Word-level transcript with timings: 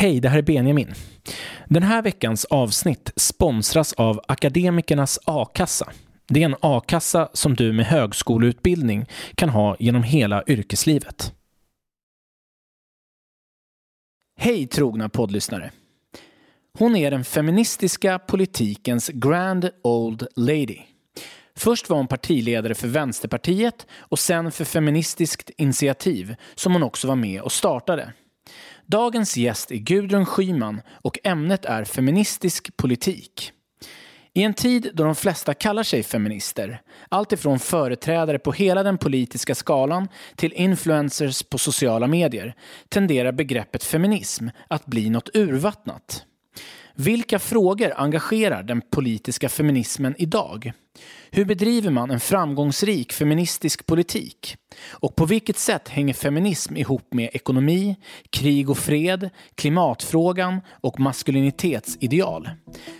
Hej, 0.00 0.20
det 0.20 0.28
här 0.28 0.38
är 0.38 0.42
Benjamin. 0.42 0.94
Den 1.66 1.82
här 1.82 2.02
veckans 2.02 2.44
avsnitt 2.44 3.12
sponsras 3.16 3.92
av 3.92 4.20
Akademikernas 4.28 5.18
a-kassa. 5.24 5.92
Det 6.28 6.42
är 6.42 6.44
en 6.44 6.56
a-kassa 6.60 7.28
som 7.32 7.54
du 7.54 7.72
med 7.72 7.86
högskoleutbildning 7.86 9.06
kan 9.34 9.48
ha 9.48 9.76
genom 9.78 10.02
hela 10.02 10.44
yrkeslivet. 10.46 11.34
Hej 14.36 14.66
trogna 14.66 15.08
poddlyssnare. 15.08 15.70
Hon 16.78 16.96
är 16.96 17.10
den 17.10 17.24
feministiska 17.24 18.18
politikens 18.18 19.08
grand 19.08 19.70
old 19.82 20.26
lady. 20.36 20.78
Först 21.56 21.90
var 21.90 21.96
hon 21.96 22.08
partiledare 22.08 22.74
för 22.74 22.88
Vänsterpartiet 22.88 23.86
och 23.98 24.18
sen 24.18 24.52
för 24.52 24.64
Feministiskt 24.64 25.50
initiativ 25.56 26.34
som 26.54 26.72
hon 26.72 26.82
också 26.82 27.08
var 27.08 27.16
med 27.16 27.42
och 27.42 27.52
startade. 27.52 28.12
Dagens 28.90 29.36
gäst 29.36 29.70
är 29.70 29.76
Gudrun 29.76 30.26
Schyman 30.26 30.80
och 31.02 31.18
ämnet 31.24 31.64
är 31.64 31.84
feministisk 31.84 32.76
politik. 32.76 33.52
I 34.34 34.42
en 34.42 34.54
tid 34.54 34.90
då 34.94 35.04
de 35.04 35.14
flesta 35.14 35.54
kallar 35.54 35.82
sig 35.82 36.02
feminister, 36.02 36.80
alltifrån 37.08 37.58
företrädare 37.58 38.38
på 38.38 38.52
hela 38.52 38.82
den 38.82 38.98
politiska 38.98 39.54
skalan 39.54 40.08
till 40.36 40.52
influencers 40.52 41.42
på 41.42 41.58
sociala 41.58 42.06
medier, 42.06 42.54
tenderar 42.88 43.32
begreppet 43.32 43.84
feminism 43.84 44.48
att 44.68 44.86
bli 44.86 45.10
något 45.10 45.36
urvattnat. 45.36 46.24
Vilka 46.94 47.38
frågor 47.38 47.92
engagerar 47.96 48.62
den 48.62 48.80
politiska 48.80 49.48
feminismen 49.48 50.14
idag? 50.18 50.72
Hur 51.30 51.44
bedriver 51.44 51.90
man 51.90 52.10
en 52.10 52.20
framgångsrik 52.20 53.12
feministisk 53.12 53.86
politik? 53.86 54.56
Och 54.90 55.16
på 55.16 55.26
vilket 55.26 55.58
sätt 55.58 55.88
hänger 55.88 56.14
feminism 56.14 56.76
ihop 56.76 57.14
med 57.14 57.30
ekonomi, 57.32 57.96
krig 58.30 58.70
och 58.70 58.78
fred, 58.78 59.30
klimatfrågan 59.54 60.60
och 60.80 61.00
maskulinitetsideal? 61.00 62.50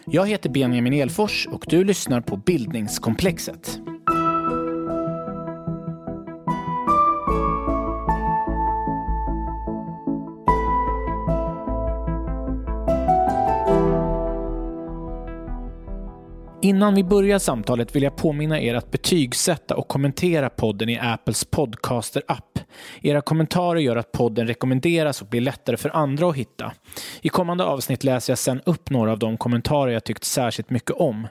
Jag 0.07 0.29
heter 0.29 0.51
Benjamin 0.51 0.93
Elfors 0.93 1.47
och 1.47 1.65
du 1.69 1.85
lyssnar 1.85 2.21
på 2.21 2.37
Bildningskomplexet. 2.37 3.81
Innan 16.69 16.95
vi 16.95 17.05
börjar 17.05 17.39
samtalet 17.39 17.97
vill 17.97 18.03
jag 18.03 18.17
påminna 18.17 18.61
er 18.61 18.75
att 18.75 18.91
betygsätta 18.91 19.77
och 19.77 19.89
kommentera 19.89 20.51
podden 20.51 20.89
i 20.89 20.99
Apples 20.99 21.45
podcaster-app. 21.45 22.59
Era 23.03 23.21
kommentarer 23.21 23.81
gör 23.81 23.97
att 23.97 24.13
podden 24.13 24.47
rekommenderas 24.47 25.23
och 25.23 25.29
blir 25.29 25.41
lättare 25.41 25.77
för 25.77 25.97
andra 25.97 26.29
att 26.29 26.37
hitta. 26.37 26.73
I 27.21 27.29
kommande 27.29 27.65
avsnitt 27.65 28.05
läser 28.05 28.31
jag 28.31 28.39
sen 28.39 28.61
upp 28.67 28.91
några 28.91 29.13
av 29.13 29.19
de 29.19 29.37
kommentarer 29.37 29.93
jag 29.93 30.05
tyckt 30.05 30.25
särskilt 30.25 30.71
mycket 30.71 30.91
om. 30.91 31.29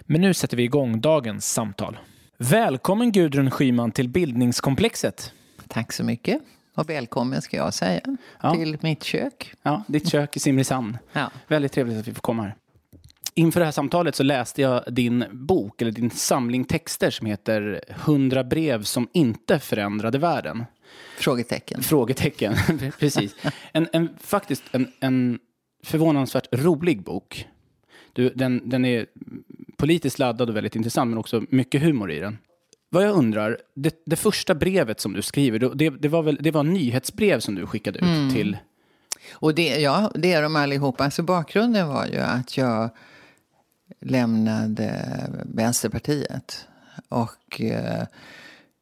Men 0.00 0.20
nu 0.20 0.34
sätter 0.34 0.56
vi 0.56 0.62
igång 0.62 1.00
dagens 1.00 1.52
samtal. 1.52 1.98
Välkommen 2.38 3.12
Gudrun 3.12 3.50
Schyman 3.50 3.92
till 3.92 4.08
Bildningskomplexet. 4.08 5.32
Tack 5.68 5.92
så 5.92 6.04
mycket. 6.04 6.40
Och 6.76 6.90
välkommen 6.90 7.42
ska 7.42 7.56
jag 7.56 7.74
säga 7.74 8.00
ja. 8.42 8.54
till 8.54 8.78
mitt 8.80 9.04
kök. 9.04 9.52
Ja, 9.62 9.82
ditt 9.86 10.08
kök 10.08 10.36
i 10.36 10.40
Simrishamn. 10.40 10.98
Ja. 11.12 11.30
Väldigt 11.48 11.72
trevligt 11.72 11.98
att 11.98 12.08
vi 12.08 12.14
får 12.14 12.22
komma 12.22 12.42
här. 12.42 12.54
Inför 13.36 13.60
det 13.60 13.66
här 13.66 13.72
samtalet 13.72 14.14
så 14.14 14.22
läste 14.22 14.62
jag 14.62 14.84
din 14.86 15.24
bok, 15.32 15.82
eller 15.82 15.92
din 15.92 16.10
samling 16.10 16.64
texter 16.64 17.10
som 17.10 17.26
heter 17.26 17.80
100 17.88 18.44
brev 18.44 18.82
som 18.82 19.08
inte 19.12 19.58
förändrade 19.58 20.18
världen. 20.18 20.64
Frågetecken. 21.18 21.82
Frågetecken, 21.82 22.54
precis. 22.98 23.34
En, 23.72 23.88
en, 23.92 24.08
faktiskt 24.20 24.62
en, 24.72 24.92
en 25.00 25.38
förvånansvärt 25.84 26.48
rolig 26.52 27.02
bok. 27.02 27.48
Du, 28.12 28.28
den, 28.28 28.68
den 28.68 28.84
är 28.84 29.06
politiskt 29.76 30.18
laddad 30.18 30.50
och 30.50 30.56
väldigt 30.56 30.76
intressant, 30.76 31.08
men 31.08 31.18
också 31.18 31.42
mycket 31.48 31.82
humor 31.82 32.10
i 32.10 32.20
den. 32.20 32.38
Vad 32.90 33.04
jag 33.04 33.16
undrar, 33.16 33.58
det, 33.74 34.02
det 34.06 34.16
första 34.16 34.54
brevet 34.54 35.00
som 35.00 35.12
du 35.12 35.22
skriver, 35.22 35.58
det, 35.58 35.90
det, 35.90 36.08
var 36.08 36.22
väl, 36.22 36.38
det 36.40 36.50
var 36.50 36.62
nyhetsbrev 36.62 37.40
som 37.40 37.54
du 37.54 37.66
skickade 37.66 37.98
ut 37.98 38.04
mm. 38.04 38.34
till... 38.34 38.56
Och 39.32 39.54
det, 39.54 39.80
ja, 39.80 40.10
det 40.14 40.32
är 40.32 40.42
de 40.42 40.56
allihopa. 40.56 41.04
Alltså 41.04 41.22
bakgrunden 41.22 41.88
var 41.88 42.06
ju 42.06 42.18
att 42.18 42.56
jag 42.56 42.90
lämnade 44.00 45.06
Vänsterpartiet. 45.44 46.66
Och 47.08 47.60
eh, 47.60 48.06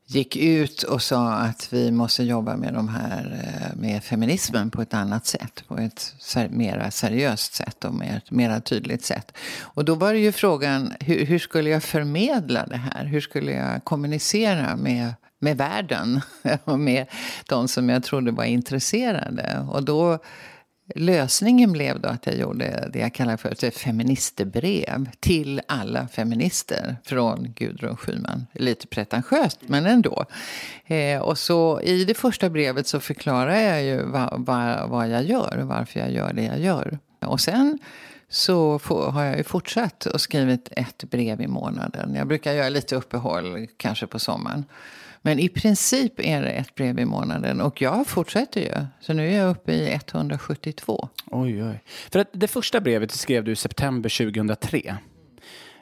gick 0.07 0.37
ut 0.37 0.83
och 0.83 1.03
sa 1.03 1.33
att 1.33 1.73
vi 1.73 1.91
måste 1.91 2.23
jobba 2.23 2.57
med, 2.57 2.75
de 2.75 2.89
här, 2.89 3.45
eh, 3.45 3.81
med 3.81 4.05
feminismen 4.05 4.71
på 4.71 4.83
ett 4.83 4.95
annat 4.95 5.27
sätt. 5.27 5.65
På 5.69 5.79
ett 5.79 6.15
mer 6.51 6.91
seriöst 6.91 7.55
sätt 7.55 7.85
och 7.85 7.95
mer, 7.95 8.23
mera 8.31 8.61
tydligt 8.61 9.05
sätt. 9.05 9.33
Och 9.61 9.85
då 9.85 9.95
var 9.95 10.13
det 10.13 10.19
ju 10.19 10.33
frågan, 10.33 10.93
hur, 11.01 11.27
hur 11.27 11.39
skulle 11.39 11.71
jag 11.71 11.83
förmedla 11.83 12.67
det 12.67 12.77
här? 12.77 13.05
Hur 13.05 13.21
skulle 13.21 13.53
jag 13.53 13.85
kommunicera 13.85 14.77
med 14.77 15.15
med 15.43 15.57
världen 15.57 16.21
och 16.65 16.79
med 16.79 17.07
de 17.49 17.69
som 17.69 17.89
jag 17.89 18.03
trodde 18.03 18.31
var 18.31 18.45
intresserade. 18.45 19.67
Och 19.71 19.85
då 19.85 20.19
Lösningen 20.95 21.73
blev 21.73 22.01
då 22.01 22.09
att 22.09 22.27
jag 22.27 22.37
gjorde 22.37 22.89
det 22.93 22.99
jag 22.99 23.15
kallar 23.15 23.37
för 23.37 23.65
ett 23.65 23.77
feministbrev 23.77 25.11
till 25.21 25.61
alla 25.69 26.09
feminister 26.09 26.97
från 27.05 27.53
Gudrun 27.57 27.97
Schyman. 27.97 28.47
Lite 28.53 28.87
pretentiöst, 28.87 29.59
men 29.67 29.87
ändå. 29.87 30.25
Eh, 30.87 31.21
och 31.21 31.39
så 31.39 31.81
i 31.81 32.05
det 32.05 32.15
första 32.15 32.51
brevet 32.51 32.87
så 32.87 33.01
förklarar 33.01 33.57
jag 33.57 33.85
ju 33.85 34.03
vad, 34.03 34.47
vad, 34.47 34.89
vad 34.89 35.09
jag 35.09 35.25
gör 35.25 35.59
och 35.59 35.69
varför 35.69 36.01
jag 36.01 36.13
gör 36.13 36.33
det 36.33 36.43
jag 36.43 36.61
gör. 36.61 36.99
Och 37.21 37.41
sen 37.41 37.79
så 38.29 38.81
har 38.89 39.25
jag 39.25 39.37
ju 39.37 39.45
fortsatt 39.45 40.07
och 40.07 40.21
skrivit 40.21 40.69
ett 40.71 41.05
brev 41.05 41.41
i 41.41 41.47
månaden. 41.47 42.15
Jag 42.15 42.27
brukar 42.27 42.53
göra 42.53 42.69
lite 42.69 42.97
uppehåll, 42.97 43.67
kanske 43.77 44.07
på 44.07 44.19
sommaren. 44.19 44.65
Men 45.23 45.39
i 45.39 45.49
princip 45.49 46.21
är 46.21 46.43
det 46.43 46.51
ett 46.51 46.75
brev 46.75 46.99
i 46.99 47.05
månaden. 47.05 47.61
Och 47.61 47.83
jag 47.83 48.07
fortsätter 48.07 48.61
ju. 48.61 48.87
Så 49.01 49.13
nu 49.13 49.29
är 49.29 49.39
jag 49.39 49.51
uppe 49.51 49.73
i 49.73 49.93
172. 49.93 51.09
Oj, 51.27 51.65
oj. 51.65 51.83
För 52.11 52.19
att 52.19 52.29
det 52.33 52.49
första 52.49 52.81
brevet 52.81 53.11
skrev 53.11 53.45
du 53.45 53.53
i 53.53 53.57
september 53.57 54.25
2003. 54.27 54.97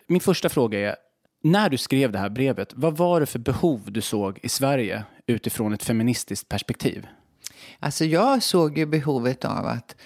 Min 0.06 0.21
första 0.21 0.49
fråga 0.49 0.91
är, 0.91 0.97
när 1.43 1.71
du 1.71 1.77
skrev 1.78 2.12
det 2.12 2.19
här 2.19 2.31
brevet, 2.31 2.73
vad 2.75 2.97
var 2.97 3.21
det 3.21 3.27
för 3.27 3.39
behov 3.39 3.83
du 3.87 4.01
såg 4.01 4.39
i 4.43 4.49
Sverige 4.49 5.05
utifrån 5.27 5.72
ett 5.72 5.83
feministiskt 5.84 6.49
perspektiv? 6.49 7.07
Alltså 7.78 8.05
jag 8.05 8.43
såg 8.43 8.78
ju 8.78 8.87
behovet 8.87 9.45
av 9.45 9.67
att 9.67 9.97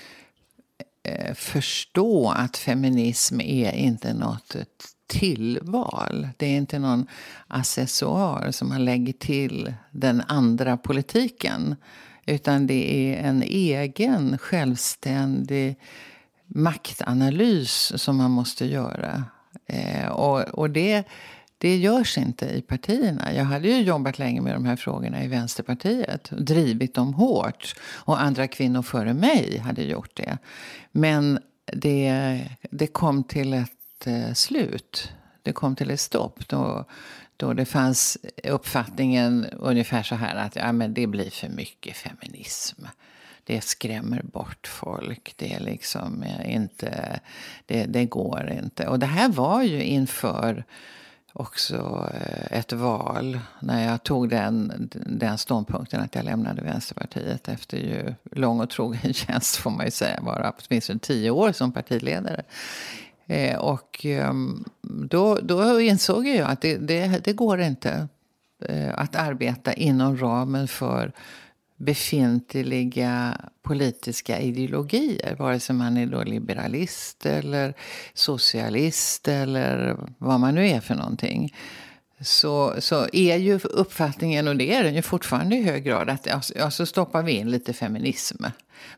eh, 1.09 1.35
förstå 1.35 2.31
att 2.31 2.57
feminism 2.57 3.41
är 3.41 3.73
inte 3.73 4.15
något 4.15 4.57
tillval. 5.07 6.29
Det 6.37 6.47
är 6.47 6.57
inte 6.57 6.79
någon 6.79 7.07
accessoar 7.49 8.51
som 8.51 8.69
man 8.69 8.85
lägger 8.85 9.13
till 9.13 9.75
den 9.91 10.23
andra 10.27 10.77
politiken. 10.77 11.77
Utan 12.27 12.67
det 12.67 13.13
är 13.15 13.29
en 13.29 13.43
egen 13.43 14.39
självständig 14.39 15.77
maktanalys 16.47 18.03
som 18.03 18.17
man 18.17 18.31
måste 18.31 18.67
göra. 18.67 19.25
Eh, 19.67 20.09
och, 20.09 20.41
och 20.41 20.71
det, 20.71 21.05
det 21.59 21.77
görs 21.77 22.19
inte 22.19 22.47
i 22.47 22.63
partierna. 22.63 23.35
Jag 23.35 23.45
hade 23.45 23.69
ju 23.69 23.83
jobbat 23.83 24.19
länge 24.19 24.41
med 24.41 24.55
de 24.55 24.65
här 24.65 24.77
frågorna 24.77 25.25
i 25.25 25.29
Vänsterpartiet 25.29 26.33
och 26.33 26.43
drivit 26.43 26.95
dem 26.95 27.15
hårt. 27.15 27.75
Och 27.91 28.23
andra 28.23 28.49
kvinnor 28.49 28.83
före 28.83 29.15
mig 29.15 29.59
hade 29.59 29.83
gjort 29.83 30.17
det. 30.17 30.39
Men 30.93 31.39
det, 31.73 32.41
det 32.71 32.87
kom 32.87 33.25
till 33.25 33.53
ett 33.53 33.71
eh, 34.07 34.33
slut. 34.33 35.13
Det 35.43 35.53
kom 35.53 35.77
till 35.77 35.91
ett 35.91 36.01
stopp. 36.01 36.49
Då, 36.49 36.85
då 37.37 37.53
det 37.53 37.65
fanns 37.65 38.19
uppfattningen 38.45 39.47
ungefär 39.53 40.03
så 40.03 40.15
här 40.15 40.37
att 40.37 40.57
ja, 40.57 40.73
men 40.73 40.95
det 40.95 41.07
blir 41.07 41.31
för 41.31 41.49
mycket 41.49 41.97
feminism. 41.97 42.85
Det 43.45 43.65
skrämmer 43.65 44.23
bort 44.23 44.67
folk. 44.67 45.35
Det, 45.37 45.53
är 45.53 45.61
liksom 45.61 46.23
eh, 46.23 46.55
inte, 46.55 47.21
det, 47.67 47.85
det 47.85 48.05
går 48.05 48.51
inte. 48.51 48.89
Och 48.89 48.99
det 48.99 49.07
här 49.07 49.29
var 49.29 49.63
ju 49.63 49.83
inför 49.83 50.65
också 51.37 52.11
eh, 52.15 52.59
ett 52.59 52.73
val 52.73 53.41
när 53.61 53.87
jag 53.91 54.03
tog 54.03 54.29
den, 54.29 54.89
den 55.07 55.39
ståndpunkten 55.39 56.01
att 56.01 56.15
jag 56.15 56.25
lämnade 56.25 56.63
Vänsterpartiet 56.63 57.49
efter 57.49 57.79
ju 57.79 58.15
lång 58.33 58.61
och 58.61 58.71
trogen 58.71 59.13
tjänst 59.15 59.57
får 59.57 59.71
man 59.71 59.85
ju 59.85 59.91
säga, 59.91 60.21
bara 60.23 60.53
åtminstone 60.59 60.99
tio 60.99 61.31
år 61.31 61.53
som 61.53 61.73
partiledare. 61.73 62.43
Eh, 63.27 63.59
och 63.59 64.01
ehm, 64.05 64.65
då, 64.83 65.39
då 65.43 65.81
insåg 65.81 66.27
jag 66.27 66.51
att 66.51 66.61
det, 66.61 66.77
det, 66.77 67.25
det 67.25 67.33
går 67.33 67.61
inte 67.61 68.09
eh, 68.69 68.99
att 68.99 69.17
arbeta 69.17 69.73
inom 69.73 70.17
ramen 70.17 70.69
för 70.69 71.13
befintliga 71.77 73.41
politiska 73.63 74.41
ideologier. 74.41 75.37
Vare 75.39 75.61
sig 75.61 75.77
man 75.77 75.97
är 75.97 76.07
då 76.07 76.23
liberalist 76.23 77.27
eller 77.27 77.75
socialist 78.15 79.29
eller 79.29 79.97
vad 80.19 80.41
man 80.41 80.55
nu 80.55 80.69
är 80.69 80.81
för 80.81 80.95
någonting 80.95 81.55
så, 82.25 82.75
så 82.79 83.09
är 83.13 83.37
ju 83.37 83.61
uppfattningen, 83.65 84.49
och 84.49 84.57
det 84.57 84.75
är 84.75 84.85
den 84.85 84.95
ju 84.95 85.03
fortfarande 85.03 85.57
i 85.57 85.63
hög 85.63 85.85
grad, 85.85 86.11
att 86.11 86.29
alltså, 86.29 86.63
alltså 86.63 86.87
stoppar 86.87 87.23
vi 87.23 87.33
in 87.33 87.51
lite 87.51 87.73
feminism. 87.73 88.45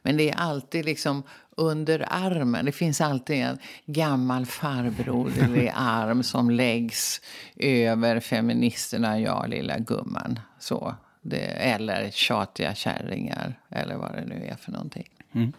Men 0.02 0.16
det 0.16 0.30
är 0.30 0.36
alltid 0.36 0.84
liksom 0.84 1.22
under 1.56 2.06
armen. 2.10 2.64
Det 2.64 2.72
finns 2.72 3.00
alltid 3.00 3.36
en 3.36 3.58
gammal 3.86 4.46
farbroderlig 4.46 5.72
arm 5.76 6.22
som 6.22 6.50
läggs 6.50 7.20
över 7.56 8.20
feministerna, 8.20 9.20
ja 9.20 9.46
lilla 9.46 9.78
gumman. 9.78 10.40
Så. 10.58 10.94
Det, 11.22 11.44
eller 11.44 12.10
tjatiga 12.10 12.74
kärringar, 12.74 13.60
eller 13.70 13.96
vad 13.96 14.12
det 14.12 14.24
nu 14.24 14.46
är 14.50 14.56
för 14.56 14.72
någonting. 14.72 15.08
Mm. 15.32 15.52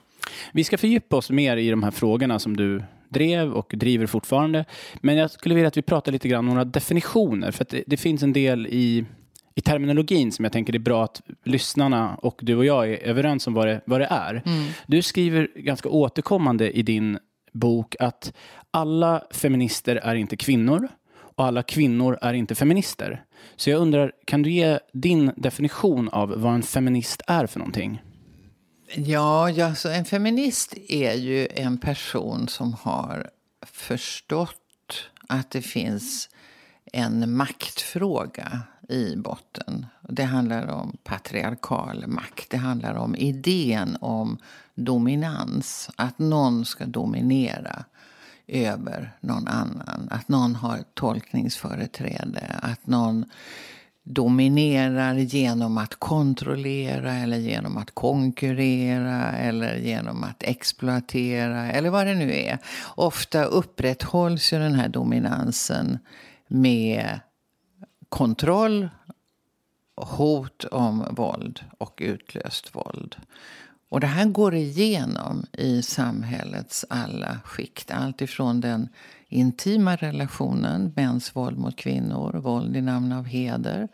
Vi 0.54 0.64
ska 0.64 0.78
fördjupa 0.78 1.16
oss 1.16 1.30
mer 1.30 1.58
i 1.58 1.70
de 1.70 1.84
här 1.84 1.92
frågorna 1.92 2.40
som 2.40 2.58
du 2.58 2.84
drev 3.10 3.54
och 3.54 3.74
driver 3.76 4.06
fortfarande. 4.06 4.66
Men 4.96 5.18
jag 5.18 5.32
skulle 5.32 5.56
vilja 5.56 5.68
att 5.68 5.78
vi 5.78 5.82
pratar 5.82 6.12
lite 6.12 6.28
grann 6.28 6.40
om 6.40 6.46
några 6.46 6.66
definitioner. 6.66 7.52
För 7.52 7.66
det, 7.70 7.84
det, 7.88 7.98
finns 7.98 8.24
en 8.24 8.34
del 8.34 8.68
i, 8.68 9.06
i 9.56 9.62
terminologin 9.62 10.32
som 10.32 10.46
jag 10.46 10.52
tänker 10.52 10.76
är 10.76 10.80
bra 10.80 11.04
att 11.04 11.22
lyssnarna 11.44 12.16
och 12.16 12.40
du 12.44 12.56
och 12.56 12.66
jag 12.66 12.90
är 12.90 12.98
överens 12.98 13.48
om 13.48 13.54
vad 13.54 13.68
det, 13.68 13.82
vad 13.86 14.02
det 14.02 14.08
är. 14.10 14.42
Mm. 14.46 14.68
Du 14.88 15.02
skriver 15.02 15.48
ganska 15.56 15.90
återkommande 15.90 16.72
i 16.72 16.82
din 16.82 17.18
bok 17.54 17.96
att 18.00 18.34
alla 18.72 19.24
feminister 19.32 19.96
är 19.96 20.16
inte 20.16 20.38
kvinnor 20.38 20.88
och 21.38 21.46
alla 21.46 21.64
kvinnor 21.64 22.18
är 22.22 22.34
inte 22.34 22.56
feminister. 22.56 23.24
Så 23.56 23.70
jag 23.70 23.82
undrar, 23.82 24.12
kan 24.26 24.42
du 24.42 24.52
ge 24.52 24.80
din 24.94 25.32
definition 25.36 26.10
av 26.10 26.42
vad 26.42 26.54
en 26.54 26.64
feminist 26.64 27.22
är 27.28 27.46
för 27.46 27.60
någonting? 27.60 28.02
Ja, 28.96 29.66
alltså 29.66 29.90
en 29.90 30.06
feminist 30.06 30.74
är 30.90 31.14
ju 31.14 31.48
en 31.52 31.78
person 31.78 32.48
som 32.48 32.74
har 32.74 33.30
förstått 33.62 35.04
att 35.28 35.52
det 35.52 35.62
finns 35.62 36.30
en 36.94 37.36
maktfråga 37.36 38.62
i 38.90 39.16
botten. 39.16 39.86
Det 40.10 40.24
handlar 40.24 40.68
om 40.68 40.98
patriarkal 41.04 42.08
makt. 42.08 42.50
Det 42.50 42.58
handlar 42.58 42.94
om 42.94 43.16
idén 43.16 43.98
om 44.02 44.38
dominans. 44.76 45.90
Att 45.96 46.20
någon 46.20 46.66
ska 46.66 46.86
dominera 46.86 47.86
över 48.48 49.18
någon 49.20 49.48
annan. 49.48 50.08
Att 50.12 50.28
någon 50.28 50.56
har 50.56 50.84
tolkningsföreträde. 50.94 52.60
Att 52.62 52.88
någon 52.88 53.26
dominerar 54.10 55.14
genom 55.14 55.78
att 55.78 55.96
kontrollera 55.96 57.14
eller 57.14 57.38
genom 57.38 57.78
att 57.78 57.92
konkurrera 57.92 59.32
eller 59.32 59.76
genom 59.76 60.24
att 60.24 60.44
exploatera 60.44 61.72
eller 61.72 61.90
vad 61.90 62.08
det 62.08 62.16
nu 62.16 62.34
är. 62.34 62.58
Ofta 62.96 63.44
upprätthålls 63.44 64.54
ju 64.54 64.60
den 64.60 64.76
här 64.76 64.90
dominansen 64.90 66.00
med 66.48 67.20
kontroll, 68.10 68.90
hot 69.96 70.64
om 70.64 71.06
våld 71.12 71.60
och 71.78 72.00
utlöst 72.02 72.76
våld. 72.76 73.16
Och 73.90 74.00
det 74.00 74.08
här 74.08 74.26
går 74.26 74.56
igenom 74.56 75.46
i 75.54 75.82
samhällets 75.82 76.86
alla 76.90 77.40
skikt. 77.46 77.92
Allt 77.92 78.22
ifrån 78.22 78.62
den 78.62 78.90
intima 79.30 79.96
relationen, 79.96 80.94
mäns 80.96 81.36
våld 81.36 81.58
mot 81.58 81.76
kvinnor, 81.76 82.34
våld 82.34 82.78
i 82.78 82.82
namn 82.82 83.12
av 83.12 83.26
heder 83.26 83.88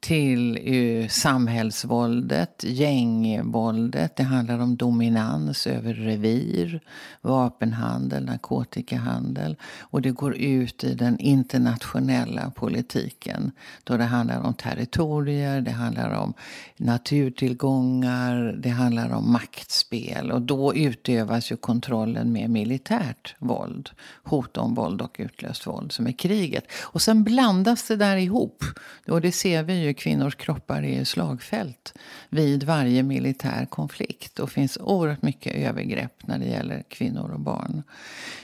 till 0.00 0.58
eh, 0.62 1.08
samhällsvåldet, 1.08 2.64
gängvåldet. 2.64 4.16
Det 4.16 4.22
handlar 4.22 4.58
om 4.58 4.76
dominans 4.76 5.66
över 5.66 5.94
revir, 5.94 6.80
vapenhandel, 7.20 8.24
narkotikahandel. 8.24 9.56
Och 9.80 10.02
det 10.02 10.10
går 10.10 10.36
ut 10.36 10.84
i 10.84 10.94
den 10.94 11.18
internationella 11.18 12.50
politiken. 12.50 13.52
Då 13.84 13.96
det 13.96 14.04
handlar 14.04 14.40
om 14.40 14.54
territorier, 14.54 15.60
det 15.60 15.70
handlar 15.70 16.10
om 16.10 16.34
naturtillgångar, 16.76 18.56
det 18.62 18.68
handlar 18.68 19.10
om 19.10 19.32
maktspel. 19.32 20.30
Och 20.32 20.42
då 20.42 20.74
utövas 20.74 21.52
ju 21.52 21.56
kontrollen 21.56 22.32
med 22.32 22.50
militärt 22.50 23.34
våld. 23.38 23.90
Hot 24.22 24.56
om 24.56 24.74
våld 24.74 25.02
och 25.02 25.16
utlöst 25.18 25.66
våld, 25.66 25.92
som 25.92 26.06
är 26.06 26.12
kriget. 26.12 26.64
Och 26.82 27.02
sen 27.02 27.24
blandas 27.24 27.88
det 27.88 27.96
där 27.96 28.16
ihop. 28.16 28.64
Och 29.08 29.20
det 29.20 29.32
ser 29.32 29.62
vi 29.62 29.82
ju 29.82 29.87
ju 29.88 29.94
kvinnors 29.94 30.34
kroppar 30.34 30.82
är 30.82 31.04
slagfält 31.04 31.94
vid 32.28 32.62
varje 32.62 33.02
militär 33.02 33.66
konflikt. 33.66 34.38
Och 34.38 34.50
finns 34.50 34.78
oerhört 34.80 35.22
mycket 35.22 35.54
övergrepp 35.54 36.26
när 36.26 36.38
det 36.38 36.44
gäller 36.44 36.82
kvinnor 36.88 37.30
och 37.30 37.40
barn. 37.40 37.82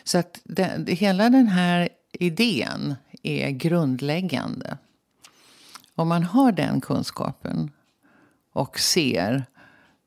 Så 0.04 0.18
att 0.18 0.40
det, 0.44 0.88
hela 0.88 1.30
den 1.30 1.48
här 1.48 1.88
idén 2.12 2.94
är 3.22 3.50
grundläggande. 3.50 4.78
Om 5.94 6.08
man 6.08 6.22
har 6.22 6.52
den 6.52 6.80
kunskapen 6.80 7.70
och 8.52 8.78
ser 8.78 9.44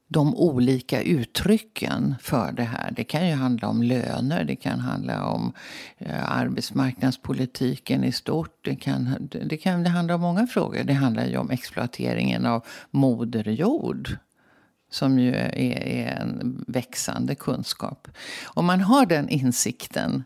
de 0.07 0.35
olika 0.35 1.01
uttrycken 1.01 2.15
för 2.21 2.51
det 2.51 2.63
här. 2.63 2.91
Det 2.91 3.03
kan 3.03 3.27
ju 3.27 3.33
handla 3.33 3.67
om 3.67 3.83
löner, 3.83 4.43
det 4.43 4.55
kan 4.55 4.79
handla 4.79 5.25
om 5.25 5.53
eh, 5.97 6.31
arbetsmarknadspolitiken 6.31 8.03
i 8.03 8.11
stort. 8.11 8.59
Det 8.61 8.75
kan, 8.75 9.29
det 9.45 9.57
kan 9.57 9.83
det 9.83 9.89
handla 9.89 10.15
om 10.15 10.21
många 10.21 10.47
frågor. 10.47 10.83
Det 10.83 10.93
handlar 10.93 11.25
ju 11.25 11.37
om 11.37 11.51
exploateringen 11.51 12.45
av 12.45 12.65
moderjord 12.91 14.17
som 14.91 15.19
ju 15.19 15.35
är, 15.35 15.83
är 15.83 16.07
en 16.21 16.63
växande 16.67 17.35
kunskap. 17.35 18.07
Om 18.45 18.65
man 18.65 18.81
har 18.81 19.05
den 19.05 19.29
insikten 19.29 20.23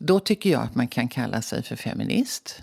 då 0.00 0.20
tycker 0.20 0.50
jag 0.50 0.62
att 0.62 0.74
man 0.74 0.88
kan 0.88 1.08
kalla 1.08 1.42
sig 1.42 1.62
för 1.62 1.76
feminist. 1.76 2.62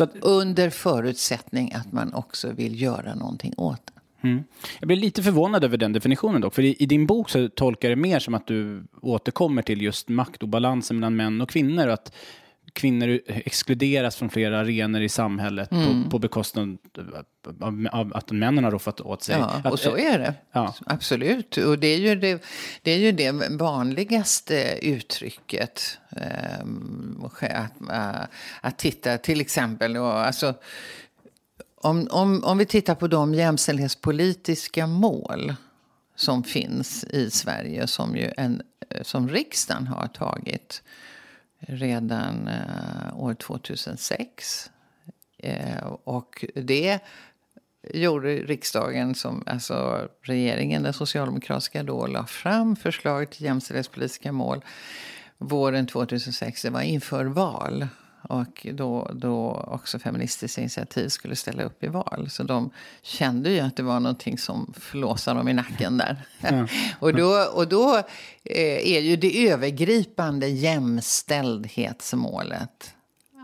Att, 0.00 0.16
under 0.16 0.70
förutsättning 0.70 1.72
att 1.72 1.92
man 1.92 2.14
också 2.14 2.52
vill 2.52 2.82
göra 2.82 3.14
någonting 3.14 3.54
åt 3.56 3.86
det. 3.86 3.93
Mm. 4.24 4.44
Jag 4.80 4.86
blir 4.86 4.96
lite 4.96 5.22
förvånad 5.22 5.64
över 5.64 5.76
den 5.76 5.92
definitionen 5.92 6.40
dock. 6.40 6.54
För 6.54 6.62
i, 6.62 6.76
i, 6.78 6.86
din 6.86 7.06
bok 7.06 7.30
så 7.30 7.48
tolkar 7.48 7.88
det 7.88 7.96
mer 7.96 8.18
som 8.18 8.34
att 8.34 8.46
du 8.46 8.84
återkommer 9.02 9.62
till 9.62 9.82
just 9.82 10.08
maktobalansen 10.08 10.98
mellan 10.98 11.16
män 11.16 11.40
och 11.40 11.50
kvinnor. 11.50 11.86
Och 11.86 11.92
att 11.92 12.12
kvinnor 12.72 13.20
exkluderas 13.26 14.16
från 14.16 14.30
flera 14.30 14.60
arenor 14.60 15.02
i 15.02 15.08
samhället 15.08 15.72
mm. 15.72 16.04
på, 16.04 16.10
på 16.10 16.18
bekostnad 16.18 16.78
av, 17.60 17.88
av, 17.92 18.12
att 18.16 18.30
männen 18.30 18.64
har 18.64 18.70
roffat 18.70 19.00
åt 19.00 19.22
sig. 19.22 19.36
Ja, 19.38 19.60
att, 19.64 19.72
och 19.72 19.78
så 19.78 19.96
är 19.96 20.18
det. 20.18 20.34
Ja. 20.52 20.74
Absolut. 20.86 21.56
Och 21.56 21.78
det 21.78 21.86
är 21.86 21.98
ju 21.98 22.14
det, 22.14 22.44
det, 22.82 22.90
är 22.90 22.98
ju 22.98 23.12
det 23.12 23.32
vanligaste 23.50 24.78
uttrycket. 24.82 25.98
Eh, 26.16 26.60
att, 27.40 27.72
att 28.60 28.78
titta 28.78 29.18
till 29.18 29.40
exempel. 29.40 29.96
Och, 29.96 30.26
alltså, 30.26 30.54
om, 31.84 32.08
om, 32.10 32.44
om 32.44 32.58
vi 32.58 32.66
tittar 32.66 32.94
på 32.94 33.06
de 33.06 33.34
jämställdhetspolitiska 33.34 34.86
mål 34.86 35.54
som 36.16 36.44
finns 36.44 37.04
i 37.04 37.30
Sverige 37.30 37.86
som, 37.86 38.16
ju 38.16 38.30
en, 38.36 38.62
som 39.02 39.28
riksdagen 39.28 39.86
har 39.86 40.06
tagit 40.06 40.82
redan 41.58 42.48
eh, 42.48 43.18
år 43.18 43.34
2006. 43.34 44.70
Eh, 45.38 45.86
och 46.04 46.44
det 46.54 46.98
gjorde 47.94 48.28
riksdagen, 48.28 49.14
som, 49.14 49.42
alltså 49.46 50.08
regeringen, 50.22 50.82
den 50.82 50.92
socialdemokratiska, 50.92 51.82
då 51.82 52.06
la 52.06 52.26
fram 52.26 52.76
förslag 52.76 53.30
till 53.30 53.44
jämställdhetspolitiska 53.44 54.32
mål 54.32 54.64
våren 55.38 55.86
2006. 55.86 56.62
Det 56.62 56.70
var 56.70 56.82
inför 56.82 57.24
val. 57.24 57.88
Och 58.28 58.66
då, 58.72 59.10
då 59.14 59.64
också 59.66 59.98
Feministiskt 59.98 60.58
initiativ 60.58 61.08
skulle 61.08 61.36
ställa 61.36 61.62
upp 61.62 61.84
i 61.84 61.86
val. 61.86 62.26
Så 62.30 62.42
de 62.42 62.70
kände 63.02 63.50
ju 63.50 63.60
att 63.60 63.76
det 63.76 63.82
var 63.82 64.00
någonting 64.00 64.38
som 64.38 64.74
flåsade 64.80 65.40
dem 65.40 65.48
i 65.48 65.52
nacken 65.52 65.98
där. 65.98 66.22
Ja. 66.40 66.66
och 66.98 67.14
då, 67.14 67.48
och 67.54 67.68
då 67.68 67.96
eh, 68.44 68.94
är 68.94 69.00
ju 69.00 69.16
det 69.16 69.48
övergripande 69.48 70.48
jämställdhetsmålet 70.48 72.94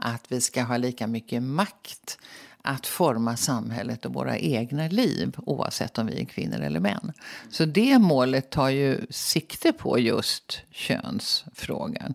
att 0.03 0.25
vi 0.29 0.41
ska 0.41 0.63
ha 0.63 0.77
lika 0.77 1.07
mycket 1.07 1.43
makt 1.43 2.19
att 2.62 2.87
forma 2.87 3.37
samhället 3.37 4.07
och 4.07 4.14
våra 4.14 4.38
egna 4.38 4.88
liv 4.88 5.35
oavsett 5.37 5.99
om 5.99 6.07
vi 6.07 6.21
är 6.21 6.25
kvinnor 6.25 6.61
eller 6.61 6.81
män. 6.81 7.12
Så 7.50 7.64
det 7.64 7.99
målet 7.99 8.50
tar 8.50 8.69
ju 8.69 9.07
sikte 9.11 9.73
på 9.73 9.99
just 9.99 10.62
könsfrågan. 10.71 12.14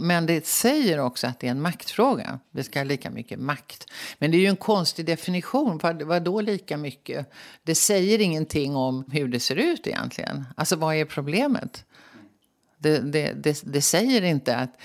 Men 0.00 0.26
det 0.26 0.46
säger 0.46 0.98
också 0.98 1.26
att 1.26 1.40
det 1.40 1.46
är 1.46 1.50
en 1.50 1.62
maktfråga. 1.62 2.38
Vi 2.50 2.62
ska 2.62 2.78
ha 2.78 2.84
lika 2.84 3.10
mycket 3.10 3.38
makt. 3.38 3.86
Men 4.18 4.30
det 4.30 4.36
är 4.36 4.40
ju 4.40 4.46
en 4.46 4.56
konstig 4.56 5.06
definition. 5.06 5.80
Vad 5.82 6.22
då 6.22 6.40
lika 6.40 6.76
mycket? 6.76 7.32
Det 7.62 7.74
säger 7.74 8.20
ingenting 8.20 8.76
om 8.76 9.04
hur 9.12 9.28
det 9.28 9.40
ser 9.40 9.56
ut 9.56 9.86
egentligen. 9.86 10.44
Alltså 10.56 10.76
vad 10.76 10.94
är 10.94 11.04
problemet? 11.04 11.84
Det, 12.78 12.98
det, 12.98 13.32
det, 13.32 13.62
det 13.64 13.82
säger 13.82 14.22
inte 14.22 14.56
att 14.56 14.76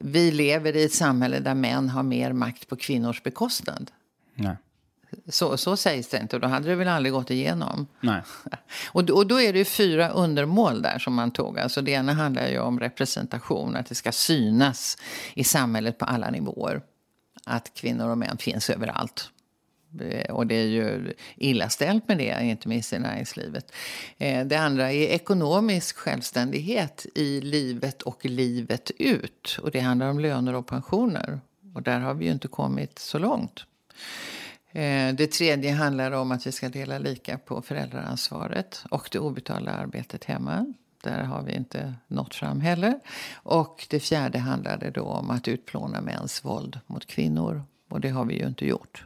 vi 0.00 0.30
lever 0.30 0.76
i 0.76 0.84
ett 0.84 0.94
samhälle 0.94 1.38
där 1.38 1.54
män 1.54 1.88
har 1.88 2.02
mer 2.02 2.32
makt 2.32 2.68
på 2.68 2.76
kvinnors 2.76 3.22
bekostnad. 3.22 3.90
Nej. 4.38 4.56
Så, 5.28 5.56
så 5.56 5.76
sägs 5.76 6.08
det 6.08 6.18
inte 6.18 6.36
och 6.36 6.42
då 6.42 6.48
hade 6.48 6.68
det 6.68 6.74
väl 6.74 6.88
aldrig 6.88 7.12
gått 7.12 7.30
igenom. 7.30 7.86
Nej. 8.00 8.22
Och, 8.92 9.10
och 9.10 9.26
då 9.26 9.40
är 9.40 9.52
det 9.52 9.64
fyra 9.64 10.08
undermål 10.08 10.82
där 10.82 10.98
som 10.98 11.14
man 11.14 11.30
tog. 11.30 11.58
Alltså 11.58 11.82
det 11.82 11.90
ena 11.90 12.12
handlar 12.12 12.48
ju 12.48 12.58
om 12.58 12.80
representation, 12.80 13.76
att 13.76 13.86
det 13.86 13.94
ska 13.94 14.12
synas 14.12 14.98
i 15.34 15.44
samhället 15.44 15.98
på 15.98 16.04
alla 16.04 16.30
nivåer. 16.30 16.82
att 17.44 17.74
kvinnor 17.74 18.08
och 18.08 18.18
män 18.18 18.38
finns 18.38 18.70
överallt. 18.70 19.30
Eh, 20.00 20.34
och 20.34 20.46
det 20.46 20.54
är 20.54 20.66
ju 20.66 21.14
illa 21.36 21.68
ställt 21.68 22.08
med 22.08 22.18
det, 22.18 22.38
inte 22.42 22.68
minst 22.68 22.92
i 22.92 22.98
näringslivet. 22.98 23.72
Eh, 24.18 24.46
det 24.46 24.56
andra 24.56 24.92
är 24.92 25.08
ekonomisk 25.08 25.96
självständighet 25.96 27.06
i 27.14 27.40
livet 27.40 28.02
och 28.02 28.24
livet 28.24 28.90
ut. 28.98 29.58
Och 29.62 29.70
det 29.70 29.80
handlar 29.80 30.10
om 30.10 30.18
löner 30.18 30.54
och 30.54 30.66
pensioner. 30.66 31.40
Och 31.74 31.82
där 31.82 32.00
har 32.00 32.14
vi 32.14 32.24
ju 32.24 32.32
inte 32.32 32.48
kommit 32.48 32.98
så 32.98 33.18
långt. 33.18 33.64
Eh, 34.72 35.14
det 35.14 35.32
tredje 35.32 35.72
handlar 35.72 36.12
om 36.12 36.32
att 36.32 36.46
vi 36.46 36.52
ska 36.52 36.68
dela 36.68 36.98
lika 36.98 37.38
på 37.38 37.62
föräldraansvaret 37.62 38.84
och 38.90 39.08
det 39.12 39.18
obetalda 39.18 39.72
arbetet 39.72 40.24
hemma. 40.24 40.74
Där 41.02 41.22
har 41.22 41.42
vi 41.42 41.52
inte 41.52 41.94
nått 42.06 42.34
fram 42.34 42.60
heller. 42.60 43.00
Och 43.32 43.86
det 43.90 44.00
fjärde 44.00 44.38
handlade 44.38 44.90
då 44.90 45.02
om 45.02 45.30
att 45.30 45.48
utplåna 45.48 46.00
mäns 46.00 46.44
våld 46.44 46.80
mot 46.86 47.06
kvinnor. 47.06 47.62
Och 47.88 48.00
det 48.00 48.08
har 48.08 48.24
vi 48.24 48.38
ju 48.38 48.46
inte 48.46 48.66
gjort. 48.66 49.04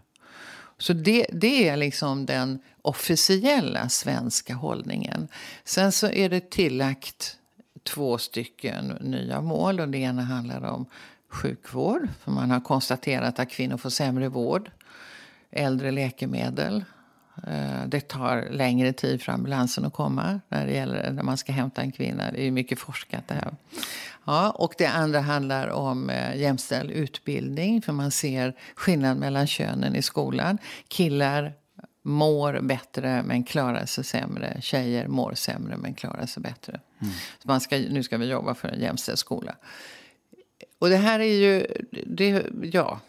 Så 0.79 0.93
det, 0.93 1.27
det 1.33 1.69
är 1.69 1.77
liksom 1.77 2.27
den 2.27 2.59
officiella 2.83 3.89
svenska 3.89 4.55
hållningen. 4.55 5.29
Sen 5.65 5.93
så 5.93 6.07
är 6.11 6.29
det 6.29 6.51
tillagt 6.51 7.37
två 7.83 8.19
stycken 8.19 8.87
nya 9.01 9.41
mål. 9.41 9.81
Och 9.81 9.89
det 9.89 9.99
ena 9.99 10.23
handlar 10.23 10.63
om 10.63 10.87
sjukvård. 11.29 12.09
För 12.21 12.31
man 12.31 12.51
har 12.51 12.61
konstaterat 12.61 13.39
att 13.39 13.51
kvinnor 13.51 13.77
får 13.77 13.91
sämre 13.91 14.29
vård. 14.29 14.71
Äldre 15.53 15.91
läkemedel. 15.91 16.85
Eh, 17.47 17.87
det 17.87 18.01
tar 18.01 18.49
längre 18.51 18.93
tid 18.93 19.23
för 19.23 19.33
ambulansen 19.33 19.85
att 19.85 19.93
komma 19.93 20.41
när, 20.49 20.67
det 20.67 20.73
gäller, 20.73 21.11
när 21.11 21.23
man 21.23 21.37
ska 21.37 21.53
hämta 21.53 21.83
en 21.83 21.93
kvinna. 21.93 22.33
Det 22.33 22.47
är 22.47 22.51
mycket 22.51 22.79
forskat 22.79 23.29
det 23.29 23.35
här. 23.35 23.55
Ja, 24.25 24.51
och 24.51 24.75
det 24.79 24.87
andra 24.87 25.21
handlar 25.21 25.69
om 25.69 26.11
eh, 26.11 26.37
jämställd 26.37 26.91
utbildning. 26.91 27.83
För 27.83 27.93
man 27.93 28.11
ser 28.11 28.57
skillnad 28.75 29.17
mellan 29.17 29.47
könen 29.47 29.97
i 29.97 30.03
skolan. 30.03 30.59
Killar 30.89 31.53
mår 32.03 32.61
bättre 32.63 33.23
men 33.23 33.45
klarar 33.45 33.87
sig 33.87 34.05
sämre. 34.05 34.57
Tjejer 34.61 35.09
mår 35.09 35.35
sämre 35.35 35.77
men 35.77 35.95
klarar 35.95 36.27
sig 36.27 36.43
bättre. 36.43 36.81
Mm. 37.01 37.13
Så 37.43 37.49
man 37.49 37.61
ska, 37.61 37.77
nu 37.77 38.03
ska 38.03 38.19
vi 38.19 38.27
jobba 38.27 38.55
för 38.55 38.69
en 38.69 38.81
jämställd 38.81 39.19
skola. 39.19 39.57
Och 40.79 40.89
det 40.89 40.97
här 40.97 41.21
är 41.21 41.35
ju... 41.35 41.67
Det, 42.07 42.45
ja, 42.73 43.01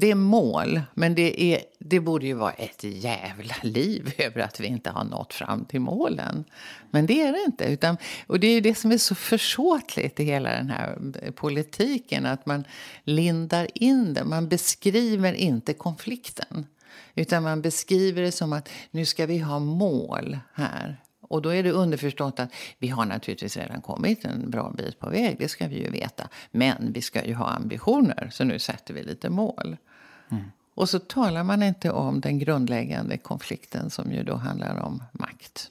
det 0.00 0.10
är 0.10 0.14
mål, 0.14 0.80
men 0.94 1.14
det, 1.14 1.42
är, 1.42 1.62
det 1.78 2.00
borde 2.00 2.26
ju 2.26 2.34
vara 2.34 2.52
ett 2.52 2.84
jävla 2.84 3.54
liv 3.62 4.14
över 4.18 4.40
att 4.40 4.60
vi 4.60 4.66
inte 4.66 4.90
har 4.90 5.04
nått 5.04 5.34
fram 5.34 5.64
till 5.64 5.80
målen. 5.80 6.44
Men 6.90 7.06
det 7.06 7.22
är 7.22 7.32
det 7.32 7.44
inte. 7.46 7.64
Utan, 7.64 7.96
och 8.26 8.40
det 8.40 8.46
är 8.46 8.54
ju 8.54 8.60
det 8.60 8.74
som 8.74 8.92
är 8.92 8.98
så 8.98 9.14
försåtligt 9.14 10.20
i 10.20 10.24
hela 10.24 10.50
den 10.50 10.70
här 10.70 10.98
eh, 11.22 11.30
politiken. 11.30 12.26
Att 12.26 12.46
man 12.46 12.64
lindar 13.04 13.68
in 13.74 14.14
det. 14.14 14.24
Man 14.24 14.48
beskriver 14.48 15.32
inte 15.32 15.74
konflikten. 15.74 16.66
Utan 17.14 17.42
man 17.42 17.62
beskriver 17.62 18.22
det 18.22 18.32
som 18.32 18.52
att 18.52 18.68
nu 18.90 19.04
ska 19.04 19.26
vi 19.26 19.38
ha 19.38 19.58
mål 19.58 20.38
här. 20.54 21.00
Och 21.28 21.42
då 21.42 21.54
är 21.54 21.62
det 21.62 21.70
underförstått 21.70 22.40
att 22.40 22.52
vi 22.78 22.88
har 22.88 23.04
naturligtvis 23.04 23.56
redan 23.56 23.80
kommit 23.80 24.24
en 24.24 24.50
bra 24.50 24.72
bit 24.76 25.00
på 25.00 25.10
väg, 25.10 25.36
det 25.38 25.48
ska 25.48 25.68
vi 25.68 25.82
ju 25.82 25.90
veta. 25.90 26.28
Men 26.50 26.92
vi 26.92 27.02
ska 27.02 27.24
ju 27.24 27.34
ha 27.34 27.46
ambitioner, 27.46 28.28
så 28.32 28.44
nu 28.44 28.58
sätter 28.58 28.94
vi 28.94 29.02
lite 29.02 29.30
mål. 29.30 29.76
Mm. 30.30 30.44
Och 30.74 30.88
så 30.88 30.98
talar 30.98 31.44
man 31.44 31.62
inte 31.62 31.90
om 31.90 32.20
den 32.20 32.38
grundläggande 32.38 33.18
konflikten 33.18 33.90
som 33.90 34.12
ju 34.12 34.22
då 34.22 34.34
handlar 34.34 34.80
om 34.82 35.02
makt. 35.12 35.70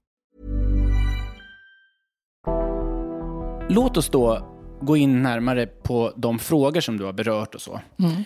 Låt 3.73 3.97
oss 3.97 4.09
då 4.09 4.47
gå 4.81 4.97
in 4.97 5.23
närmare 5.23 5.67
på 5.67 6.13
de 6.15 6.39
frågor 6.39 6.81
som 6.81 6.97
du 6.97 7.03
har 7.03 7.13
berört 7.13 7.55
och 7.55 7.61
så. 7.61 7.81
Mm. 7.99 8.23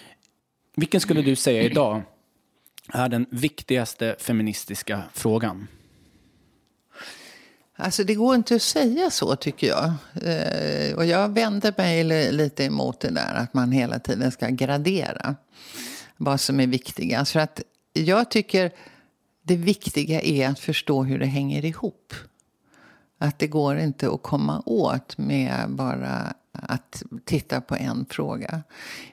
Vilken 0.75 1.01
skulle 1.01 1.21
du 1.21 1.35
säga 1.35 1.61
idag 1.61 2.01
är 2.93 3.09
den 3.09 3.25
viktigaste 3.29 4.15
feministiska 4.19 5.03
frågan? 5.13 5.67
Alltså 7.75 8.03
det 8.03 8.15
går 8.15 8.35
inte 8.35 8.55
att 8.55 8.61
säga 8.61 9.09
så 9.09 9.35
tycker 9.35 9.67
jag. 9.67 9.85
Eh, 10.23 10.95
och 10.95 11.05
jag 11.05 11.29
vänder 11.29 11.73
mig 11.77 12.03
lite 12.31 12.63
emot 12.63 12.99
det 12.99 13.09
där 13.09 13.35
att 13.35 13.53
man 13.53 13.71
hela 13.71 13.99
tiden 13.99 14.31
ska 14.31 14.47
gradera 14.49 15.35
vad 16.17 16.41
som 16.41 16.59
är 16.59 16.67
viktigast. 16.67 17.31
För 17.31 17.39
att 17.39 17.61
jag 17.93 18.31
tycker 18.31 18.71
det 19.41 19.55
viktiga 19.55 20.21
är 20.21 20.49
att 20.49 20.59
förstå 20.59 21.03
hur 21.03 21.19
det 21.19 21.25
hänger 21.25 21.65
ihop. 21.65 22.13
Att 23.17 23.39
det 23.39 23.47
går 23.47 23.77
inte 23.77 24.09
att 24.09 24.23
komma 24.23 24.63
åt 24.65 25.17
med 25.17 25.69
bara 25.69 26.33
att 26.51 27.03
titta 27.25 27.61
på 27.61 27.75
en 27.75 28.05
fråga. 28.09 28.63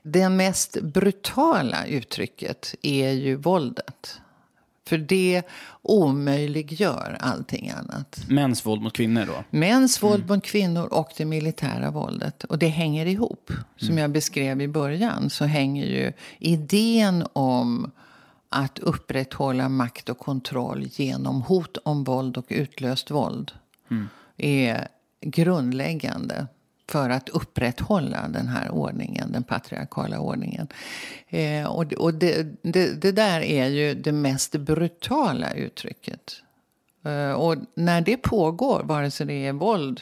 Det 0.02 0.28
mest 0.28 0.80
brutala 0.80 1.86
uttrycket 1.86 2.74
är 2.82 3.10
ju 3.10 3.36
våldet. 3.36 4.20
För 4.86 4.98
det 4.98 5.42
omöjliggör 5.82 7.16
allting 7.20 7.70
annat. 7.70 8.24
Mäns 8.28 8.66
våld 8.66 8.82
mot 8.82 8.92
kvinnor 8.92 9.26
då? 9.26 9.58
Mäns 9.58 10.02
våld 10.02 10.22
mm. 10.22 10.36
mot 10.36 10.44
kvinnor 10.44 10.86
och 10.86 11.12
det 11.16 11.24
militära 11.24 11.90
våldet. 11.90 12.44
Och 12.44 12.58
det 12.58 12.68
hänger 12.68 13.06
ihop. 13.06 13.52
Som 13.76 13.88
mm. 13.88 13.98
jag 13.98 14.10
beskrev 14.10 14.60
i 14.60 14.68
början 14.68 15.30
så 15.30 15.44
hänger 15.44 15.86
ju 15.86 16.12
idén 16.38 17.26
om 17.32 17.90
att 18.48 18.78
upprätthålla 18.78 19.68
makt 19.68 20.08
och 20.08 20.18
kontroll 20.18 20.84
genom 20.92 21.42
hot 21.42 21.76
om 21.84 22.04
våld 22.04 22.36
och 22.36 22.46
utlöst 22.48 23.10
våld 23.10 23.52
mm. 23.92 24.08
är 24.36 24.88
grundläggande 25.20 26.46
för 26.88 27.10
att 27.10 27.28
upprätthålla 27.28 28.28
den 28.28 28.48
här 28.48 28.70
ordningen, 28.70 29.32
den 29.32 29.42
patriarkala 29.42 30.18
ordningen. 30.18 30.68
Eh, 31.28 31.66
och 31.66 31.92
och 31.92 32.14
det, 32.14 32.62
det, 32.62 33.02
det, 33.02 33.12
där 33.12 33.40
är 33.40 33.66
ju 33.66 33.94
det 33.94 34.12
mest 34.12 34.56
brutala 34.56 35.52
uttrycket. 35.52 36.42
Eh, 37.04 37.32
och 37.32 37.56
när 37.74 38.00
det 38.00 38.16
pågår, 38.16 38.82
vare 38.84 39.10
sig 39.10 39.26
det 39.26 39.46
är 39.46 39.52
våld 39.52 40.00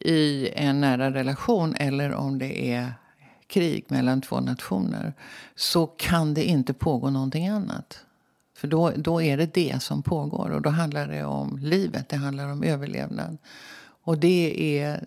i 0.00 0.48
en 0.54 0.80
nära 0.80 1.10
relation 1.10 1.74
eller 1.74 2.12
om 2.12 2.38
det 2.38 2.72
är 2.72 2.92
krig 3.46 3.84
mellan 3.88 4.20
två 4.20 4.40
nationer 4.40 5.14
så 5.54 5.86
kan 5.86 6.34
det 6.34 6.44
inte 6.44 6.72
pågå 6.72 7.10
någonting 7.10 7.48
annat. 7.48 8.05
För 8.56 8.68
då, 8.68 8.92
då 8.96 9.22
är 9.22 9.36
det 9.36 9.54
det 9.54 9.82
som 9.82 10.02
pågår 10.02 10.50
och 10.50 10.62
då 10.62 10.70
handlar 10.70 11.08
det 11.08 11.24
om 11.24 11.58
livet, 11.62 12.08
det 12.08 12.16
handlar 12.16 12.52
om 12.52 12.62
överlevnad. 12.62 13.38
Och 14.02 14.18
det 14.18 14.78
är 14.78 15.06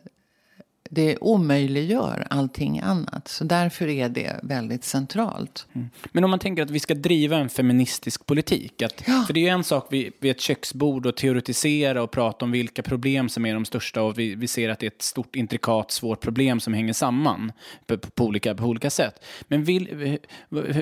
det 0.90 1.18
omöjliggör 1.18 2.28
allting 2.30 2.80
annat. 2.80 3.28
Så 3.28 3.44
därför 3.44 3.88
är 3.88 4.10
det 4.10 4.40
väldigt 4.44 4.84
centralt. 4.84 5.68
Mm. 5.74 5.90
Men 6.12 6.24
om 6.24 6.30
man 6.30 6.40
tänker 6.40 6.64
att 6.64 6.70
vi 6.70 6.80
ska 6.80 6.94
driva 6.94 7.38
en 7.38 7.50
feministisk 7.50 8.26
politik. 8.26 8.82
Att, 8.82 9.04
ja. 9.08 9.24
För 9.28 9.34
det 9.34 9.40
är 9.40 9.42
ju 9.42 9.48
en 9.48 9.64
sak 9.64 9.88
vid, 9.94 10.14
vid 10.20 10.32
ett 10.32 10.42
köksbord 10.42 11.08
att 11.08 11.18
teoretisera 11.18 12.04
och 12.04 12.12
prata 12.12 12.46
om 12.46 12.52
vilka 12.52 12.84
problem 12.84 13.30
som 13.30 13.46
är 13.46 13.54
de 13.54 13.66
största 13.66 14.02
och 14.02 14.20
vi, 14.20 14.36
vi 14.36 14.48
ser 14.48 14.70
att 14.70 14.80
det 14.80 14.86
är 14.86 14.92
ett 14.92 15.02
stort, 15.02 15.36
intrikat, 15.36 15.92
svårt 15.92 16.22
problem 16.22 16.60
som 16.60 16.74
hänger 16.74 16.94
samman 16.94 17.52
på, 17.86 17.98
på, 17.98 18.26
olika, 18.26 18.56
på 18.56 18.66
olika 18.66 18.90
sätt. 18.90 19.24
Men 19.48 19.64
vill, 19.64 20.18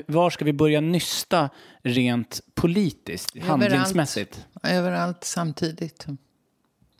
var 0.06 0.30
ska 0.30 0.44
vi 0.44 0.52
börja 0.52 0.80
nysta 0.80 1.50
rent 1.82 2.40
politiskt, 2.54 3.36
överallt, 3.36 3.62
handlingsmässigt? 3.62 4.46
Överallt 4.62 5.24
samtidigt. 5.24 6.06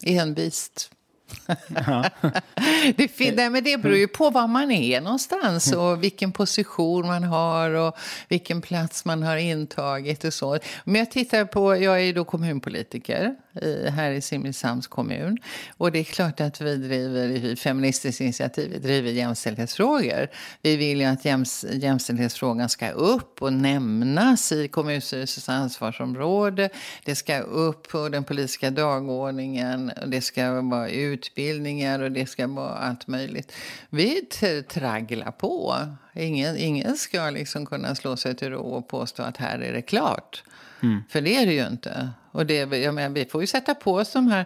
Envist 0.02 0.90
det, 2.96 3.36
nej, 3.36 3.50
men 3.50 3.64
det 3.64 3.78
beror 3.82 3.96
ju 3.96 4.08
på 4.08 4.30
var 4.30 4.46
man 4.46 4.70
är 4.70 5.00
någonstans 5.00 5.72
och 5.72 6.02
vilken 6.02 6.32
position 6.32 7.06
man 7.06 7.24
har 7.24 7.70
och 7.70 7.96
vilken 8.28 8.60
plats 8.60 9.04
man 9.04 9.22
har 9.22 9.36
intagit 9.36 10.24
och 10.24 10.34
så. 10.34 10.58
Men 10.84 10.94
jag 10.94 11.10
tittar 11.10 11.44
på, 11.44 11.76
jag 11.76 12.02
är 12.02 12.12
då 12.12 12.24
kommunpolitiker 12.24 13.34
i, 13.62 13.88
här 13.88 14.10
i 14.10 14.20
Simrishamns 14.20 14.86
kommun. 14.86 15.38
Och 15.76 15.92
det 15.92 15.98
är 15.98 16.04
klart 16.04 16.40
att 16.40 16.60
vi 16.60 16.76
driver 16.76 17.28
i 17.28 17.56
Feministiskt 17.56 18.20
initiativ 18.20 18.70
vi 18.70 18.78
driver 18.78 19.10
jämställdhetsfrågor. 19.10 20.28
Vi 20.62 20.76
vill 20.76 21.00
ju 21.00 21.06
att 21.06 21.24
jäms, 21.24 21.64
jämställdhetsfrågan 21.72 22.68
ska 22.68 22.90
upp 22.90 23.42
och 23.42 23.52
nämnas 23.52 24.52
i 24.52 24.68
kommunstyrelsens 24.68 25.48
ansvarsområde. 25.48 26.70
Det 27.04 27.14
ska 27.14 27.38
upp 27.40 27.88
på 27.88 28.08
den 28.08 28.24
politiska 28.24 28.70
dagordningen. 28.70 29.92
Det 30.06 30.20
ska 30.20 30.60
vara 30.60 30.88
utbildningar 30.88 32.00
och 32.00 32.12
det 32.12 32.26
ska 32.26 32.46
vara 32.46 32.74
allt 32.74 33.06
möjligt. 33.06 33.52
Vi 33.90 34.22
tragglar 34.68 35.30
på. 35.30 35.76
Ingen, 36.14 36.56
ingen 36.56 36.96
ska 36.96 37.30
liksom 37.30 37.66
kunna 37.66 37.94
slå 37.94 38.16
sig 38.16 38.36
till 38.36 38.50
ro 38.50 38.60
och 38.60 38.88
påstå 38.88 39.22
att 39.22 39.36
här 39.36 39.58
är 39.58 39.72
det 39.72 39.82
klart. 39.82 40.42
Mm. 40.82 41.02
För 41.08 41.20
det 41.20 41.36
är 41.36 41.46
det 41.46 41.52
ju 41.52 41.66
inte. 41.66 42.10
Och 42.32 42.46
det, 42.46 42.54
jag 42.54 42.94
menar, 42.94 43.14
vi 43.14 43.24
får 43.24 43.40
ju 43.40 43.46
sätta 43.46 43.74
på 43.74 43.94
oss 43.94 44.12
de 44.12 44.28
här 44.28 44.44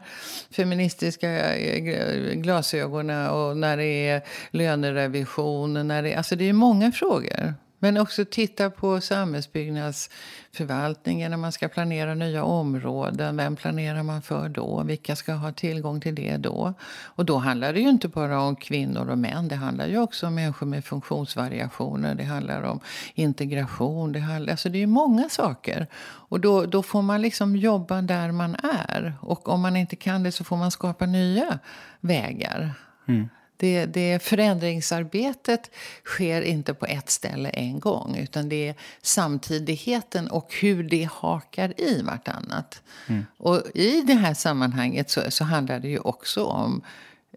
feministiska 0.51 1.55
eh, 1.57 2.35
glasögonen 2.35 3.31
och 3.31 3.57
när 3.57 3.77
det 3.77 4.09
är 4.09 4.23
lönerevision. 4.51 5.89
När 5.89 6.03
det, 6.03 6.15
alltså 6.15 6.37
det 6.37 6.49
är 6.49 6.53
många 6.53 6.93
frågor. 6.93 7.55
Men 7.83 7.99
också 7.99 8.25
titta 8.25 8.71
på 8.71 9.01
samhällsbyggnadsförvaltningen 9.01 11.31
när 11.31 11.39
man 11.39 11.53
ska 11.53 11.69
planera 11.69 12.15
nya 12.15 12.45
områden. 12.45 13.37
Vem 13.37 13.57
planerar 13.57 14.03
man 14.03 14.23
för 14.23 14.49
då? 14.49 14.83
Vilka 14.83 15.17
ska 15.17 15.33
ha 15.33 15.53
tillgång 15.53 16.01
till 16.01 16.15
det 16.15 16.37
då? 16.37 16.75
Och 16.91 17.25
då 17.25 17.37
handlar 17.37 17.73
det 17.73 17.81
ju 17.81 17.89
inte 17.89 18.09
bara 18.09 18.41
om 18.41 18.57
kvinnor 18.57 19.09
och 19.09 19.19
män. 19.19 19.49
Det 19.49 19.57
handlar 19.57 19.87
ju 19.87 19.99
också 19.99 20.27
om 20.27 20.35
människor 20.35 20.67
med 20.67 20.85
funktionsvariationer. 20.85 22.15
Det 22.15 22.25
handlar 22.25 22.63
om 22.63 22.81
integration. 23.15 24.13
Det, 24.13 24.21
handlar, 24.21 24.51
alltså 24.51 24.69
det 24.69 24.83
är 24.83 24.87
många 24.87 25.29
saker. 25.29 25.87
Och 26.29 26.41
då, 26.41 26.67
då 26.67 26.83
får 26.83 27.03
man 27.03 27.23
liksom 27.23 27.57
jobba 27.57 28.03
där 28.03 28.33
man 28.33 28.57
är. 28.89 29.15
Och 29.21 29.49
om 29.49 29.61
man 29.61 29.77
inte 29.77 29.97
kan 29.97 30.23
det 30.23 30.33
så 30.33 30.45
får 30.45 30.57
man 30.57 30.71
skapa 30.71 31.07
nya 31.07 31.59
vägar. 32.01 32.75
Mm. 33.09 33.29
Det, 33.63 33.87
det 33.87 34.23
förändringsarbetet 34.23 35.71
sker 36.05 36.43
inte 36.43 36.75
på 36.75 36.87
ett 36.87 37.11
ställe 37.11 37.49
en 37.49 37.81
gång. 37.81 38.17
Utan 38.17 38.49
det 38.49 38.69
är 38.69 38.75
samtidigheten 39.03 40.29
och 40.29 40.55
hur 40.61 40.83
det 40.83 41.09
hakar 41.13 41.81
i 41.81 42.03
vartannat. 42.03 42.83
Mm. 43.07 43.27
Och 43.37 43.63
i 43.75 44.01
det 44.01 44.15
här 44.15 44.35
sammanhanget 44.35 45.11
så, 45.11 45.31
så 45.31 45.45
handlar 45.45 45.81
det 45.81 45.89
ju 45.89 45.99
också 45.99 46.45
om 46.45 46.83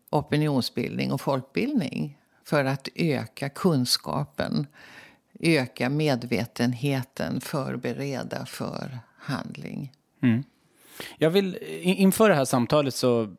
opinionsbildning 0.09 1.11
och 1.11 1.21
folkbildning. 1.21 2.17
För 2.45 2.65
att 2.65 2.87
öka 2.95 3.49
kunskapen, 3.49 4.67
öka 5.39 5.89
medvetenheten, 5.89 7.41
förbereda 7.41 8.45
för 8.45 8.99
handling. 9.17 9.91
Mm. 10.23 10.43
Jag 11.17 11.29
vill, 11.29 11.57
inför 11.81 12.29
det 12.29 12.35
här 12.35 12.45
samtalet 12.45 12.93
så 12.93 13.35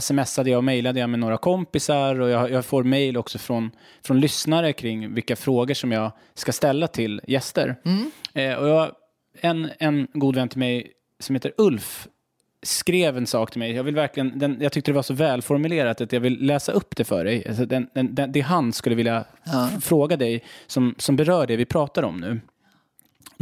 smsade 0.00 0.50
jag 0.50 0.58
och 0.58 0.64
mejlade 0.64 1.00
jag 1.00 1.10
med 1.10 1.20
några 1.20 1.36
kompisar 1.36 2.20
och 2.20 2.28
jag, 2.28 2.50
jag 2.50 2.64
får 2.64 2.84
mejl 2.84 3.16
också 3.16 3.38
från, 3.38 3.70
från 4.04 4.20
lyssnare 4.20 4.72
kring 4.72 5.14
vilka 5.14 5.36
frågor 5.36 5.74
som 5.74 5.92
jag 5.92 6.12
ska 6.34 6.52
ställa 6.52 6.86
till 6.86 7.20
gäster. 7.26 7.76
Mm. 7.84 8.10
Eh, 8.34 8.58
och 8.58 8.68
jag, 8.68 8.90
en, 9.40 9.70
en 9.78 10.08
god 10.12 10.34
vän 10.34 10.48
till 10.48 10.58
mig 10.58 10.92
som 11.20 11.34
heter 11.34 11.52
Ulf 11.56 12.08
skrev 12.62 13.16
en 13.16 13.26
sak 13.26 13.50
till 13.50 13.58
mig. 13.58 13.72
Jag, 13.72 13.84
vill 13.84 13.94
verkligen, 13.94 14.38
den, 14.38 14.58
jag 14.60 14.72
tyckte 14.72 14.90
det 14.90 14.94
var 14.94 15.02
så 15.02 15.14
välformulerat 15.14 16.00
att 16.00 16.12
jag 16.12 16.20
vill 16.20 16.46
läsa 16.46 16.72
upp 16.72 16.96
det 16.96 17.04
för 17.04 17.24
dig. 17.24 17.48
Alltså 17.48 17.66
den, 17.66 17.88
den, 17.94 18.32
det 18.32 18.40
han 18.40 18.72
skulle 18.72 18.96
vilja 18.96 19.24
ja. 19.44 19.68
fråga 19.80 20.16
dig 20.16 20.44
som, 20.66 20.94
som 20.98 21.16
berör 21.16 21.46
det 21.46 21.56
vi 21.56 21.64
pratar 21.64 22.02
om 22.02 22.20
nu. 22.20 22.40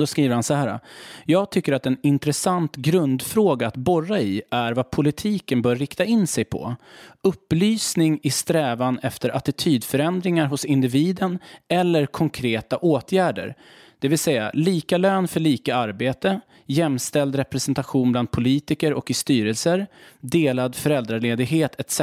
Då 0.00 0.06
skriver 0.06 0.34
han 0.34 0.42
så 0.42 0.54
här. 0.54 0.80
Jag 1.24 1.50
tycker 1.50 1.72
att 1.72 1.86
en 1.86 1.96
intressant 2.02 2.76
grundfråga 2.76 3.66
att 3.66 3.76
borra 3.76 4.20
i 4.20 4.42
är 4.50 4.72
vad 4.72 4.90
politiken 4.90 5.62
bör 5.62 5.76
rikta 5.76 6.04
in 6.04 6.26
sig 6.26 6.44
på. 6.44 6.76
Upplysning 7.22 8.20
i 8.22 8.30
strävan 8.30 8.98
efter 9.02 9.36
attitydförändringar 9.36 10.46
hos 10.46 10.64
individen 10.64 11.38
eller 11.68 12.06
konkreta 12.06 12.76
åtgärder. 12.76 13.56
Det 14.00 14.08
vill 14.08 14.18
säga 14.18 14.50
lika 14.54 14.98
lön 14.98 15.28
för 15.28 15.40
lika 15.40 15.76
arbete, 15.76 16.40
jämställd 16.66 17.34
representation 17.34 18.12
bland 18.12 18.30
politiker 18.30 18.92
och 18.92 19.10
i 19.10 19.14
styrelser, 19.14 19.86
delad 20.20 20.74
föräldraledighet 20.74 21.80
etc. 21.80 22.00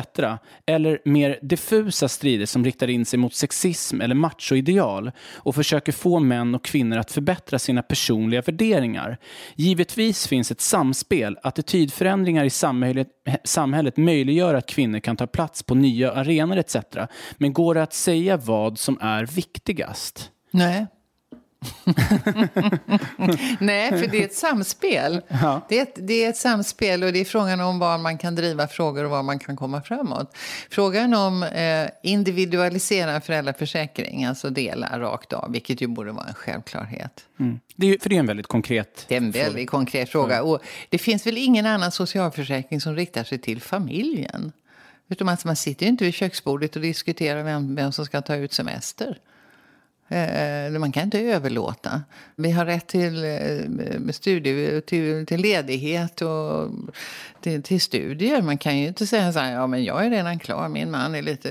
Eller 0.65 0.99
mer 1.05 1.39
diffusa 1.41 2.07
strider 2.07 2.45
som 2.45 2.65
riktar 2.65 2.87
in 2.87 3.05
sig 3.05 3.19
mot 3.19 3.33
sexism 3.33 4.01
eller 4.01 4.15
machoideal 4.15 5.11
och 5.33 5.55
försöker 5.55 5.91
få 5.91 6.19
män 6.19 6.55
och 6.55 6.63
kvinnor 6.63 6.97
att 6.97 7.11
förbättra 7.11 7.59
sina 7.59 7.81
personliga 7.81 8.41
värderingar. 8.41 9.17
Givetvis 9.55 10.27
finns 10.27 10.51
ett 10.51 10.61
samspel, 10.61 11.37
attitydförändringar 11.43 12.45
i 12.45 12.49
samhället, 12.49 13.07
samhället 13.43 13.97
möjliggör 13.97 14.53
att 14.53 14.67
kvinnor 14.67 14.99
kan 14.99 15.17
ta 15.17 15.27
plats 15.27 15.63
på 15.63 15.75
nya 15.75 16.11
arenor 16.11 16.57
etc. 16.57 16.75
Men 17.37 17.53
går 17.53 17.75
det 17.75 17.83
att 17.83 17.93
säga 17.93 18.37
vad 18.37 18.79
som 18.79 18.97
är 19.01 19.25
viktigast? 19.25 20.31
Nej. 20.51 20.87
Nej, 23.59 23.89
för 23.89 24.07
det 24.07 24.21
är 24.21 24.25
ett 24.25 24.35
samspel. 24.35 25.21
Ja. 25.27 25.61
Det, 25.69 25.77
är 25.77 25.81
ett, 25.81 25.95
det 25.95 26.25
är 26.25 26.29
ett 26.29 26.37
samspel 26.37 27.03
och 27.03 27.13
det 27.13 27.19
är 27.19 27.25
frågan 27.25 27.61
om 27.61 27.79
var 27.79 27.97
man 27.97 28.17
kan 28.17 28.35
driva 28.35 28.67
frågor 28.67 29.03
och 29.03 29.11
var 29.11 29.23
man 29.23 29.39
kan 29.39 29.55
komma 29.55 29.81
framåt. 29.81 30.37
Frågan 30.69 31.13
om 31.13 31.43
eh, 31.43 31.89
individualiserad 32.03 33.23
föräldraförsäkring, 33.23 34.25
alltså 34.25 34.49
dela 34.49 34.99
rakt 34.99 35.33
av, 35.33 35.51
vilket 35.51 35.81
ju 35.81 35.87
borde 35.87 36.11
vara 36.11 36.25
en 36.27 36.33
självklarhet. 36.33 37.25
Mm. 37.39 37.59
Det 37.75 37.87
är, 37.87 37.99
för 37.99 38.09
det 38.09 38.15
är 38.15 38.19
en 38.19 38.27
väldigt 38.27 38.47
konkret 38.47 39.05
Det 39.07 39.15
är 39.15 39.21
en 39.21 39.31
väldigt 39.31 39.53
fråga. 39.53 39.65
konkret 39.65 40.09
fråga. 40.09 40.43
Och 40.43 40.61
det 40.89 40.97
finns 40.97 41.27
väl 41.27 41.37
ingen 41.37 41.65
annan 41.65 41.91
socialförsäkring 41.91 42.81
som 42.81 42.95
riktar 42.95 43.23
sig 43.23 43.37
till 43.39 43.61
familjen. 43.61 44.51
Utan 45.09 45.37
man 45.45 45.55
sitter 45.55 45.85
ju 45.85 45.89
inte 45.89 46.03
vid 46.03 46.13
köksbordet 46.13 46.75
och 46.75 46.81
diskuterar 46.81 47.43
vem, 47.43 47.75
vem 47.75 47.91
som 47.91 48.05
ska 48.05 48.21
ta 48.21 48.35
ut 48.35 48.53
semester. 48.53 49.17
Eh, 50.09 50.79
man 50.79 50.91
kan 50.91 51.03
inte 51.03 51.19
överlåta. 51.19 52.01
Vi 52.35 52.51
har 52.51 52.65
rätt 52.65 52.87
till, 52.87 53.23
eh, 53.23 54.11
studie, 54.11 54.81
till, 54.81 55.25
till 55.25 55.41
ledighet 55.41 56.21
och 56.21 56.69
till, 57.41 57.63
till, 57.63 57.81
studier. 57.81 58.41
Man 58.41 58.57
kan 58.57 58.77
ju 58.77 58.87
inte 58.87 59.07
säga 59.07 59.33
så 59.33 59.39
här, 59.39 59.53
ja 59.53 59.67
men 59.67 59.83
jag 59.83 60.05
är 60.05 60.09
redan 60.09 60.39
klar, 60.39 60.69
min 60.69 60.91
man 60.91 61.15
är 61.15 61.21
lite 61.21 61.49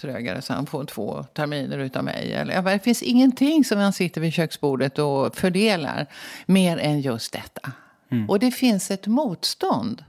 trögare 0.00 0.42
så 0.42 0.52
han 0.52 0.66
får 0.66 0.84
två 0.84 1.24
terminer 1.34 1.78
utav 1.78 2.04
mig. 2.04 2.32
Eller, 2.32 2.62
det 2.62 2.78
finns 2.78 3.02
ingenting 3.02 3.64
som 3.64 3.78
man 3.78 3.92
sitter 3.92 4.20
vid 4.20 4.32
köksbordet 4.32 4.98
och 4.98 5.36
fördelar 5.36 6.06
mer 6.46 6.78
än 6.78 7.00
just 7.00 7.32
detta. 7.32 7.72
Mm. 8.10 8.30
Och 8.30 8.38
det 8.38 8.50
finns 8.50 8.90
ett 8.90 9.06
motstånd 9.06 10.04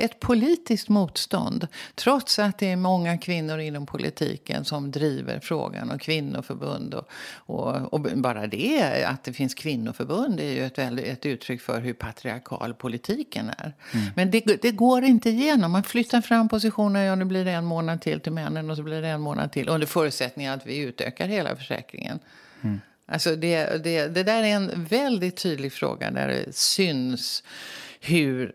ett 0.00 0.20
politiskt 0.20 0.88
motstånd. 0.88 1.66
Trots 1.94 2.38
att 2.38 2.58
det 2.58 2.70
är 2.70 2.76
många 2.76 3.18
kvinnor 3.18 3.58
inom 3.58 3.86
politiken 3.86 4.64
som 4.64 4.90
driver 4.90 5.40
frågan 5.40 5.90
och 5.90 6.00
kvinnoförbund. 6.00 6.94
Och, 6.94 7.08
och, 7.32 7.92
och 7.92 8.00
bara 8.00 8.46
det, 8.46 9.04
att 9.04 9.24
det 9.24 9.32
finns 9.32 9.54
kvinnoförbund 9.54 10.40
är 10.40 10.52
ju 10.52 10.64
ett, 10.64 10.78
ett 10.78 11.26
uttryck 11.26 11.60
för 11.60 11.80
hur 11.80 11.92
patriarkal 11.92 12.74
politiken 12.74 13.50
är. 13.58 13.74
Mm. 13.92 14.06
Men 14.16 14.30
det, 14.30 14.62
det, 14.62 14.70
går 14.70 15.04
inte 15.04 15.30
igenom. 15.30 15.72
Man 15.72 15.82
flyttar 15.82 16.20
fram 16.20 16.48
positionerna. 16.48 17.04
Ja, 17.04 17.14
nu 17.14 17.24
blir 17.24 17.44
det 17.44 17.52
en 17.52 17.64
månad 17.64 18.00
till 18.00 18.20
till 18.20 18.32
männen 18.32 18.70
och 18.70 18.76
så 18.76 18.82
blir 18.82 19.02
det 19.02 19.08
en 19.08 19.20
månad 19.20 19.52
till. 19.52 19.68
Under 19.68 19.86
förutsättning 19.86 20.46
att 20.46 20.66
vi 20.66 20.78
utökar 20.78 21.28
hela 21.28 21.56
försäkringen. 21.56 22.18
Mm. 22.62 22.80
Alltså 23.06 23.36
det, 23.36 23.84
det, 23.84 24.06
det 24.06 24.22
där 24.22 24.42
är 24.42 24.54
en 24.54 24.84
väldigt 24.84 25.36
tydlig 25.36 25.72
fråga 25.72 26.10
där 26.10 26.28
det 26.28 26.56
syns 26.56 27.42
hur 28.00 28.52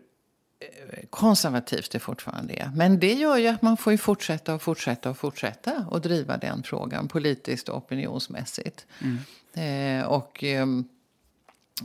konservativt 1.10 1.90
det 1.90 1.98
fortfarande 1.98 2.54
är. 2.54 2.70
Men 2.74 2.98
det 2.98 3.12
gör 3.12 3.36
ju 3.36 3.48
att 3.48 3.62
man 3.62 3.76
får 3.76 3.96
fortsätta 3.96 4.54
och 4.54 4.62
fortsätta 4.62 5.10
och 5.10 5.18
fortsätta 5.18 5.86
och 5.90 6.00
driva 6.00 6.36
den 6.36 6.62
frågan 6.62 7.08
politiskt 7.08 7.68
och 7.68 7.76
opinionsmässigt. 7.76 8.86
Mm. 8.98 10.00
Eh, 10.00 10.06
och 10.06 10.44
eh, 10.44 10.66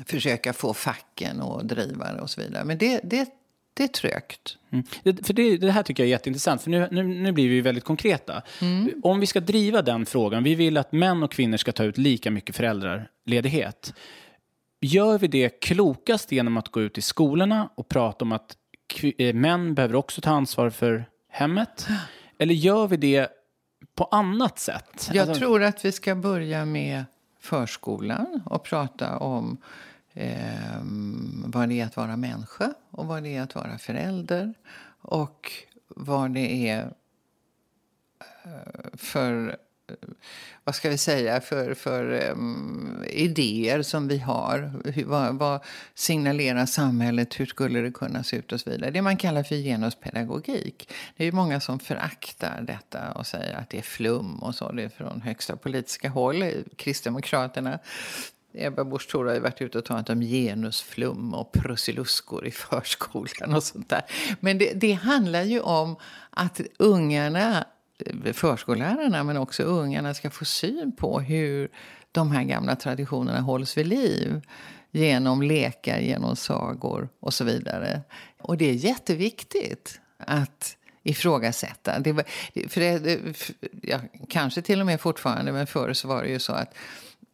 försöka 0.05 0.53
få 0.53 0.73
facken 0.73 1.41
och 1.41 1.65
driva 1.65 2.13
det 2.13 2.21
och 2.21 2.29
så 2.29 2.41
vidare. 2.41 2.65
Men 2.65 2.77
det, 2.77 3.01
det, 3.03 3.29
det 3.73 3.83
är 3.83 3.87
trögt. 3.87 4.57
Mm. 4.69 4.85
Det, 5.03 5.27
för 5.27 5.33
det, 5.33 5.57
det, 5.57 5.71
här 5.71 5.83
tycker 5.83 6.03
jag 6.03 6.07
är 6.07 6.11
jätteintressant, 6.11 6.61
för 6.61 6.69
nu, 6.69 6.87
nu, 6.91 7.03
nu 7.03 7.31
blir 7.31 7.49
vi 7.49 7.61
väldigt 7.61 7.83
konkreta. 7.83 8.41
Mm. 8.61 8.91
Om 9.03 9.19
vi 9.19 9.27
ska 9.27 9.39
driva 9.39 9.81
den 9.81 10.05
frågan, 10.05 10.43
vi 10.43 10.55
vill 10.55 10.77
att 10.77 10.91
män 10.91 11.23
och 11.23 11.31
kvinnor 11.31 11.57
ska 11.57 11.71
ta 11.71 11.83
ut 11.83 11.97
lika 11.97 12.31
mycket 12.31 12.55
föräldraledighet. 12.55 13.93
Gör 14.81 15.19
vi 15.19 15.27
det 15.27 15.49
klokast 15.49 16.31
genom 16.31 16.57
att 16.57 16.69
gå 16.69 16.81
ut 16.81 16.97
i 16.97 17.01
skolorna 17.01 17.69
och 17.75 17.87
prata 17.87 18.25
om 18.25 18.31
att 18.31 18.57
män 19.33 19.75
behöver 19.75 19.95
också 19.95 20.21
ta 20.21 20.31
ansvar 20.31 20.69
för 20.69 21.05
hemmet? 21.29 21.87
Eller 22.37 22.53
gör 22.53 22.87
vi 22.87 22.97
det 22.97 23.29
på 23.95 24.03
annat 24.03 24.59
sätt? 24.59 25.09
Jag 25.13 25.27
alltså... 25.27 25.39
tror 25.39 25.63
att 25.63 25.85
vi 25.85 25.91
ska 25.91 26.15
börja 26.15 26.65
med 26.65 27.05
förskolan 27.39 28.41
och 28.45 28.63
prata 28.63 29.17
om 29.17 29.57
eh, 30.13 30.81
vad 31.45 31.69
det 31.69 31.81
är 31.81 31.85
att 31.85 31.97
vara 31.97 32.17
människa 32.17 32.73
och 32.91 33.05
vad 33.05 33.23
det 33.23 33.35
är 33.35 33.41
att 33.41 33.55
vara 33.55 33.77
förälder 33.77 34.53
och 35.01 35.51
vad 35.87 36.31
det 36.31 36.69
är 36.69 36.93
eh, 38.43 38.89
för 38.93 39.57
vad 40.63 40.75
ska 40.75 40.89
vi 40.89 40.97
säga, 40.97 41.41
för, 41.41 41.73
för 41.73 42.29
um, 42.31 43.03
idéer 43.09 43.81
som 43.81 44.07
vi 44.07 44.17
har. 44.17 44.73
Hur, 44.85 45.05
vad, 45.05 45.35
vad, 45.35 45.63
signalerar 45.95 46.65
samhället? 46.65 47.39
Hur 47.39 47.45
skulle 47.45 47.81
det 47.81 47.91
kunna 47.91 48.23
se 48.23 48.37
ut? 48.37 48.51
och 48.51 48.59
så 48.59 48.69
vidare. 48.69 48.91
Det 48.91 49.01
man 49.01 49.17
kallar 49.17 49.43
för 49.43 49.55
genuspedagogik. 49.55 50.89
Det 51.17 51.25
är 51.25 51.31
många 51.31 51.59
som 51.59 51.79
föraktar 51.79 52.61
detta 52.61 53.11
och 53.11 53.27
säger 53.27 53.55
att 53.55 53.69
det 53.69 53.77
är 53.77 53.81
flum 53.81 54.39
och 54.39 54.55
så. 54.55 54.71
Det 54.71 54.83
är 54.83 54.89
från 54.89 55.21
högsta 55.21 55.55
politiska 55.55 56.09
håll. 56.09 56.45
Kristdemokraterna 56.75 57.79
Ebba 58.53 58.83
Busch 58.83 59.07
Thor 59.11 59.25
har 59.25 59.33
ju 59.33 59.39
varit 59.39 59.61
ute 59.61 59.77
och 59.77 59.85
talat 59.85 60.09
om 60.09 60.21
genusflum 60.21 61.33
och 61.33 61.51
prussiluskor 61.51 62.47
i 62.47 62.51
förskolan 62.51 63.55
och 63.55 63.63
sånt 63.63 63.89
där. 63.89 64.01
Men 64.39 64.57
det, 64.57 64.73
det 64.73 64.93
handlar 64.93 65.43
ju 65.43 65.59
om 65.59 65.95
att 66.29 66.61
ungarna, 66.79 67.65
förskollärarna 68.33 69.23
men 69.23 69.37
också 69.37 69.63
ungarna 69.63 70.13
ska 70.13 70.29
få 70.29 70.45
syn 70.45 70.91
på 70.91 71.19
hur 71.19 71.69
de 72.11 72.31
här 72.31 72.43
gamla 72.43 72.75
traditionerna 72.75 73.41
hålls 73.41 73.77
vid 73.77 73.87
liv 73.87 74.41
genom 74.91 75.41
lekar, 75.41 75.99
genom 75.99 76.35
sagor 76.35 77.09
och 77.19 77.33
så 77.33 77.43
vidare. 77.43 78.01
Och 78.37 78.57
det 78.57 78.69
är 78.69 78.73
jätteviktigt 78.73 79.99
att 80.17 80.77
ifrågasätta. 81.03 81.99
Det 81.99 82.11
var, 82.11 82.23
för 82.67 82.81
det, 82.81 83.37
för, 83.37 83.55
ja, 83.81 83.99
kanske 84.29 84.61
till 84.61 84.79
och 84.79 84.85
med 84.85 85.01
fortfarande, 85.01 85.51
men 85.51 85.67
förr 85.67 85.93
så 85.93 86.07
var 86.07 86.23
det 86.23 86.29
ju 86.29 86.39
så 86.39 86.53
att 86.53 86.75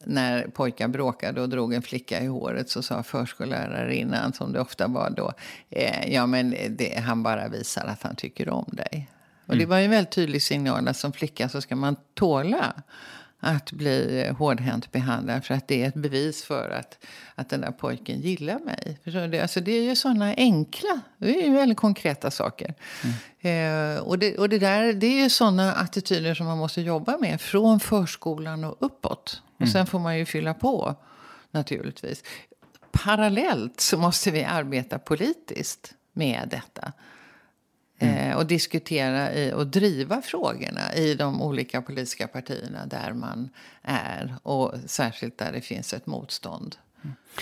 när 0.04 0.48
pojkar 0.48 0.88
bråkade 0.88 1.42
och 1.42 1.50
drog 1.50 1.74
en 1.74 1.82
flicka 1.82 2.22
i 2.22 2.28
håret 2.28 2.70
så 2.70 2.82
sa 2.82 3.04
förskollärarinnan, 3.04 4.34
som 4.34 4.54
det 4.54 4.60
ofta 4.60 4.88
var 4.88 5.10
då, 5.10 5.34
eh, 5.70 6.14
ja 6.14 6.26
men 6.26 6.56
det, 6.70 7.00
han 7.00 7.24
bara 7.24 7.48
visar 7.48 7.86
att 7.86 8.04
han 8.04 8.16
tycker 8.16 8.50
om 8.50 8.70
dig. 8.72 9.10
Och 9.48 9.58
det 9.58 9.64
mm. 9.64 9.70
var 9.70 9.78
ju 9.78 9.86
en 9.86 9.92
väldigt 9.92 10.12
tydlig 10.12 10.42
signal 10.42 10.88
att 10.88 10.98
som 10.98 11.14
flicka 11.14 11.50
så 11.50 11.62
ska 11.62 11.76
man 11.76 11.96
tåla 12.14 12.74
att 13.40 13.72
bli 13.72 14.28
hårdhänt 14.38 14.92
behandlad 14.92 15.46
för 15.46 15.54
att 15.54 15.68
det 15.68 15.84
är 15.84 15.88
ett 15.88 15.94
bevis 15.94 16.44
för 16.44 16.70
att, 16.70 17.06
att 17.36 17.50
den 17.50 17.62
där 17.62 17.72
pojken 17.72 18.22
gillar 18.22 18.60
mig. 18.60 19.00
Förstår 19.04 19.28
du? 19.28 19.40
Alltså 19.40 19.62
det 19.62 19.72
är 19.72 19.84
ju 19.84 19.96
sådana 19.96 20.34
enkla, 20.38 21.02
det 21.18 21.42
är 21.42 21.48
ju 21.48 21.54
väldigt 21.54 21.78
konkreta 21.78 22.32
saker. 22.32 22.74
Mm. 23.04 23.96
Eh, 23.96 24.00
och, 24.00 24.20
det, 24.20 24.38
och 24.38 24.50
det 24.50 24.60
där 24.60 24.94
det 24.94 25.08
är 25.08 25.24
ju 25.24 25.30
sådana 25.30 25.74
attityder 25.74 26.34
som 26.34 26.46
man 26.46 26.58
måste 26.58 26.82
jobba 26.82 27.18
med 27.18 27.42
från 27.42 27.80
förskolan 27.80 28.64
och 28.64 28.78
uppåt. 28.80 29.42
Och 29.56 29.62
mm. 29.62 29.72
sen 29.72 29.88
får 29.88 30.00
man 30.00 30.18
ju 30.18 30.26
fylla 30.26 30.54
på 30.54 30.96
naturligtvis. 31.52 32.24
Parallellt 32.92 33.80
så 33.80 33.98
måste 33.98 34.32
vi 34.32 34.44
arbeta 34.44 35.00
politiskt 35.00 35.94
med 36.14 36.48
detta. 36.52 36.94
Mm. 38.00 38.18
Eh, 38.18 38.38
och 38.38 38.46
diskutera 38.46 39.34
i, 39.34 39.54
och 39.54 39.68
driva 39.68 40.22
frågorna 40.22 40.96
i 40.96 41.14
de 41.14 41.42
olika 41.42 41.82
politiska 41.82 42.28
partierna 42.28 42.86
där 42.86 43.14
man 43.14 43.50
är. 43.82 44.36
Och 44.44 44.74
särskilt 44.86 45.38
där 45.38 45.52
det 45.52 45.62
finns 45.62 45.94
ett 45.94 46.06
motstånd. 46.06 46.76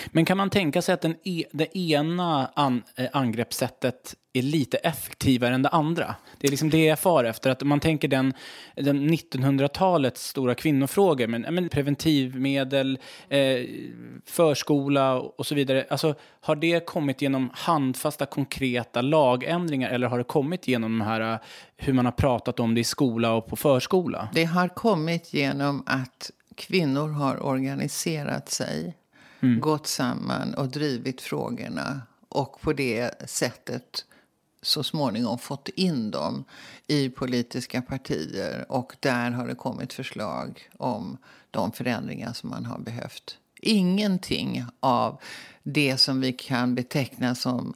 Men 0.06 0.24
kan 0.24 0.36
man 0.36 0.50
tänka 0.50 0.82
sig 0.82 0.92
att 0.92 1.00
den 1.00 1.16
e 1.24 1.44
det 1.52 1.78
ena 1.78 2.50
an 2.54 2.82
eh, 2.96 3.06
angreppssättet 3.12 4.14
är 4.32 4.42
lite 4.42 4.76
effektivare 4.76 5.54
än 5.54 5.62
det 5.62 5.68
andra. 5.68 6.14
Det 6.38 6.46
är 6.46 6.50
liksom 6.50 6.70
det 6.70 6.84
jag 6.84 6.98
far 6.98 7.24
efter. 7.24 7.50
Att 7.50 7.62
man 7.62 7.80
tänker 7.80 8.08
den, 8.08 8.34
den 8.74 9.10
1900-talets 9.10 10.28
stora 10.28 10.54
kvinnofrågor, 10.54 11.26
men, 11.26 11.42
men 11.42 11.68
preventivmedel, 11.68 12.98
eh, 13.28 13.40
förskola 14.24 15.14
och 15.14 15.46
så 15.46 15.54
vidare. 15.54 15.86
Alltså, 15.90 16.14
har 16.40 16.56
det 16.56 16.86
kommit 16.86 17.22
genom 17.22 17.50
handfasta, 17.54 18.26
konkreta 18.26 19.00
lagändringar 19.00 19.90
eller 19.90 20.06
har 20.06 20.18
det 20.18 20.24
kommit 20.24 20.68
genom 20.68 20.98
de 20.98 21.04
här, 21.04 21.32
eh, 21.32 21.38
hur 21.76 21.92
man 21.92 22.04
har 22.04 22.12
pratat 22.12 22.60
om 22.60 22.74
det 22.74 22.80
i 22.80 22.84
skola 22.84 23.32
och 23.32 23.46
på 23.46 23.56
förskola? 23.56 24.28
Det 24.34 24.44
har 24.44 24.68
kommit 24.68 25.34
genom 25.34 25.82
att 25.86 26.30
kvinnor 26.56 27.08
har 27.08 27.46
organiserat 27.46 28.50
sig, 28.50 28.94
mm. 29.46 29.60
gått 29.60 29.86
samman 29.86 30.54
och 30.54 30.68
drivit 30.68 31.20
frågorna 31.20 32.02
och 32.28 32.60
på 32.60 32.72
det 32.72 33.30
sättet 33.30 34.04
så 34.62 34.82
småningom 34.82 35.38
fått 35.38 35.68
in 35.68 36.10
dem 36.10 36.44
i 36.86 37.08
politiska 37.08 37.82
partier. 37.82 38.66
Och 38.68 38.96
där 39.00 39.30
har 39.30 39.46
det 39.46 39.54
kommit 39.54 39.92
förslag 39.92 40.68
om 40.78 41.16
de 41.50 41.72
förändringar 41.72 42.32
som 42.32 42.50
man 42.50 42.64
har 42.64 42.78
behövt. 42.78 43.38
Ingenting 43.60 44.64
av 44.80 45.20
det 45.62 45.96
som 45.96 46.20
vi 46.20 46.32
kan 46.32 46.74
beteckna 46.74 47.34
som 47.34 47.74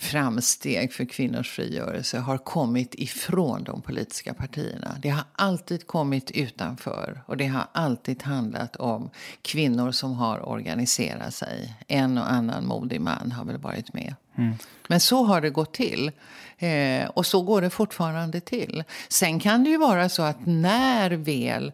framsteg 0.00 0.92
för 0.92 1.04
kvinnors 1.04 1.50
frigörelse 1.50 2.18
har 2.18 2.38
kommit 2.38 2.94
ifrån 2.94 3.64
de 3.64 3.82
politiska 3.82 4.34
partierna. 4.34 4.96
Det 5.02 5.08
har 5.08 5.24
alltid 5.32 5.86
kommit 5.86 6.30
utanför 6.30 7.22
och 7.26 7.36
det 7.36 7.46
har 7.46 7.66
alltid 7.72 8.22
handlat 8.22 8.76
om 8.76 9.10
kvinnor 9.42 9.92
som 9.92 10.14
har 10.14 10.48
organiserat 10.48 11.34
sig. 11.34 11.74
En 11.88 12.18
och 12.18 12.32
annan 12.32 12.66
modig 12.66 13.00
man 13.00 13.32
har 13.32 13.44
väl 13.44 13.58
varit 13.58 13.92
med. 13.92 14.14
Mm. 14.38 14.54
Men 14.88 15.00
så 15.00 15.24
har 15.24 15.40
det 15.40 15.50
gått 15.50 15.74
till. 15.74 16.12
Eh, 16.58 17.08
och 17.08 17.26
så 17.26 17.42
går 17.42 17.62
det 17.62 17.70
fortfarande 17.70 18.40
till. 18.40 18.84
Sen 19.08 19.40
kan 19.40 19.64
det 19.64 19.70
ju 19.70 19.76
vara 19.76 20.08
så 20.08 20.22
att 20.22 20.46
när 20.46 21.10
väl 21.10 21.72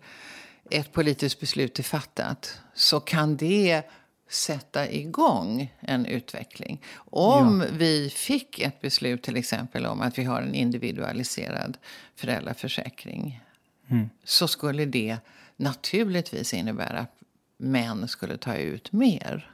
ett 0.71 0.93
politiskt 0.93 1.41
beslut 1.41 1.79
är 1.79 1.83
fattat 1.83 2.61
så 2.75 3.01
kan 3.01 3.37
det 3.37 3.83
sätta 4.29 4.91
igång 4.91 5.75
en 5.81 6.07
utveckling. 6.07 6.83
Om 7.11 7.61
ja. 7.61 7.77
vi 7.79 8.11
fick 8.11 8.61
ett 8.61 8.81
beslut 8.81 9.23
till 9.23 9.37
exempel 9.37 9.87
om 9.87 10.01
att 10.01 10.19
vi 10.19 10.25
har 10.25 10.43
en 10.43 10.55
individualiserad 10.55 11.79
föräldraförsäkring 12.17 13.41
mm. 13.89 14.11
så 14.25 14.49
skulle 14.49 14.85
det 14.85 15.17
naturligtvis 15.57 16.55
innebära 16.55 16.99
att 16.99 17.17
män 17.59 18.09
skulle 18.09 18.37
ta 18.37 18.55
ut 18.55 18.93
mer. 18.93 19.51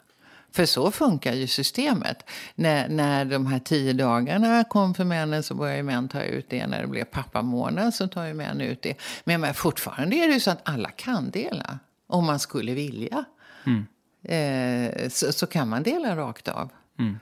För 0.53 0.67
så 0.67 0.91
funkar 0.91 1.33
ju 1.33 1.47
systemet. 1.47 2.31
När, 2.55 2.89
när 2.89 3.25
de 3.25 3.47
här 3.47 3.59
tio 3.59 3.93
dagarna 3.93 4.65
kom 4.65 4.95
för 4.95 5.05
männen 5.05 5.43
så 5.43 5.55
började 5.55 5.83
män 5.83 6.09
ta 6.09 6.23
ut 6.23 6.47
det. 6.51 6.67
När 6.67 6.81
det 6.81 6.87
blev 6.87 7.05
pappamånad 7.05 7.95
så 7.95 8.09
tar 8.09 8.25
ju 8.25 8.35
män 8.35 8.61
ut 8.61 8.83
det. 8.83 8.95
Men, 9.25 9.41
men 9.41 9.55
fortfarande 9.55 10.17
är 10.17 10.29
det 10.29 10.35
ju 10.35 10.41
så 10.41 10.51
att 10.51 10.69
alla 10.69 10.91
kan 10.91 11.31
dela. 11.31 11.79
Om 12.07 12.25
man 12.25 12.39
skulle 12.39 12.75
vilja. 12.75 13.25
Mm. 13.67 13.87
Eh, 14.23 15.09
så, 15.09 15.33
så, 15.33 15.47
kan 15.47 15.69
man 15.69 15.83
dela 15.83 16.17
rakt 16.17 16.49
av. 16.49 16.71
Mm. 16.99 17.19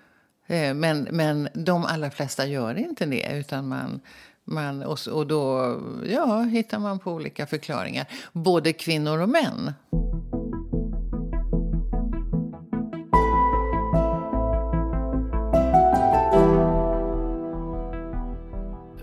Eh, 0.47 0.75
men, 0.75 1.09
men 1.11 1.49
de 1.55 1.85
allra 1.85 2.11
flesta 2.11 2.47
gör 2.47 2.79
inte 2.79 3.07
det. 3.07 3.39
Utan 3.39 3.69
man, 3.69 4.01
man, 4.45 4.83
och, 4.83 4.99
och 5.13 5.27
då 5.27 5.77
ja, 6.07 6.43
hittar 6.43 6.79
man 6.79 6.99
på 6.99 7.13
olika 7.13 7.47
förklaringar. 7.47 8.07
Både 8.33 8.73
kvinnor 8.73 9.19
och 9.19 9.29
män. 9.29 9.73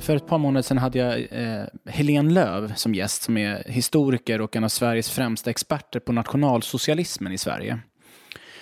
För 0.07 0.15
ett 0.15 0.27
par 0.27 0.37
månader 0.37 0.61
sedan 0.61 0.77
hade 0.77 0.99
jag 0.99 1.27
eh, 1.31 1.65
Helene 1.85 2.33
Löv 2.33 2.73
som 2.75 2.95
gäst, 2.95 3.23
som 3.23 3.37
är 3.37 3.63
historiker 3.65 4.41
och 4.41 4.55
en 4.55 4.63
av 4.63 4.69
Sveriges 4.69 5.09
främsta 5.09 5.49
experter 5.49 5.99
på 5.99 6.11
nationalsocialismen 6.11 7.33
i 7.33 7.37
Sverige. 7.37 7.79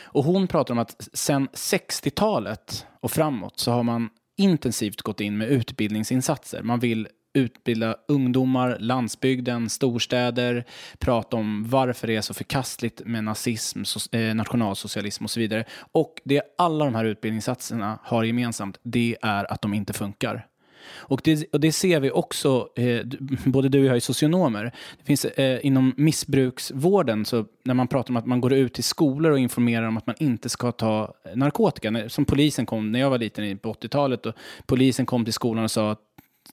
Och 0.03 0.23
hon 0.23 0.47
pratar 0.47 0.73
om 0.73 0.79
att 0.79 1.09
sedan 1.13 1.47
60-talet 1.53 2.85
och 3.01 3.11
framåt 3.11 3.59
så 3.59 3.71
har 3.71 3.83
man 3.83 4.09
intensivt 4.37 5.01
gått 5.01 5.21
in 5.21 5.37
med 5.37 5.47
utbildningsinsatser. 5.47 6.63
Man 6.63 6.79
vill 6.79 7.07
utbilda 7.33 7.95
ungdomar, 8.07 8.77
landsbygden, 8.79 9.69
storstäder, 9.69 10.65
prata 10.99 11.37
om 11.37 11.69
varför 11.69 12.07
det 12.07 12.15
är 12.15 12.21
så 12.21 12.33
förkastligt 12.33 13.01
med 13.05 13.23
nazism, 13.23 13.83
eh, 14.11 14.35
nationalsocialism 14.35 15.23
och 15.23 15.31
så 15.31 15.39
vidare. 15.39 15.65
Och 15.91 16.21
det 16.23 16.41
alla 16.57 16.85
de 16.85 16.95
här 16.95 17.05
utbildningsinsatserna 17.05 17.99
har 18.03 18.23
gemensamt, 18.23 18.77
det 18.83 19.17
är 19.21 19.51
att 19.51 19.61
de 19.61 19.73
inte 19.73 19.93
funkar. 19.93 20.47
Och 20.93 21.21
det, 21.23 21.53
och 21.53 21.59
det 21.59 21.71
ser 21.71 21.99
vi 21.99 22.11
också, 22.11 22.69
eh, 22.75 22.99
både 23.45 23.69
du 23.69 23.79
och 23.79 23.85
jag 23.85 23.95
är 23.95 23.99
socionomer. 23.99 24.63
Det 24.97 25.05
finns 25.05 25.25
eh, 25.25 25.65
inom 25.65 25.93
missbruksvården, 25.97 27.25
så 27.25 27.45
när 27.63 27.73
man 27.73 27.87
pratar 27.87 28.11
om 28.11 28.17
att 28.17 28.25
man 28.25 28.41
går 28.41 28.53
ut 28.53 28.73
till 28.73 28.83
skolor 28.83 29.31
och 29.31 29.39
informerar 29.39 29.87
om 29.87 29.97
att 29.97 30.07
man 30.07 30.15
inte 30.19 30.49
ska 30.49 30.71
ta 30.71 31.13
eh, 31.25 31.35
narkotika. 31.35 32.09
Som 32.09 32.25
polisen 32.25 32.65
kom, 32.65 32.91
när 32.91 32.99
jag 32.99 33.09
var 33.09 33.17
liten 33.17 33.57
på 33.57 33.73
80-talet, 33.73 34.25
och 34.25 34.33
polisen 34.65 35.05
kom 35.05 35.25
till 35.25 35.33
skolan 35.33 35.63
och 35.63 35.71
sa 35.71 35.91
att 35.91 36.01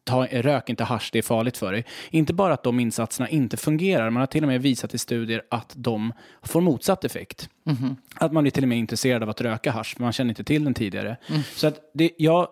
ta, 0.04 0.26
rök 0.26 0.68
inte 0.70 0.84
hash, 0.84 1.08
det 1.12 1.18
är 1.18 1.22
farligt 1.22 1.56
för 1.56 1.72
dig. 1.72 1.84
Inte 2.10 2.34
bara 2.34 2.54
att 2.54 2.62
de 2.62 2.80
insatserna 2.80 3.28
inte 3.28 3.56
fungerar, 3.56 4.10
man 4.10 4.20
har 4.20 4.26
till 4.26 4.44
och 4.44 4.48
med 4.48 4.62
visat 4.62 4.94
i 4.94 4.98
studier 4.98 5.42
att 5.50 5.72
de 5.76 6.12
får 6.42 6.60
motsatt 6.60 7.04
effekt. 7.04 7.48
Mm 7.66 7.78
-hmm. 7.78 7.96
Att 8.14 8.32
man 8.32 8.44
blir 8.44 8.50
till 8.50 8.64
och 8.64 8.68
med 8.68 8.78
intresserad 8.78 9.22
av 9.22 9.30
att 9.30 9.40
röka 9.40 9.70
hash, 9.70 9.94
man 9.98 10.12
känner 10.12 10.30
inte 10.30 10.44
till 10.44 10.64
den 10.64 10.74
tidigare. 10.74 11.16
Mm. 11.28 11.42
Så 11.54 11.66
att 11.66 11.90
det, 11.94 12.10
jag, 12.18 12.48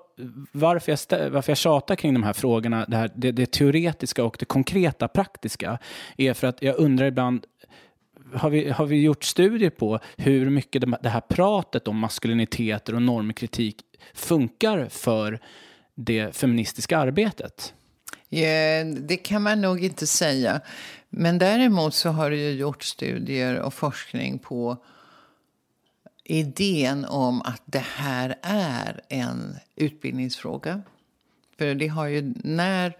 varför, 0.52 0.92
jag, 0.92 1.30
varför 1.30 1.50
jag 1.50 1.58
tjatar 1.58 1.96
kring 1.96 2.14
de 2.14 2.22
här 2.22 2.32
frågorna, 2.32 2.84
det, 2.88 2.96
här, 2.96 3.10
det, 3.14 3.32
det 3.32 3.52
teoretiska 3.52 4.24
och 4.24 4.36
det 4.38 4.44
konkreta, 4.44 5.08
praktiska, 5.08 5.78
är 6.16 6.34
för 6.34 6.46
att 6.46 6.62
jag 6.62 6.78
undrar 6.78 7.06
ibland, 7.06 7.46
har 8.34 8.50
vi, 8.50 8.70
har 8.70 8.86
vi 8.86 9.02
gjort 9.02 9.24
studier 9.24 9.70
på 9.70 9.98
hur 10.16 10.50
mycket 10.50 11.02
det 11.02 11.08
här 11.08 11.20
pratet 11.20 11.88
om 11.88 11.98
maskuliniteter 11.98 12.94
och 12.94 13.02
normkritik 13.02 13.76
funkar 14.14 14.88
för 14.88 15.40
det 16.04 16.36
feministiska 16.36 16.98
arbetet? 16.98 17.74
Det 19.00 19.16
kan 19.16 19.42
man 19.42 19.60
nog 19.60 19.84
inte 19.84 20.06
säga. 20.06 20.60
Men 21.08 21.38
däremot 21.38 21.94
så 21.94 22.08
har 22.10 22.30
det 22.30 22.36
ju 22.36 22.50
gjorts 22.50 22.88
studier 22.88 23.60
och 23.60 23.74
forskning 23.74 24.38
på 24.38 24.84
idén 26.24 27.04
om 27.04 27.42
att 27.42 27.62
det 27.64 27.84
här 27.96 28.38
är 28.42 29.00
en 29.08 29.56
utbildningsfråga. 29.76 30.82
För 31.58 31.74
det 31.74 31.88
har 31.88 32.06
ju, 32.06 32.34
när 32.36 32.96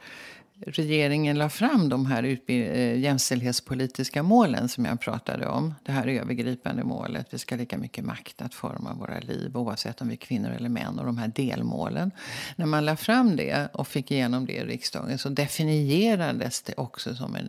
regeringen 0.67 1.39
la 1.39 1.49
fram 1.49 1.89
de 1.89 2.07
här 2.07 2.39
eh, 2.47 2.99
jämställdhetspolitiska 2.99 4.23
målen 4.23 4.69
som 4.69 4.85
jag 4.85 5.01
pratade 5.01 5.47
om. 5.47 5.75
Det 5.83 5.93
här 5.93 6.07
övergripande 6.07 6.85
målet, 6.85 7.27
vi 7.31 7.39
ska 7.39 7.55
ha 7.55 7.61
lika 7.61 7.79
mycket 7.79 8.05
makt 8.05 8.43
att 8.43 8.55
forma 8.55 8.95
våra 8.95 9.19
liv 9.21 9.57
oavsett 9.57 10.01
om 10.01 10.09
vi 10.09 10.15
är 10.15 10.19
kvinnor 10.19 10.51
eller 10.51 10.69
män. 10.69 10.99
Och 10.99 11.07
de 11.07 11.19
här 11.19 11.29
delmålen. 11.29 12.11
När 12.57 12.67
man 12.67 12.85
la 12.85 12.97
fram 12.97 13.37
det 13.37 13.69
och 13.73 13.89
fick 13.89 14.11
igenom 14.11 14.47
det 14.47 14.53
i 14.53 14.65
riksdagen 14.65 15.19
så 15.19 15.29
definierades 15.29 16.63
det 16.63 16.75
också 16.77 17.15
som 17.15 17.35
en 17.35 17.49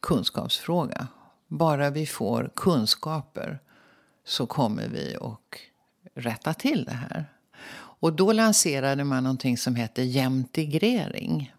kunskapsfråga. 0.00 1.06
Bara 1.48 1.90
vi 1.90 2.06
får 2.06 2.50
kunskaper 2.56 3.58
så 4.24 4.46
kommer 4.46 4.88
vi 4.88 5.16
att 5.20 5.38
rätta 6.14 6.54
till 6.54 6.84
det 6.84 6.92
här. 6.92 7.24
Och 8.02 8.12
då 8.12 8.32
lanserade 8.32 9.04
man 9.04 9.22
någonting 9.24 9.58
som 9.58 9.76
heter 9.76 10.02
jämtegrering. 10.02 11.52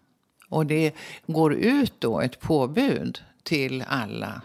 Och 0.54 0.66
det 0.66 0.94
går 1.26 1.54
ut 1.54 1.94
då 1.98 2.20
ett 2.20 2.40
påbud 2.40 3.22
till 3.42 3.84
alla 3.88 4.42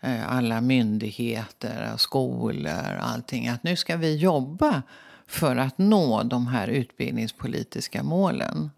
eh, 0.00 0.32
alla 0.32 0.60
myndigheter, 0.60 1.92
skolor, 1.96 2.98
allting. 3.00 3.48
Att 3.48 3.62
nu 3.62 3.76
ska 3.76 3.96
vi 3.96 4.16
jobba 4.16 4.82
för 5.26 5.56
att 5.56 5.78
nå 5.78 6.22
de 6.22 6.46
här 6.46 6.68
utbildningspolitiska 6.68 8.02
målen. 8.02 8.70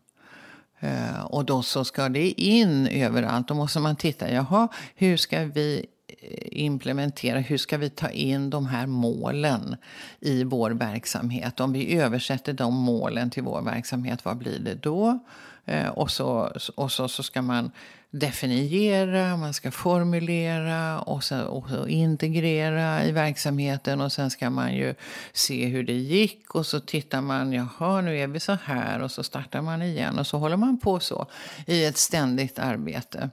Eh, 0.81 1.21
och 1.21 1.45
då 1.45 1.63
så 1.63 1.85
ska 1.85 2.09
det 2.09 2.41
in 2.41 2.87
överallt. 2.87 3.49
Då 3.49 3.55
måste 3.55 3.79
man 3.79 3.97
titta, 3.97 4.33
jaha, 4.33 4.69
hur 4.95 5.17
ska 5.17 5.45
vi 5.45 5.87
eh, 6.07 6.65
implementera, 6.65 7.39
hur 7.39 7.59
ska 7.59 7.79
vi 7.79 7.91
ta 7.91 8.11
in 8.11 8.51
de 8.51 8.67
här 8.67 8.87
målen 8.87 9.77
i 10.21 10.45
vår 10.45 10.71
verksamhet? 10.71 11.61
Om 11.61 11.73
vi 11.73 11.97
översätter 11.97 12.53
de 12.53 12.75
målen 12.75 13.31
till 13.31 13.43
vår 13.43 13.63
verksamhet, 13.63 14.25
vad 14.25 14.37
blir 14.37 14.59
det 14.59 14.75
då? 14.75 15.19
Eh, 15.65 15.89
och 15.89 16.11
så, 16.11 16.53
och 16.75 16.93
så, 16.93 17.09
så 17.09 17.23
ska 17.23 17.43
man 17.43 17.71
definiera, 18.11 19.37
man 19.37 19.55
ska 19.55 19.71
formulera 19.71 21.01
och, 21.01 21.25
sen, 21.25 21.47
och 21.47 21.69
så 21.69 21.87
integrera 21.87 23.05
i 23.05 23.13
verksamheten. 23.13 24.01
Och 24.01 24.13
sen 24.13 24.31
ska 24.31 24.51
man 24.51 24.75
ju 24.75 24.95
se 25.33 25.67
hur 25.67 25.83
det 25.83 25.93
gick 25.93 26.55
och 26.55 26.67
så 26.67 26.81
tittar 26.81 27.21
man, 27.21 27.53
jaha 27.53 28.01
nu 28.01 28.19
är 28.19 28.27
vi 28.27 28.41
så 28.41 28.59
här 28.65 29.03
och 29.03 29.11
så 29.11 29.23
startar 29.23 29.63
man 29.63 29.83
igen. 29.83 30.19
Och 30.19 30.27
så 30.27 30.39
håller 30.39 30.57
man 30.57 30.81
på 30.81 31.01
så 31.01 31.27
i 31.67 31.85
ett 31.85 31.97
ständigt 31.97 32.59
arbete 32.59 33.31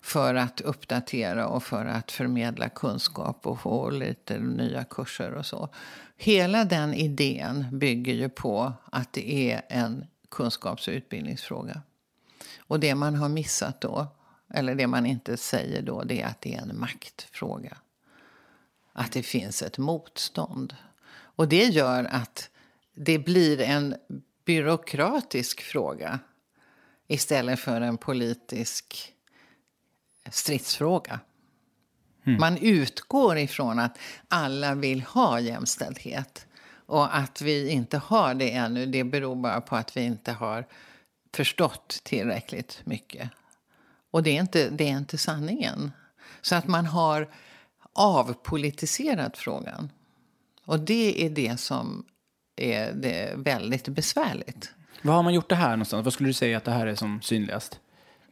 för 0.00 0.34
att 0.34 0.60
uppdatera 0.60 1.46
och 1.46 1.62
för 1.62 1.86
att 1.86 2.12
förmedla 2.12 2.68
kunskap 2.68 3.46
och 3.46 3.60
få 3.60 3.90
lite 3.90 4.38
nya 4.38 4.84
kurser 4.84 5.32
och 5.32 5.46
så. 5.46 5.68
Hela 6.16 6.64
den 6.64 6.94
idén 6.94 7.66
bygger 7.72 8.14
ju 8.14 8.28
på 8.28 8.72
att 8.92 9.12
det 9.12 9.52
är 9.52 9.62
en 9.68 10.04
kunskaps 10.30 10.88
och 10.88 10.92
utbildningsfråga. 10.92 11.82
Och 12.58 12.80
det 12.80 12.94
man 12.94 13.14
har 13.14 13.28
missat 13.28 13.80
då, 13.80 14.06
eller 14.54 14.74
det 14.74 14.86
man 14.86 15.06
inte 15.06 15.36
säger 15.36 15.82
då, 15.82 16.02
det 16.02 16.22
är 16.22 16.26
att 16.26 16.40
det 16.40 16.54
är 16.54 16.62
en 16.62 16.78
maktfråga. 16.80 17.78
Att 18.92 19.12
det 19.12 19.22
finns 19.22 19.62
ett 19.62 19.78
motstånd. 19.78 20.76
Och 21.10 21.48
det 21.48 21.64
gör 21.64 22.04
att 22.04 22.50
det 22.94 23.18
blir 23.18 23.60
en 23.60 23.94
byråkratisk 24.44 25.60
fråga 25.60 26.18
istället 27.06 27.60
för 27.60 27.80
en 27.80 27.98
politisk 27.98 29.14
stridsfråga. 30.30 31.20
Mm. 32.26 32.40
Man 32.40 32.56
utgår 32.56 33.38
ifrån 33.38 33.78
att 33.78 33.98
alla 34.28 34.74
vill 34.74 35.02
ha 35.02 35.40
jämställdhet. 35.40 36.46
Och 36.88 37.16
att 37.16 37.40
vi 37.40 37.70
inte 37.70 37.98
har 37.98 38.34
det 38.34 38.52
ännu, 38.52 38.86
det 38.86 39.04
beror 39.04 39.36
bara 39.36 39.60
på 39.60 39.76
att 39.76 39.96
vi 39.96 40.02
inte 40.02 40.32
har 40.32 40.66
förstått 41.34 42.00
tillräckligt 42.04 42.80
mycket. 42.84 43.30
Och 44.10 44.22
det 44.22 44.30
är 44.30 44.40
inte, 44.40 44.70
det 44.70 44.84
är 44.84 44.98
inte 44.98 45.18
sanningen. 45.18 45.92
Så 46.40 46.54
att 46.54 46.66
man 46.66 46.86
har 46.86 47.28
avpolitiserat 47.92 49.36
frågan. 49.36 49.90
Och 50.64 50.80
det 50.80 51.24
är 51.26 51.30
det 51.30 51.60
som 51.60 52.04
är 52.56 52.92
det 52.92 53.32
väldigt 53.36 53.88
besvärligt. 53.88 54.72
Var 55.02 55.14
har 55.14 55.22
man 55.22 55.34
gjort 55.34 55.48
det 55.48 55.56
här 55.56 55.70
någonstans? 55.70 56.04
Vad 56.04 56.12
skulle 56.12 56.28
du 56.28 56.32
säga 56.32 56.56
att 56.56 56.64
det 56.64 56.70
här 56.70 56.86
är 56.86 56.94
som 56.94 57.22
synligast? 57.22 57.80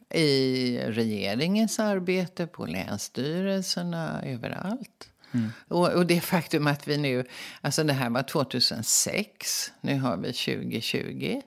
I 0.09 0.79
regeringens 0.79 1.79
arbete, 1.79 2.47
på 2.47 2.65
länsstyrelserna, 2.65 4.21
överallt. 4.23 5.09
Mm. 5.31 5.51
Och, 5.67 5.93
och, 5.93 6.05
det 6.05 6.21
faktum 6.21 6.67
att 6.67 6.87
vi 6.87 6.97
nu, 6.97 7.25
alltså 7.61 7.83
det 7.83 7.93
här 7.93 8.09
var 8.09 8.23
2006, 8.23 9.71
nu 9.81 9.99
har 9.99 10.17
vi 10.17 10.33
2020. 10.33 11.41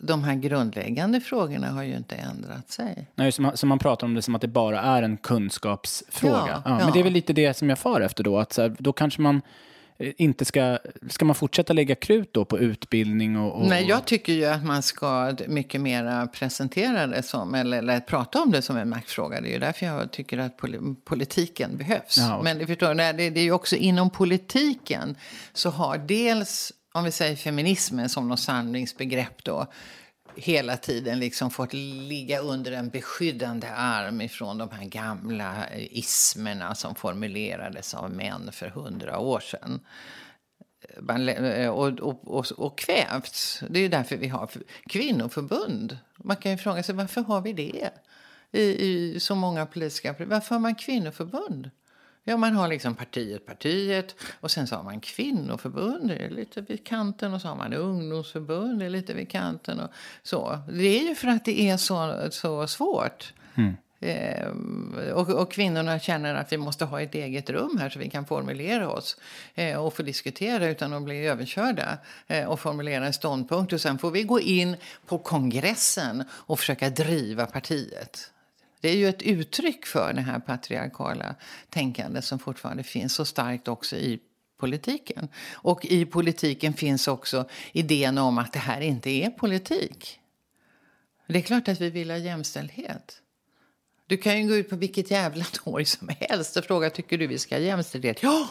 De 0.00 0.24
här 0.24 0.34
grundläggande 0.34 1.20
frågorna 1.20 1.70
har 1.70 1.82
ju 1.82 1.96
inte 1.96 2.14
ändrat 2.14 2.70
sig. 2.70 3.10
Nej, 3.14 3.32
så 3.32 3.42
man, 3.42 3.56
så 3.56 3.66
man 3.66 3.78
pratar 3.78 4.06
om 4.06 4.14
det 4.14 4.22
som 4.22 4.34
att 4.34 4.40
det 4.40 4.48
bara 4.48 4.80
är 4.80 5.02
en 5.02 5.16
kunskapsfråga. 5.16 6.34
Ja, 6.48 6.62
ja, 6.64 6.78
Men 6.78 6.92
det 6.92 6.98
är 6.98 7.04
väl 7.04 7.12
lite 7.12 7.32
det 7.32 7.54
som 7.54 7.68
jag 7.68 7.78
far 7.78 8.00
efter 8.00 8.24
då, 8.24 8.38
att 8.38 8.52
så 8.52 8.62
här, 8.62 8.76
då 8.78 8.92
kanske 8.92 9.20
man 9.20 9.42
inte 9.98 10.44
ska... 10.44 10.78
Ska 11.08 11.24
man 11.24 11.34
fortsätta 11.34 11.72
lägga 11.72 11.94
krut 11.94 12.32
då 12.32 12.44
på 12.44 12.58
utbildning? 12.58 13.38
Och, 13.38 13.60
och... 13.60 13.68
Nej, 13.68 13.84
jag 13.88 14.04
tycker 14.04 14.32
ju 14.32 14.44
att 14.44 14.64
man 14.64 14.82
ska 14.82 15.34
mycket 15.46 15.80
mer 15.80 16.26
presentera 16.26 17.06
det 17.06 17.22
som, 17.22 17.54
eller, 17.54 17.78
eller 17.78 18.00
prata 18.00 18.42
om 18.42 18.50
det 18.50 18.62
som 18.62 18.76
en 18.76 18.88
maktfråga. 18.88 19.40
Det 19.40 19.48
är 19.48 19.52
ju 19.52 19.58
därför 19.58 19.86
jag 19.86 20.10
tycker 20.10 20.38
att 20.38 20.60
politiken 21.04 21.76
behövs. 21.76 22.18
Ja, 22.18 22.40
Men 22.42 22.66
förstår, 22.66 22.94
det, 22.94 23.12
det 23.12 23.40
är 23.40 23.44
ju 23.44 23.52
också 23.52 23.76
inom 23.76 24.10
politiken 24.10 25.16
så 25.52 25.70
har 25.70 25.98
dels, 25.98 26.72
om 26.92 27.04
vi 27.04 27.10
säger 27.10 27.36
feminismen 27.36 28.08
som 28.08 28.28
något 28.28 28.40
samlingsbegrepp 28.40 29.44
då, 29.44 29.66
hela 30.38 30.76
tiden 30.76 31.18
liksom 31.18 31.50
fått 31.50 31.72
ligga 31.72 32.40
under 32.40 32.72
en 32.72 32.88
beskyddande 32.88 33.68
arm 33.68 34.20
ifrån 34.20 34.58
de 34.58 34.70
här 34.70 34.84
gamla 34.84 35.66
eh, 35.66 35.98
ismerna 35.98 36.74
som 36.74 36.94
formulerades 36.94 37.94
av 37.94 38.10
män 38.10 38.52
för 38.52 38.68
hundra 38.68 39.18
år 39.18 39.40
sedan. 39.40 39.80
Eh, 41.28 41.68
och, 41.68 42.00
och, 42.00 42.38
och, 42.38 42.46
och 42.56 42.78
kvävts. 42.78 43.62
Det 43.70 43.80
är 43.80 43.88
därför 43.88 44.16
vi 44.16 44.28
har 44.28 44.50
kvinnoförbund. 44.86 45.98
Man 46.16 46.36
kan 46.36 46.52
ju 46.52 46.58
fråga 46.58 46.82
sig 46.82 46.94
varför 46.94 47.20
har 47.20 47.40
vi 47.40 47.52
det 47.52 47.90
i, 48.52 48.62
i 48.62 49.20
så 49.20 49.34
många 49.34 49.66
politiska... 49.66 50.14
Varför 50.18 50.54
har 50.54 50.60
man 50.60 50.74
kvinnoförbund? 50.74 51.70
Ja, 52.28 52.36
man 52.36 52.54
har 52.54 52.68
liksom 52.68 52.94
partiet, 52.94 53.46
partiet 53.46 54.14
och 54.40 54.50
sen 54.50 54.66
så 54.66 54.76
har 54.76 54.82
man 54.82 55.00
kvinnoförbund, 55.00 56.08
det 56.08 56.16
är 56.16 56.30
lite 56.30 56.60
vid 56.60 56.86
kanten 56.86 57.34
och 57.34 57.40
så 57.40 57.48
har 57.48 57.56
man 57.56 57.72
ungdomsförbund, 57.72 58.78
det 58.78 58.84
är 58.84 58.90
lite 58.90 59.14
vid 59.14 59.30
kanten 59.30 59.80
och 59.80 59.90
så. 60.22 60.58
Det 60.68 61.00
är 61.00 61.08
ju 61.08 61.14
för 61.14 61.28
att 61.28 61.44
det 61.44 61.60
är 61.60 61.76
så, 61.76 62.28
så 62.30 62.66
svårt. 62.66 63.32
Mm. 63.54 63.76
Eh, 64.00 64.48
och, 65.12 65.28
och, 65.28 65.52
kvinnorna 65.52 65.98
känner 65.98 66.34
att 66.34 66.52
vi 66.52 66.56
måste 66.56 66.84
ha 66.84 67.00
ett 67.00 67.14
eget 67.14 67.50
rum 67.50 67.78
här 67.80 67.90
så 67.90 67.98
vi 67.98 68.10
kan 68.10 68.26
formulera 68.26 68.90
oss 68.90 69.16
eh, 69.54 69.76
och 69.76 69.94
få 69.94 70.02
diskutera 70.02 70.68
utan 70.68 70.92
att 70.92 71.02
bli 71.02 71.26
överkörda 71.26 71.98
eh, 72.26 72.44
och 72.44 72.60
formulera 72.60 73.06
en 73.06 73.12
ståndpunkt. 73.12 73.72
Och 73.72 73.80
sen 73.80 73.98
får 73.98 74.10
vi 74.10 74.22
gå 74.22 74.40
in 74.40 74.76
på 75.06 75.18
kongressen 75.18 76.24
och 76.30 76.58
försöka 76.58 76.90
driva 76.90 77.46
partiet. 77.46 78.30
Det 78.80 78.88
är 78.88 78.96
ju 78.96 79.08
ett 79.08 79.22
uttryck 79.22 79.86
för 79.86 80.12
det 80.12 80.20
här 80.20 80.40
patriarkala 80.40 81.34
tänkandet 81.70 82.24
som 82.24 82.38
fortfarande 82.38 82.82
finns 82.82 83.14
så 83.14 83.24
starkt 83.24 83.68
också 83.68 83.96
i 83.96 84.20
politiken. 84.58 85.28
Och 85.52 85.84
i 85.84 86.04
politiken 86.06 86.72
finns 86.72 87.08
också 87.08 87.48
idén 87.72 88.18
om 88.18 88.38
att 88.38 88.52
det 88.52 88.58
här 88.58 88.80
inte 88.80 89.10
är 89.10 89.30
politik. 89.30 90.20
Det 91.26 91.38
är 91.38 91.42
klart 91.42 91.68
att 91.68 91.80
vi 91.80 91.90
vill 91.90 92.10
ha 92.10 92.18
jämställdhet. 92.18 93.22
Du 94.06 94.16
kan 94.16 94.40
ju 94.42 94.48
gå 94.48 94.54
ut 94.54 94.70
på 94.70 94.76
vilket 94.76 95.10
jävla 95.10 95.44
torg 95.52 95.84
som 95.84 96.10
helst 96.20 96.56
och 96.56 96.64
fråga 96.64 96.90
tycker 96.90 97.18
du 97.18 97.26
vi 97.26 97.38
ska 97.38 97.54
ha 97.54 97.62
jämställdhet. 97.62 98.22
Ja! 98.22 98.48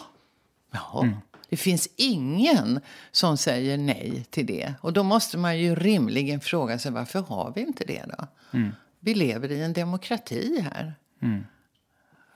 Ja. 0.70 1.02
Mm. 1.02 1.16
Det 1.48 1.56
finns 1.56 1.88
ingen 1.96 2.80
som 3.10 3.36
säger 3.36 3.78
nej 3.78 4.26
till 4.30 4.46
det. 4.46 4.74
Och 4.80 4.92
då 4.92 5.02
måste 5.02 5.38
man 5.38 5.58
ju 5.58 5.74
rimligen 5.74 6.40
fråga 6.40 6.78
sig 6.78 6.92
varför 6.92 7.20
har 7.20 7.52
vi 7.54 7.60
inte 7.60 7.84
det 7.84 8.04
då? 8.18 8.26
Mm. 8.58 8.72
Vi 9.00 9.14
lever 9.14 9.52
i 9.52 9.62
en 9.62 9.72
demokrati 9.72 10.60
här. 10.72 10.94
Mm. 11.22 11.44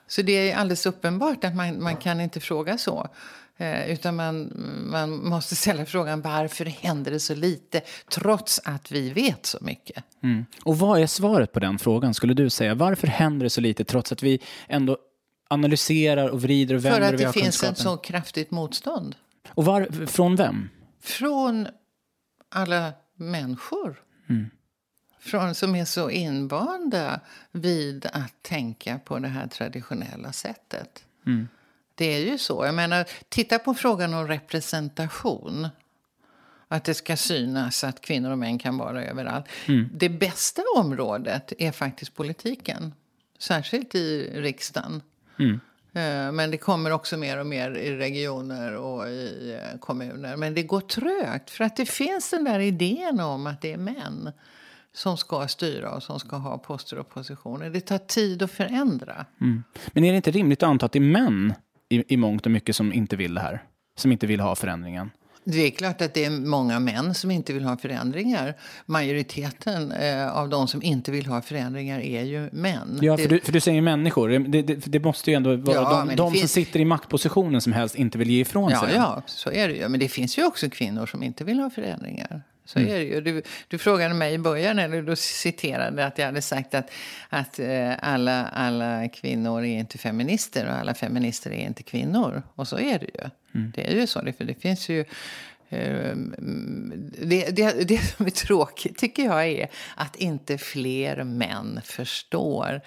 Så 0.07 0.23
det 0.23 0.51
är 0.51 0.57
alldeles 0.57 0.87
uppenbart 0.87 1.45
att 1.45 1.57
man, 1.57 1.83
man 1.83 1.97
kan 1.97 2.21
inte 2.21 2.41
fråga 2.41 2.79
så. 2.79 3.09
Eh, 3.57 3.91
utan 3.91 4.17
man, 4.17 4.53
man 4.91 5.29
måste 5.29 5.57
ställa 5.57 5.87
frågan 5.87 6.21
varför 6.21 6.65
händer 6.65 7.11
det 7.11 7.21
så 7.21 7.35
lite 7.35 7.81
trots 8.11 8.61
att 8.65 8.93
vi 8.93 9.11
vet 9.11 9.47
så 9.47 9.59
mycket. 9.61 10.05
Mm. 10.23 10.47
Och 10.65 10.79
vad 10.79 11.01
är 11.01 11.07
svaret 11.07 11.53
på 11.53 11.61
den 11.61 11.79
frågan 11.79 12.15
skulle 12.15 12.35
du 12.35 12.51
säga? 12.51 12.75
Varför 12.75 13.07
händer 13.07 13.45
det 13.45 13.51
så 13.51 13.61
lite 13.61 13.85
trots 13.85 14.13
att 14.13 14.23
vi 14.23 14.41
ändå 14.69 14.97
analyserar 15.49 16.29
och 16.29 16.43
vrider 16.43 16.75
och 16.75 16.85
vänder? 16.85 17.01
För 17.01 17.15
att 17.15 17.35
det 17.35 17.41
finns 17.41 17.63
ett 17.63 17.79
så 17.79 17.97
kraftigt 17.97 18.51
motstånd. 18.51 19.17
Och 19.49 19.65
var, 19.65 20.07
från 20.07 20.37
vem? 20.37 20.69
Från 21.01 21.69
alla 22.49 22.93
människor. 23.17 24.03
Mm. 24.29 24.51
Från, 25.23 25.55
som 25.55 25.75
är 25.75 25.85
så 25.85 26.11
invanda 26.11 27.21
vid 27.53 28.07
att 28.13 28.43
tänka 28.43 28.99
på 29.05 29.19
det 29.19 29.29
här 29.29 29.47
traditionella 29.47 30.33
sättet. 30.33 31.05
Mm. 31.27 31.49
Det 31.95 32.05
är 32.05 32.19
ju 32.21 32.39
så. 32.39 32.65
Jag 32.65 32.75
menar, 32.75 33.09
titta 33.29 33.59
på 33.59 33.75
frågan 33.75 34.15
om 34.15 34.29
representation. 34.29 35.69
Att 36.69 36.85
det 36.85 36.95
ska 36.95 37.17
synas 37.17 37.85
att 37.85 38.01
kvinnor 38.01 38.31
och 38.31 38.39
män 38.39 38.59
kan 38.59 38.79
vara 38.79 39.05
överallt. 39.05 39.47
Mm. 39.67 39.89
Det 39.93 40.09
bästa 40.09 40.63
området 40.77 41.53
är 41.59 41.73
faktiskt 41.73 42.15
politiken. 42.15 42.95
Särskilt 43.39 43.95
i 43.95 44.31
riksdagen. 44.35 45.03
Mm. 45.39 45.61
Eh, 45.93 46.33
Men 46.33 46.51
det 46.51 46.57
kommer 46.57 46.91
också 46.91 47.17
mer 47.17 47.39
och 47.39 47.47
mer 47.47 47.71
i 47.71 47.97
regioner 47.97 48.77
och 48.77 49.09
i 49.09 49.59
eh, 49.63 49.79
kommuner. 49.79 50.37
Men 50.37 50.55
det 50.55 50.63
går 50.63 50.81
trögt 50.81 51.51
för 51.51 51.65
att 51.65 51.77
det 51.77 51.87
finns 51.87 52.31
den 52.31 52.45
där 52.45 52.59
idén 52.59 53.21
om 53.21 53.47
att 53.47 53.61
det 53.61 53.73
är 53.73 53.77
män 53.77 54.33
som 54.95 55.17
ska 55.17 55.49
styra 55.49 55.91
och 55.91 56.03
som 56.03 56.19
ska 56.21 56.37
ha 56.37 56.59
poster 56.59 56.99
och 56.99 57.09
positioner. 57.09 57.71
Det 57.71 57.81
tar 57.81 57.99
tid 57.99 58.43
att 58.43 58.51
förändra. 58.51 59.27
Mm. 59.41 59.63
Men 59.93 60.05
är 60.05 60.11
det 60.11 60.17
inte 60.17 60.31
rimligt 60.31 60.63
att 60.63 60.69
anta 60.69 60.87
att 60.87 60.93
det 60.93 60.99
är 60.99 61.01
män 61.01 61.55
i, 61.89 62.15
i 62.15 62.17
mångt 62.17 62.47
och 62.47 62.53
mycket 62.53 62.77
som 62.77 62.93
inte 62.93 63.17
vill 63.17 63.35
det 63.35 63.41
här? 63.41 63.63
Som 63.99 64.13
inte 64.13 64.27
vill 64.27 64.41
ha 64.41 64.55
förändringen? 64.57 65.11
Det 65.45 65.59
är 65.61 65.71
klart 65.71 66.01
att 66.03 66.15
det 66.15 66.25
är 66.25 66.31
många 66.31 66.81
män 66.81 67.15
som 67.15 67.31
inte 67.31 67.53
vill 67.53 67.65
ha 67.65 67.77
förändringar. 67.77 68.55
Majoriteten 68.87 69.93
eh, 69.93 70.37
av 70.37 70.49
de 70.49 70.69
som 70.69 70.83
inte 70.83 71.11
vill 71.13 71.27
ha 71.27 71.43
förändringar 71.43 72.01
är 72.01 72.23
ju 72.23 72.49
män. 72.53 72.99
Ja, 73.03 73.17
Det- 73.17 73.23
för 73.23 73.29
du, 73.29 73.41
för 73.41 73.53
du 73.53 73.61
säger 73.61 73.83
människor. 73.83 74.29
Det, 74.29 74.63
det, 74.63 74.75
det 74.87 75.01
måste 75.01 75.31
ju 75.31 75.35
ändå 75.37 75.57
vara 75.57 75.77
Ja, 75.77 75.91
de, 75.99 76.09
det 76.09 76.15
de 76.15 76.31
som 76.31 76.39
finns- 76.41 76.53
sitter 76.53 76.81
i 76.81 76.85
maktpositionen 76.85 77.61
som 77.61 77.73
helst 77.73 77.95
inte 77.95 78.19
vill 78.19 78.31
ge 78.31 78.41
ifrån 78.41 78.71
Ja, 78.71 78.81
sig 78.81 78.95
ja, 78.95 79.23
så 79.27 79.51
är 79.51 79.69
det 79.69 79.75
ju. 79.75 79.89
Men 79.89 80.01
det 80.01 80.09
finns 80.09 80.39
ju 80.39 80.45
också 80.47 80.71
kvinnor 80.71 81.07
som 81.07 81.23
inte 81.23 81.45
vill 81.45 81.59
ha 81.61 81.71
förändringar. 81.71 82.43
Så 82.73 82.79
Mm. 82.79 82.91
är 82.91 82.99
det 82.99 83.05
ju. 83.05 83.21
Du, 83.21 83.43
du 83.69 83.79
frågade 83.79 84.15
mig 84.15 84.35
i 84.35 84.39
början, 84.39 84.79
eller 84.79 85.03
du 85.03 85.17
citerade 85.17 86.07
att 86.07 86.19
jag 86.19 86.27
hade 86.27 86.43
sagt 86.43 86.75
att, 86.75 86.91
att 87.29 87.59
eh, 87.59 87.93
alla, 88.03 88.47
alla 88.47 89.09
kvinnor 89.09 89.61
är 89.65 89.79
inte 89.79 89.99
feminister 89.99 90.67
och 90.67 90.73
alla 90.73 90.95
feminister 90.95 91.51
är 91.51 91.67
inte 91.67 91.83
kvinnor. 91.83 92.43
Och 92.55 92.69
så 92.69 92.79
är 92.79 92.99
det 92.99 93.07
ju. 93.15 93.31
Mm. 93.55 93.73
Det 93.75 93.91
är 93.93 93.95
ju 94.01 94.07
så. 94.07 94.21
Det, 94.23 94.33
för 94.33 94.45
det 94.45 94.55
finns 94.55 94.89
ju... 94.89 95.01
eh, 95.69 96.17
Det, 97.23 97.51
det, 97.57 97.89
det 97.89 97.99
som 97.99 98.27
är 98.27 98.31
tråkigt 98.31 98.99
tycker 98.99 99.25
jag 99.25 99.47
är 99.49 99.69
att 99.97 100.17
inte 100.17 100.59
fler 100.59 101.25
män 101.25 101.81
förstår 101.85 102.81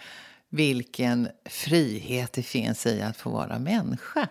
vilken 0.49 1.29
frihet 1.45 2.33
det 2.33 2.43
finns 2.43 2.85
i 2.85 3.01
att 3.01 3.17
få 3.17 3.29
vara 3.29 3.59
människa. 3.59 4.27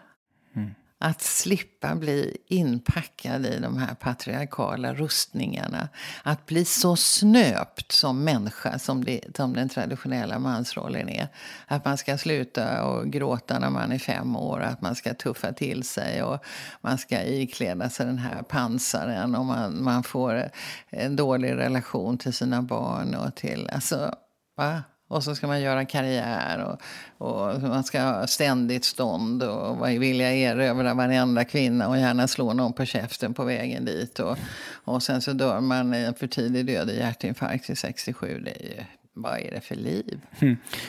Att 1.05 1.23
slippa 1.23 1.95
bli 1.95 2.37
inpackad 2.47 3.47
i 3.47 3.59
de 3.59 3.77
här 3.77 3.95
patriarkala 3.95 4.95
rustningarna. 4.95 5.89
Att 6.23 6.47
bli 6.47 6.65
så 6.65 6.97
snöpt 6.97 7.93
som 7.93 8.25
människa 8.25 8.79
som, 8.79 9.05
det, 9.05 9.37
som 9.37 9.53
den 9.53 9.69
traditionella 9.69 10.39
mansrollen 10.39 11.09
är. 11.09 11.29
Att 11.67 11.85
man 11.85 11.97
ska 11.97 12.19
sluta 12.19 12.85
och 12.85 13.07
gråta 13.07 13.59
när 13.59 13.71
man 13.71 13.93
är 13.93 13.99
fem 13.99 14.37
år. 14.37 14.61
Att 14.61 14.81
man 14.81 14.95
ska 14.95 15.15
tuffa 15.15 15.53
till 15.53 15.83
sig 15.83 16.23
och 16.23 16.45
man 16.81 16.99
ska 16.99 17.23
ikläda 17.23 17.91
sig 17.91 18.07
den 18.07 18.19
här 18.19 18.43
pansaren. 18.43 19.35
Och 19.35 19.45
man, 19.45 19.83
man 19.83 20.03
får 20.03 20.51
en 20.91 21.17
dålig 21.17 21.53
relation 21.53 22.19
till 22.19 22.33
sina 22.33 22.63
barn 22.63 23.15
och 23.15 23.35
till... 23.35 23.69
Alltså, 23.73 24.15
va? 24.57 24.83
Och 25.15 25.25
så 25.25 25.35
ska 25.35 25.47
man 25.47 25.61
göra 25.61 25.85
karriär 25.85 26.65
och, 26.65 26.81
och 27.29 27.63
man 27.63 27.85
ska 27.85 28.03
ha 28.03 28.27
ständigt 28.27 28.85
stånd 28.85 29.43
och 29.43 29.89
vilja 29.89 30.33
erövra 30.33 30.95
varenda 30.95 31.45
kvinna 31.45 31.89
och 31.89 31.99
gärna 31.99 32.29
slå 32.29 32.53
någon 32.53 32.73
på 32.73 32.85
käften 32.85 33.35
på 33.35 33.45
vägen 33.45 33.85
dit. 33.85 34.19
Och, 34.19 34.39
och 34.85 35.03
sen 35.03 35.21
så 35.21 35.33
dör 35.33 35.61
man 35.61 35.95
i 35.95 35.99
en 35.99 36.15
för 36.15 36.27
tidig 36.27 36.67
död 36.67 36.91
i 36.91 36.99
hjärtinfarkt 36.99 37.67
till 37.67 37.77
67. 37.77 38.43
Det 38.45 38.51
är 38.51 38.63
ju, 38.63 38.85
vad 39.17 39.41
är 39.41 39.51
det 39.51 39.61
för 39.61 39.75
liv? 39.75 40.21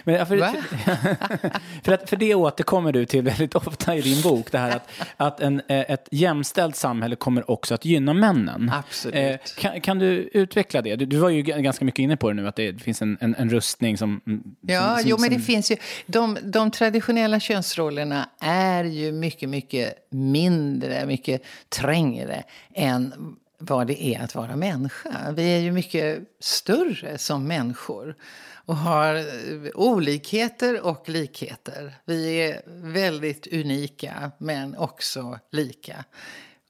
Men, 0.03 0.15
ja, 0.15 0.25
för, 0.25 0.38
för, 1.83 1.91
att, 1.91 2.09
för 2.09 2.15
det 2.17 2.35
återkommer 2.35 2.91
du 2.91 3.05
till 3.05 3.21
väldigt 3.21 3.55
ofta 3.55 3.95
i 3.95 4.01
din 4.01 4.21
bok. 4.21 4.51
Det 4.51 4.57
här 4.57 4.75
att, 4.75 4.89
att 5.17 5.39
en, 5.39 5.61
eh, 5.67 5.91
ett 5.91 6.07
jämställt 6.11 6.75
samhälle 6.75 7.15
kommer 7.15 7.51
också 7.51 7.73
att 7.73 7.85
gynna 7.85 8.13
männen. 8.13 8.71
Absolut. 8.73 9.15
Eh, 9.15 9.38
kan, 9.57 9.81
kan 9.81 9.99
du 9.99 10.29
utveckla 10.33 10.81
det? 10.81 10.95
Du, 10.95 11.05
du 11.05 11.17
var 11.17 11.29
ju 11.29 11.41
ganska 11.41 11.85
mycket 11.85 11.99
inne 11.99 12.17
på 12.17 12.29
det 12.29 12.33
nu, 12.35 12.47
att 12.47 12.55
det 12.55 12.81
finns 12.81 13.01
en, 13.01 13.17
en, 13.21 13.35
en 13.35 13.49
rustning 13.49 13.97
som... 13.97 14.21
Ja, 14.61 14.89
som, 14.89 14.99
som, 15.01 15.09
jo, 15.09 15.17
men 15.19 15.29
det 15.29 15.35
som- 15.35 15.43
finns 15.43 15.71
ju... 15.71 15.75
De, 16.05 16.38
de 16.43 16.71
traditionella 16.71 17.39
könsrollerna 17.39 18.29
är 18.39 18.83
ju 18.83 19.11
mycket, 19.11 19.49
mycket 19.49 19.93
mindre, 20.11 21.05
mycket 21.05 21.41
trängre 21.69 22.43
än 22.73 23.13
vad 23.57 23.87
det 23.87 24.03
är 24.03 24.23
att 24.23 24.35
vara 24.35 24.55
människa. 24.55 25.31
Vi 25.31 25.55
är 25.55 25.59
ju 25.59 25.71
mycket 25.71 26.19
större 26.39 27.17
som 27.17 27.47
människor 27.47 28.15
och 28.65 28.77
har 28.77 29.15
eh, 29.15 29.23
olikheter 29.73 30.81
och 30.85 31.09
likheter. 31.09 31.93
Vi 32.05 32.37
är 32.37 32.61
väldigt 32.93 33.47
unika, 33.53 34.31
men 34.37 34.77
också 34.77 35.39
lika. 35.51 36.05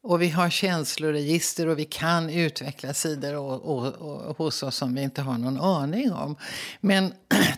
Och 0.01 0.21
vi 0.21 0.29
har 0.29 0.49
känsloregister 0.49 1.67
och 1.67 1.79
vi 1.79 1.85
kan 1.85 2.29
utveckla 2.29 2.93
sidor 2.93 3.35
och, 3.35 3.61
och, 3.61 3.87
och, 3.87 4.37
hos 4.37 4.63
oss 4.63 4.75
som 4.75 4.95
vi 4.95 5.01
inte 5.01 5.21
har 5.21 5.37
någon 5.37 5.61
aning 5.61 6.11
om. 6.11 6.35
Men 6.81 7.13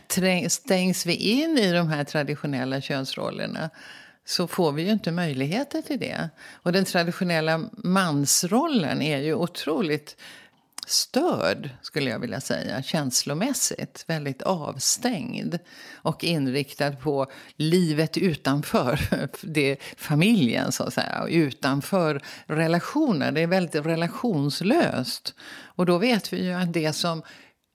stängs 0.49 1.05
vi 1.05 1.15
in 1.15 1.57
i 1.57 1.71
de 1.71 1.87
här 1.87 2.03
traditionella 2.03 2.81
könsrollerna 2.81 3.69
så 4.27 4.47
får 4.47 4.71
vi 4.71 4.83
ju 4.83 4.91
inte 4.91 5.11
möjligheter 5.11 5.81
till 5.81 5.99
det. 5.99 6.29
Och 6.53 6.71
den 6.71 6.85
traditionella 6.85 7.69
mansrollen 7.71 9.01
är 9.01 9.17
ju 9.17 9.33
otroligt 9.33 10.15
störd, 10.87 11.69
skulle 11.81 12.09
jag 12.09 12.19
vilja 12.19 12.41
säga, 12.41 12.83
känslomässigt. 12.83 14.03
Väldigt 14.07 14.41
avstängd 14.41 15.59
och 15.95 16.23
inriktad 16.23 16.91
på 16.91 17.31
livet 17.55 18.17
utanför 18.17 18.99
det, 19.41 19.77
familjen, 19.97 20.71
så 20.71 20.83
att 20.83 20.93
säga. 20.93 21.25
Utanför 21.29 22.21
relationer. 22.45 23.31
Det 23.31 23.41
är 23.41 23.47
väldigt 23.47 23.85
relationslöst. 23.85 25.33
Och 25.49 25.85
då 25.85 25.97
vet 25.97 26.33
vi 26.33 26.43
ju 26.43 26.53
att 26.53 26.73
det 26.73 26.93
som 26.93 27.23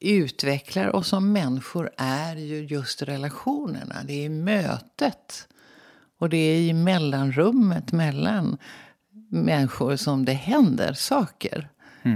utvecklar 0.00 0.96
oss 0.96 1.08
som 1.08 1.32
människor 1.32 1.90
är 1.96 2.36
ju 2.36 2.64
just 2.64 3.02
relationerna. 3.02 3.96
Det 4.04 4.24
är 4.24 4.28
mötet. 4.28 5.48
Och 6.22 6.28
det 6.28 6.36
är 6.36 6.60
i 6.60 6.72
mellanrummet 6.72 7.92
mellan 7.92 8.56
människor 9.28 9.96
som 9.96 10.24
det 10.24 10.32
händer 10.32 10.92
saker. 10.92 11.68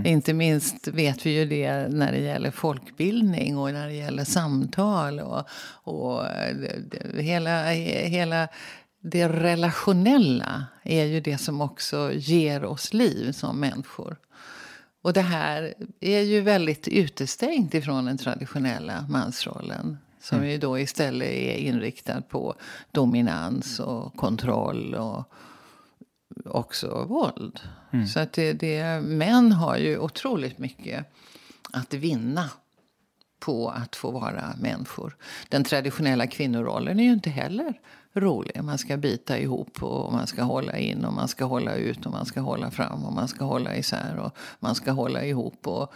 Inte 0.04 0.34
minst 0.34 0.88
vet 0.88 1.26
vi 1.26 1.38
ju 1.38 1.46
det 1.46 1.88
när 1.88 2.12
det 2.12 2.18
gäller 2.18 2.50
folkbildning 2.50 3.58
och 3.58 3.72
när 3.72 3.86
det 3.86 3.94
gäller 3.94 4.24
samtal. 4.24 5.20
Och, 5.20 5.48
och 5.84 6.22
hela, 7.14 7.70
hela 7.70 8.48
det 9.02 9.28
relationella 9.28 10.66
är 10.82 11.04
ju 11.04 11.20
det 11.20 11.38
som 11.38 11.60
också 11.60 12.12
ger 12.12 12.64
oss 12.64 12.94
liv 12.94 13.32
som 13.32 13.60
människor. 13.60 14.16
Och 15.02 15.12
det 15.12 15.20
här 15.20 15.74
är 16.00 16.20
ju 16.20 16.40
väldigt 16.40 16.88
utestängt 16.88 17.74
ifrån 17.74 18.04
den 18.04 18.18
traditionella 18.18 19.06
mansrollen. 19.08 19.98
Som 20.28 20.46
ju 20.46 20.58
då 20.58 20.78
istället 20.78 21.28
är 21.28 21.56
inriktad 21.56 22.22
på 22.22 22.54
dominans 22.92 23.80
och 23.80 24.16
kontroll 24.16 24.94
och 24.94 25.24
också 26.44 27.04
våld. 27.08 27.60
Så 28.12 28.20
att 28.20 28.32
det, 28.32 28.52
det, 28.52 29.00
män 29.00 29.52
har 29.52 29.76
ju 29.76 29.98
otroligt 29.98 30.58
mycket 30.58 31.06
att 31.72 31.94
vinna 31.94 32.50
på 33.40 33.68
att 33.68 33.96
få 33.96 34.10
vara 34.10 34.54
människor. 34.60 35.16
Den 35.48 35.64
traditionella 35.64 36.26
kvinnorollen 36.26 37.00
är 37.00 37.04
ju 37.04 37.12
inte 37.12 37.30
heller 37.30 37.80
rolig. 38.12 38.62
Man 38.62 38.78
ska 38.78 38.96
bita 38.96 39.38
ihop 39.38 39.82
och 39.82 40.12
man 40.12 40.26
ska 40.26 40.42
hålla 40.42 40.78
in 40.78 41.04
och 41.04 41.12
man 41.12 41.28
ska 41.28 41.44
hålla 41.44 41.74
ut 41.74 42.06
och 42.06 42.12
man 42.12 42.26
ska 42.26 42.40
hålla 42.40 42.70
fram 42.70 43.04
och 43.04 43.12
man 43.12 43.28
ska 43.28 43.44
hålla 43.44 43.76
isär 43.76 44.16
och 44.16 44.36
man 44.58 44.74
ska 44.74 44.92
hålla 44.92 45.24
ihop 45.24 45.66
och, 45.66 45.92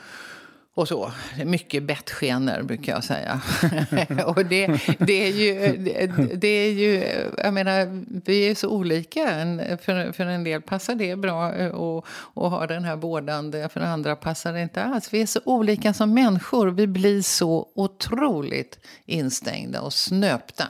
och 0.74 0.88
så. 0.88 1.12
Mycket 1.44 1.82
bettskenor 1.82 2.62
brukar 2.62 2.92
jag 2.92 3.04
säga. 3.04 3.40
och 4.26 4.46
det, 4.46 4.66
det, 4.98 5.12
är 5.28 5.32
ju, 5.32 5.76
det, 5.76 6.06
det 6.36 6.48
är 6.48 6.72
ju, 6.72 7.04
jag 7.38 7.54
menar, 7.54 8.04
vi 8.26 8.50
är 8.50 8.54
så 8.54 8.68
olika. 8.68 9.30
En- 9.30 9.78
För, 9.78 10.12
för 10.12 10.26
en 10.26 10.44
del 10.44 10.62
passar 10.62 10.94
det 10.94 11.16
bra 11.16 11.44
att 11.44 12.04
att 12.34 12.50
ha 12.50 12.66
den 12.66 12.84
här 12.84 12.96
vårdande, 12.96 13.68
för 13.68 13.80
andra 13.80 14.16
passar 14.16 14.52
det 14.52 14.62
inte 14.62 14.82
alls. 14.82 15.12
Vi 15.12 15.22
är 15.22 15.26
så 15.26 15.40
olika 15.44 15.94
som 15.94 16.14
människor. 16.14 16.70
Vi 16.70 16.86
blir 16.86 17.22
så 17.22 17.68
otroligt 17.74 18.78
instängda 19.06 19.80
och 19.80 19.92
snöpta 19.92 20.64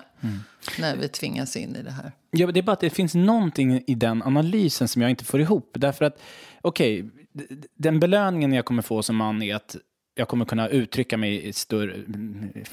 när 0.78 0.96
vi 0.96 1.08
tvingas 1.08 1.56
in 1.56 1.76
i 1.76 1.82
det 1.82 1.90
här. 1.90 2.12
Ja, 2.30 2.46
det 2.46 2.60
är 2.60 2.62
bara 2.62 2.72
att 2.72 2.80
det 2.80 2.90
finns 2.90 3.14
någonting 3.14 3.82
i 3.86 3.94
den 3.94 4.22
analysen 4.22 4.88
som 4.88 5.02
jag 5.02 5.10
inte 5.10 5.24
får 5.24 5.40
ihop. 5.40 5.70
Därför 5.74 6.04
att, 6.04 6.20
okej, 6.62 7.02
d- 7.32 7.44
den 7.76 8.00
belöningen 8.00 8.52
jag 8.52 8.64
kommer 8.64 8.82
få 8.82 9.02
som 9.02 9.16
man 9.16 9.42
är 9.42 9.54
att 9.54 9.76
jag 10.20 10.28
kommer 10.28 10.44
kunna 10.44 10.68
uttrycka 10.68 11.16
mig 11.16 11.48
i 11.48 11.52
större, 11.52 11.94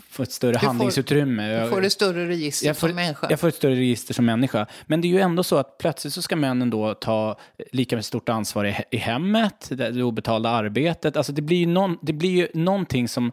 få 0.09 0.23
ett 0.23 0.31
större 0.31 0.59
får- 0.59 0.67
handlingsutrymme. 0.67 1.63
Du 1.63 1.69
får 1.69 1.85
ett 1.85 1.91
större 1.91 2.27
register 2.27 2.73
får, 2.73 2.87
som 2.87 2.95
människa. 2.95 3.27
jag 3.29 3.39
får 3.39 3.47
ett 3.47 3.55
större 3.55 3.75
register 3.75 4.13
som 4.13 4.25
människa. 4.25 4.65
Men 4.87 5.01
det 5.01 5.07
är 5.07 5.09
ju 5.09 5.19
ändå 5.19 5.43
så 5.43 5.57
att 5.57 5.77
plötsligt 5.77 6.13
så 6.13 6.21
ska 6.21 6.35
männen 6.35 6.69
då 6.69 6.93
ta 6.93 7.39
lika 7.71 8.01
stort 8.01 8.29
ansvar 8.29 8.65
i, 8.65 8.75
i 8.91 8.97
hemmet, 8.97 9.69
det 9.69 10.03
obetalda 10.03 10.49
arbetet. 10.49 11.17
Alltså 11.17 11.31
det 11.31 11.41
blir 11.41 11.57
ju, 11.57 11.65
någon, 11.65 11.97
det 12.01 12.13
blir 12.13 12.31
ju 12.31 12.47
någonting 12.53 13.07
som, 13.07 13.31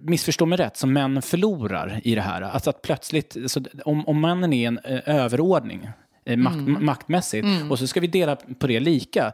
missförstå 0.00 0.46
mig 0.46 0.58
rätt, 0.58 0.76
som 0.76 0.92
männen 0.92 1.22
förlorar 1.22 2.00
i 2.04 2.14
det 2.14 2.20
här. 2.20 2.42
Alltså 2.42 2.70
att 2.70 2.82
plötsligt, 2.82 3.36
alltså 3.36 3.60
om, 3.84 4.06
om 4.06 4.20
männen 4.20 4.52
är 4.52 4.68
en 4.68 4.78
eh, 4.84 5.16
överordning, 5.16 5.88
makt, 6.36 6.56
Mm. 6.56 6.84
maktmässigt, 6.84 7.46
och 7.70 7.78
så 7.78 7.86
ska 7.86 8.00
vi 8.00 8.06
dela 8.06 8.36
på 8.36 8.66
det 8.66 8.80
lika, 8.80 9.32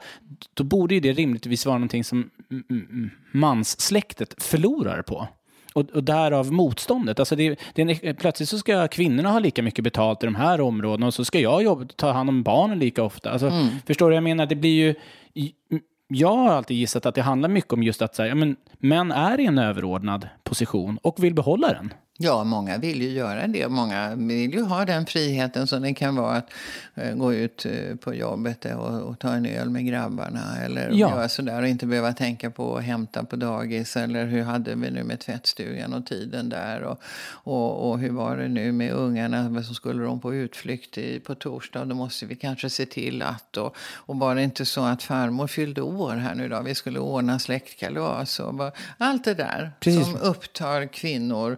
då 0.54 0.64
borde 0.64 0.94
ju 0.94 1.00
det 1.00 1.12
rimligtvis 1.12 1.66
vara 1.66 1.78
någonting 1.78 2.04
som 2.04 2.30
mm, 2.50 2.64
mm, 2.70 3.10
manssläktet 3.32 4.42
förlorar 4.42 5.02
på. 5.02 5.28
Och, 5.74 5.90
och 5.90 6.04
därav 6.04 6.52
motståndet. 6.52 7.18
Alltså 7.18 7.36
det, 7.36 7.60
det 7.74 7.82
en, 7.82 8.16
plötsligt 8.16 8.48
så 8.48 8.58
ska 8.58 8.88
kvinnorna 8.88 9.30
ha 9.30 9.38
lika 9.38 9.62
mycket 9.62 9.84
betalt 9.84 10.22
i 10.22 10.26
de 10.26 10.34
här 10.34 10.60
områdena 10.60 11.06
och 11.06 11.14
så 11.14 11.24
ska 11.24 11.40
jag 11.40 11.62
jobba, 11.62 11.84
ta 11.96 12.12
hand 12.12 12.28
om 12.28 12.42
barnen 12.42 12.78
lika 12.78 13.02
ofta. 13.02 13.30
Alltså, 13.30 13.50
Förstår 13.86 14.06
du 14.06 14.10
vad 14.10 14.16
jag 14.16 14.24
menar? 14.24 14.46
Det 14.46 14.54
blir 14.54 14.74
ju... 14.74 14.94
Jag 16.08 16.36
har 16.36 16.52
alltid 16.52 16.76
gissat 16.76 17.06
att 17.06 17.14
det 17.14 17.22
handlar 17.22 17.48
mycket 17.48 17.72
om 17.72 17.82
just 17.82 18.02
att 18.02 18.14
säga, 18.16 18.28
ja, 18.28 18.34
men, 18.34 18.56
män 18.78 19.12
är 19.12 19.40
i 19.40 19.46
en 19.46 19.58
överordnad 19.58 20.28
position 20.44 20.98
och 21.02 21.24
vill 21.24 21.34
behålla 21.34 21.68
den. 21.68 21.92
Ja, 22.22 22.44
många 22.44 22.78
vill 22.78 23.02
ju 23.02 23.08
göra 23.08 23.46
det. 23.46 23.68
Många 23.68 24.14
vill 24.14 24.52
ju 24.54 24.62
ha 24.62 24.84
den 24.84 25.06
friheten 25.06 25.66
som 25.66 25.82
det 25.82 25.94
kan 25.94 26.16
vara 26.16 26.36
att 26.36 26.50
eh, 26.94 27.14
gå 27.14 27.32
ut 27.34 27.66
eh, 27.66 27.96
på 27.96 28.14
jobbet 28.14 28.64
och, 28.64 29.00
och 29.00 29.18
ta 29.18 29.32
en 29.34 29.46
öl 29.46 29.70
med 29.70 29.86
grabbarna. 29.86 30.56
Eller 30.64 30.88
Ja. 30.90 30.96
göra 31.10 31.28
sådär 31.28 31.62
och 31.62 31.68
inte 31.68 31.86
behöva 31.86 32.12
tänka 32.12 32.50
på 32.50 32.76
att 32.76 32.84
hämta 32.84 33.24
på 33.24 33.36
dagis. 33.36 33.96
Eller 33.96 34.26
hur 34.26 34.42
hade 34.42 34.74
vi 34.74 34.90
nu 34.90 35.04
med 35.04 35.20
tvättstugan 35.20 35.94
och 35.94 36.06
tiden 36.06 36.48
där. 36.48 36.82
Och, 36.82 37.00
och, 37.44 37.90
och 37.90 37.98
hur 37.98 38.10
var 38.10 38.36
det 38.36 38.48
nu 38.48 38.72
med 38.72 38.92
ungarna? 38.92 39.62
Så 39.62 39.74
skulle 39.74 40.02
de 40.04 40.20
på 40.20 40.34
utflykt 40.34 40.98
i, 40.98 41.20
på 41.20 41.34
torsdag. 41.34 41.84
Då 41.84 41.94
måste 41.94 42.26
vi 42.26 42.36
kanske 42.36 42.70
se 42.70 42.86
till 42.86 43.22
att. 43.22 43.56
Och, 43.56 43.76
och 43.94 44.16
var 44.18 44.34
det 44.34 44.42
inte 44.42 44.64
så 44.66 44.84
att 44.84 45.02
farmor 45.02 45.46
fyllde 45.46 45.82
år 45.82 46.14
här 46.16 46.34
nu 46.34 46.48
då? 46.48 46.60
Vi 46.62 46.74
skulle 46.74 46.98
ordna 46.98 47.38
släktkalas. 47.38 48.40
Och 48.40 48.54
bara, 48.54 48.72
allt 48.98 49.24
det 49.24 49.34
där 49.34 49.72
Precis. 49.80 50.04
som 50.04 50.16
upptar 50.16 50.86
kvinnor 50.86 51.56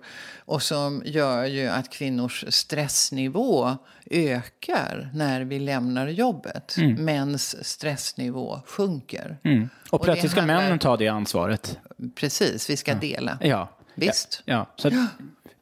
och 0.55 0.63
som 0.63 1.03
gör 1.05 1.45
ju 1.45 1.67
att 1.69 1.91
kvinnors 1.91 2.45
stressnivå 2.49 3.77
ökar 4.11 5.11
när 5.15 5.41
vi 5.41 5.59
lämnar 5.59 6.09
jobbet. 6.09 6.77
Mäns 6.99 7.67
stressnivå 7.67 8.61
sjunker. 8.67 9.39
Mm. 9.45 9.69
Och, 9.91 9.95
Och 10.01 10.05
plötsligt 10.05 10.31
ska 10.31 10.41
handlar- 10.41 10.57
männen 10.63 10.79
ta 10.79 10.97
det 10.97 11.09
ansvaret. 11.09 11.79
Precis, 12.15 12.71
vi 12.71 12.77
ska 12.77 12.95
dela. 12.95 13.39
Ja. 13.41 13.71
Visst. 13.95 14.43
Ja, 14.45 14.67
så, 14.77 14.89
att, 14.89 14.95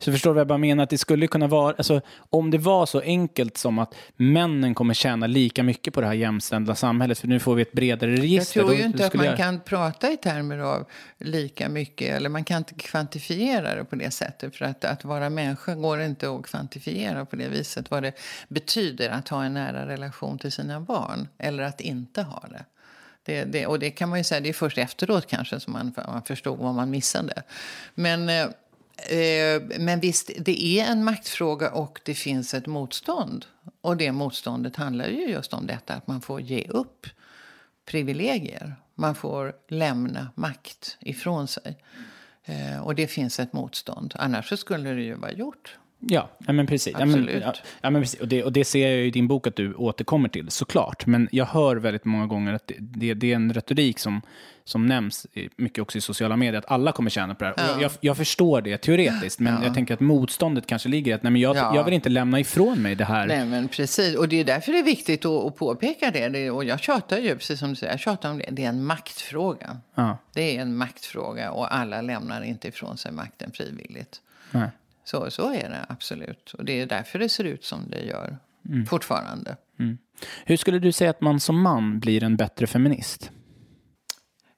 så 0.03 0.13
förstår 0.13 0.31
du 0.31 0.35
vad 0.35 0.41
jag 0.41 0.47
bara 0.49 0.59
menar? 0.59 0.83
Att 0.85 0.91
det 0.91 0.99
skulle 0.99 1.27
kunna 1.27 1.47
vara, 1.47 1.75
alltså, 1.79 2.01
om 2.31 2.51
det 2.51 2.59
var 2.59 2.87
så 2.87 3.01
enkelt 3.01 3.59
som 3.59 3.79
att 3.79 3.95
männen 4.17 4.75
kommer 4.75 4.95
tjäna 4.95 5.27
lika 5.27 5.63
mycket 5.63 5.95
på 5.95 6.01
det 6.01 6.07
här 6.07 6.15
jämställda 6.15 6.75
samhället, 6.75 7.19
för 7.19 7.29
nu 7.29 7.41
får 7.41 7.55
vi 7.55 7.63
ett 7.63 7.73
bredare 7.73 8.11
Jag 8.11 8.19
register. 8.23 8.61
tror 8.61 8.71
då- 8.71 8.75
ju 8.77 8.83
inte 8.83 9.07
att 9.07 9.15
man 9.15 9.27
jag- 9.27 9.37
kan 9.37 9.61
prata 9.61 10.11
i 10.13 10.17
termer 10.17 10.59
av 10.59 10.87
lika 11.19 11.69
mycket, 11.69 12.17
eller 12.17 12.29
man 12.29 12.45
kan 12.45 12.59
inte 12.59 12.75
kvantifiera 12.75 13.75
det 13.75 13.85
på 13.85 13.97
det 13.97 14.11
sättet. 14.11 14.57
För 14.57 14.65
att, 14.65 14.85
att 14.85 15.05
vara 15.05 15.31
människa 15.31 15.75
går 15.75 16.01
inte 16.01 16.31
att 16.31 16.43
kvantifiera 16.47 17.25
på 17.25 17.37
det 17.37 17.49
viset. 17.49 17.91
Vad 17.91 18.03
det 18.03 18.13
betyder 18.49 19.11
att 19.11 19.29
ha 19.29 19.45
en 19.45 19.55
nära 19.55 19.89
relation 19.89 20.39
till 20.39 20.53
sina 20.53 20.81
barn, 20.81 21.29
eller 21.39 21.63
att 21.63 21.81
inte 21.81 22.23
ha 22.23 22.45
det. 22.51 22.65
Det, 23.25 23.45
det, 23.45 23.67
och 23.67 23.79
det 23.79 23.91
kan 23.91 24.09
man 24.09 24.19
ju 24.19 24.25
säga, 24.25 24.41
det 24.41 24.49
är 24.49 24.53
först 24.53 24.79
efteråt 24.79 25.27
kanske 25.27 25.61
som 25.61 25.73
man, 25.73 25.95
man 25.97 26.23
förstod 26.23 26.59
vad 26.59 26.75
man 26.75 26.91
missade. 26.91 27.43
Men, 27.95 28.29
eh, 28.29 28.47
Eh, 28.97 29.63
men 29.79 30.01
visst, 30.01 30.31
det 30.39 30.65
är 30.65 30.85
en 30.85 31.05
maktfråga 31.05 31.71
och 31.71 32.01
det 32.05 32.15
finns 32.15 32.55
ett 32.55 32.67
motstånd. 32.67 33.47
Och 33.81 33.97
det 33.97 34.13
motståndet 34.13 34.77
handlar 34.77 35.07
ju 35.07 35.29
just 35.29 35.53
om 35.53 35.67
detta 35.67 35.95
att 35.95 36.07
man 36.07 36.21
får 36.21 36.41
ge 36.41 36.67
upp 36.69 37.07
privilegier. 37.87 38.77
Man 38.95 39.15
får 39.15 39.53
lämna 39.69 40.31
makt 40.35 40.97
ifrån 41.01 41.49
sig. 41.49 41.79
Eh, 42.45 42.81
och 42.83 42.95
det 42.95 43.07
finns 43.07 43.41
ett 43.41 43.53
motstånd. 43.53 44.15
Annars 44.19 44.49
så 44.49 44.57
skulle 44.57 44.91
det 44.91 45.03
ju 45.03 45.15
vara 45.15 45.33
gjort. 45.33 45.79
Ja, 46.09 46.31
ja 46.47 46.53
men 46.53 46.67
precis. 46.67 46.93
Ja, 46.99 47.07
men, 47.07 47.09
Absolut. 47.09 47.43
ja, 47.43 47.55
ja, 47.81 47.91
men 47.91 48.03
precis. 48.03 48.21
Och, 48.21 48.29
det, 48.29 48.45
och 48.45 48.53
det 48.53 48.65
ser 48.65 48.89
jag 48.89 49.07
i 49.07 49.11
din 49.11 49.29
bok 49.29 49.47
att 49.47 49.57
du 49.57 49.75
återkommer 49.75 50.29
till, 50.29 50.51
såklart. 50.51 51.07
Men 51.07 51.29
jag 51.33 51.45
hör 51.47 51.77
väldigt 51.77 52.05
många 52.05 52.27
gånger 52.27 52.53
att 52.53 52.67
det, 52.67 52.75
det, 52.79 53.15
det 53.15 53.33
är 53.33 53.37
en 53.37 53.53
retorik 53.53 53.99
som, 53.99 54.23
som 54.65 54.87
nämns 54.87 55.27
mycket 55.57 55.83
också 55.83 55.99
i 55.99 56.01
sociala 56.01 56.37
medier, 56.37 56.59
att 56.59 56.71
alla 56.71 56.93
kommer 56.93 57.11
tjäna 57.11 57.35
på 57.35 57.45
det 57.45 57.55
här. 57.57 57.77
Och 57.77 57.83
jag, 57.83 57.91
jag, 58.01 58.17
förstår 58.17 58.61
det 58.61 58.79
teoretiskt, 58.79 59.41
men 59.41 59.63
jag 59.63 59.75
tänker 59.75 59.95
att 59.95 60.01
motståndet 60.01 60.67
kanske 60.67 60.89
ligger 60.89 61.11
i 61.11 61.15
att 61.15 61.23
nej, 61.23 61.33
men 61.33 61.41
jag, 61.41 61.57
Ja. 61.57 61.77
jag 61.77 61.85
vill 61.85 61.95
inte 61.95 62.09
lämna 62.09 62.41
ifrån 62.41 62.83
mig 62.83 62.95
det 62.95 63.05
här. 63.05 63.27
Nej, 63.27 63.45
men 63.45 63.69
precis. 63.69 64.17
Och 64.17 64.29
det 64.29 64.41
är 64.41 64.45
därför 64.45 64.73
det 64.73 64.79
är 64.79 64.85
viktigt 64.85 65.25
att, 65.25 65.45
att 65.47 65.57
påpeka 65.57 66.11
det. 66.11 66.51
Och 66.51 66.65
jag 66.65 66.81
tjatar 66.81 67.19
ju, 67.19 67.37
precis 67.37 67.59
som 67.61 67.69
du 67.69 67.77
säger, 67.77 67.93
jag 67.93 68.01
tjatar 68.01 68.31
om 68.31 68.39
det. 68.39 68.49
Det 68.51 68.65
är 68.65 68.69
en 68.69 68.85
maktfråga. 68.85 69.77
Ja. 69.95 70.19
Det 70.33 70.57
är 70.57 70.63
en 70.63 70.77
maktfråga 70.77 71.51
och 71.51 71.75
alla 71.75 72.01
lämnar 72.01 72.43
inte 72.43 72.69
ifrån 72.69 72.97
sig 72.97 73.13
makten 73.13 73.51
frivilligt. 73.53 74.21
Nej. 74.51 74.69
Så, 75.05 75.31
så 75.31 75.55
är 75.55 75.69
det 75.69 75.87
absolut. 75.89 76.55
Och 76.55 76.65
det 76.65 76.81
är 76.81 76.87
därför 76.87 77.19
det 77.19 77.29
ser 77.29 77.45
ut 77.45 77.65
som 77.65 77.91
det 77.91 78.01
gör 78.01 78.39
fortfarande. 78.89 79.57
Hur 80.45 80.57
skulle 80.57 80.79
du 80.79 80.93
säga 80.93 81.11
att 81.11 81.21
man 81.21 81.41
som 81.41 81.63
man 81.63 82.01
blir 82.01 82.25
en 82.25 82.37
bättre 82.37 82.67
feminist? 82.67 83.31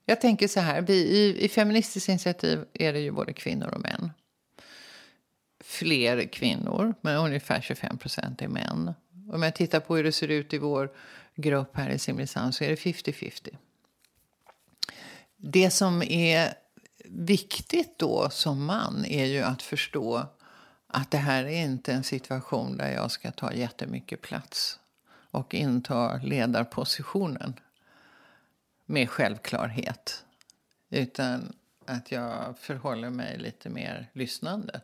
Jag 0.07 0.21
tänker 0.21 0.49
så 0.49 0.61
här, 0.61 0.83
vi, 0.83 0.95
i, 0.95 1.45
i 1.45 1.49
Feministiskt 1.49 2.09
initiativ 2.09 2.65
är 2.73 2.93
det 2.93 3.01
ju 3.01 3.11
både 3.11 3.33
kvinnor 3.33 3.69
och 3.69 3.81
män. 3.81 4.11
Fler 5.65 6.25
kvinnor, 6.25 6.95
men 7.01 7.17
ungefär 7.17 7.61
25 7.61 7.99
procent 7.99 8.43
är 8.43 8.49
män. 8.49 8.95
Om 9.33 9.43
jag 9.43 9.55
tittar 9.55 9.81
på 9.81 9.97
hur 9.97 10.05
det 10.05 10.13
ser 10.13 10.29
ut 10.29 10.53
i 10.53 10.59
vår 10.59 10.91
grupp 11.37 11.77
här 11.77 11.91
i 11.91 11.99
Simrishamn 11.99 12.53
så 12.53 12.65
är 12.65 12.69
det 12.69 12.75
50-50. 12.75 13.57
Det 15.37 15.71
som 15.71 16.03
är 16.03 16.55
viktigt 17.05 17.99
då 17.99 18.31
som 18.31 18.65
man 18.65 19.05
är 19.05 19.25
ju 19.25 19.43
att 19.43 19.63
förstå 19.63 20.27
att 20.95 21.11
det 21.11 21.19
här 21.19 21.45
är 21.45 21.65
inte 21.65 21.93
en 21.93 22.05
situation 22.05 22.77
där 22.77 22.93
jag 22.93 23.11
ska 23.11 23.31
ta 23.31 23.53
jättemycket 23.53 24.21
plats 24.21 24.79
och 25.31 25.55
inta 25.55 26.17
ledarpositionen 26.17 27.61
med 28.87 29.11
självklarhet. 29.11 30.25
Utan 30.91 31.53
att 31.87 32.13
jag 32.13 32.59
förhåller 32.59 33.11
mig 33.11 33.39
lite 33.39 33.71
mer 33.71 34.11
lyssnande. 34.13 34.81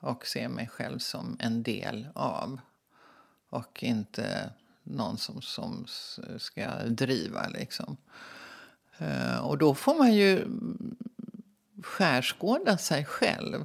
Och 0.00 0.26
ser 0.26 0.48
mig 0.48 0.68
själv 0.68 0.98
som 0.98 1.36
en 1.40 1.62
del 1.62 2.08
av. 2.14 2.60
Och 3.48 3.82
inte 3.82 4.50
någon 4.82 5.18
som, 5.18 5.42
som 5.42 5.86
ska 6.38 6.84
driva 6.84 7.48
liksom. 7.48 7.96
Eh, 8.98 9.38
och 9.38 9.58
då 9.58 9.74
får 9.74 9.94
man 9.94 10.14
ju 10.14 10.46
skärskåda 11.82 12.78
sig 12.78 13.04
själv. 13.04 13.64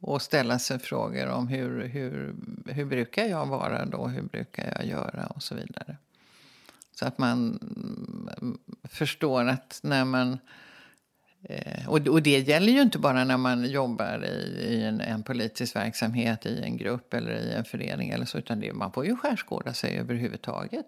Och 0.00 0.22
ställa 0.22 0.58
sig 0.58 0.78
frågor 0.78 1.28
om 1.28 1.48
hur, 1.48 1.88
hur, 1.88 2.34
hur 2.66 2.84
brukar 2.84 3.24
jag 3.24 3.46
vara 3.46 3.84
då? 3.84 4.06
Hur 4.06 4.22
brukar 4.22 4.74
jag 4.76 4.86
göra? 4.86 5.26
Och 5.26 5.42
så 5.42 5.54
vidare. 5.54 5.96
Så 6.94 7.06
att 7.06 7.18
man 7.18 7.58
mm, 8.40 8.58
förstår 8.84 9.44
att 9.44 9.80
när 9.82 10.04
man... 10.04 10.38
Eh, 11.42 11.88
och, 11.88 12.22
det 12.22 12.38
gäller 12.38 12.72
ju 12.72 12.82
inte 12.82 12.98
bara 12.98 13.24
när 13.24 13.36
man 13.36 13.64
jobbar 13.64 14.24
i, 14.24 14.64
i 14.68 14.82
en, 14.82 15.00
en 15.00 15.22
politisk 15.22 15.76
verksamhet, 15.76 16.46
i 16.46 16.62
en 16.62 16.76
grupp 16.76 17.14
eller 17.14 17.32
i 17.32 17.52
en 17.52 17.64
förening 17.64 18.10
eller 18.10 18.24
så. 18.24 18.38
Utan 18.38 18.60
det, 18.60 18.72
man 18.72 18.92
får 18.92 19.06
ju 19.06 19.16
skärskåda 19.16 19.74
sig 19.74 19.98
överhuvudtaget. 19.98 20.86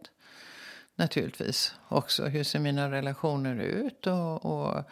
Naturligtvis. 0.96 1.74
Också 1.88 2.24
hur 2.24 2.44
ser 2.44 2.58
mina 2.58 2.90
relationer 2.90 3.56
ut 3.56 4.06
och, 4.06 4.44
och 4.44 4.84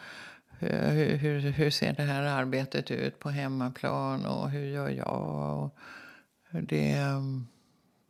Eh, 0.59 0.89
hur, 0.89 1.15
hur, 1.17 1.39
hur 1.39 1.69
ser 1.69 1.93
det 1.93 2.03
här 2.03 2.23
arbetet 2.23 2.91
ut 2.91 3.19
på 3.19 3.29
hemmaplan 3.29 4.25
och 4.25 4.49
hur 4.49 4.65
gör 4.65 4.89
jag? 4.89 5.71
Och 6.51 6.61
det, 6.61 6.91
mm, 6.91 7.47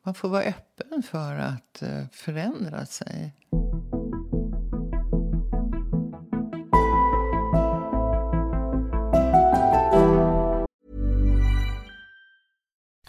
man 0.03 0.13
får 0.13 0.29
vara 0.29 0.43
öppen 0.43 1.03
för 1.03 1.35
att 1.35 1.81
eh, 1.81 2.05
förändra 2.11 2.85
sig. 2.85 3.33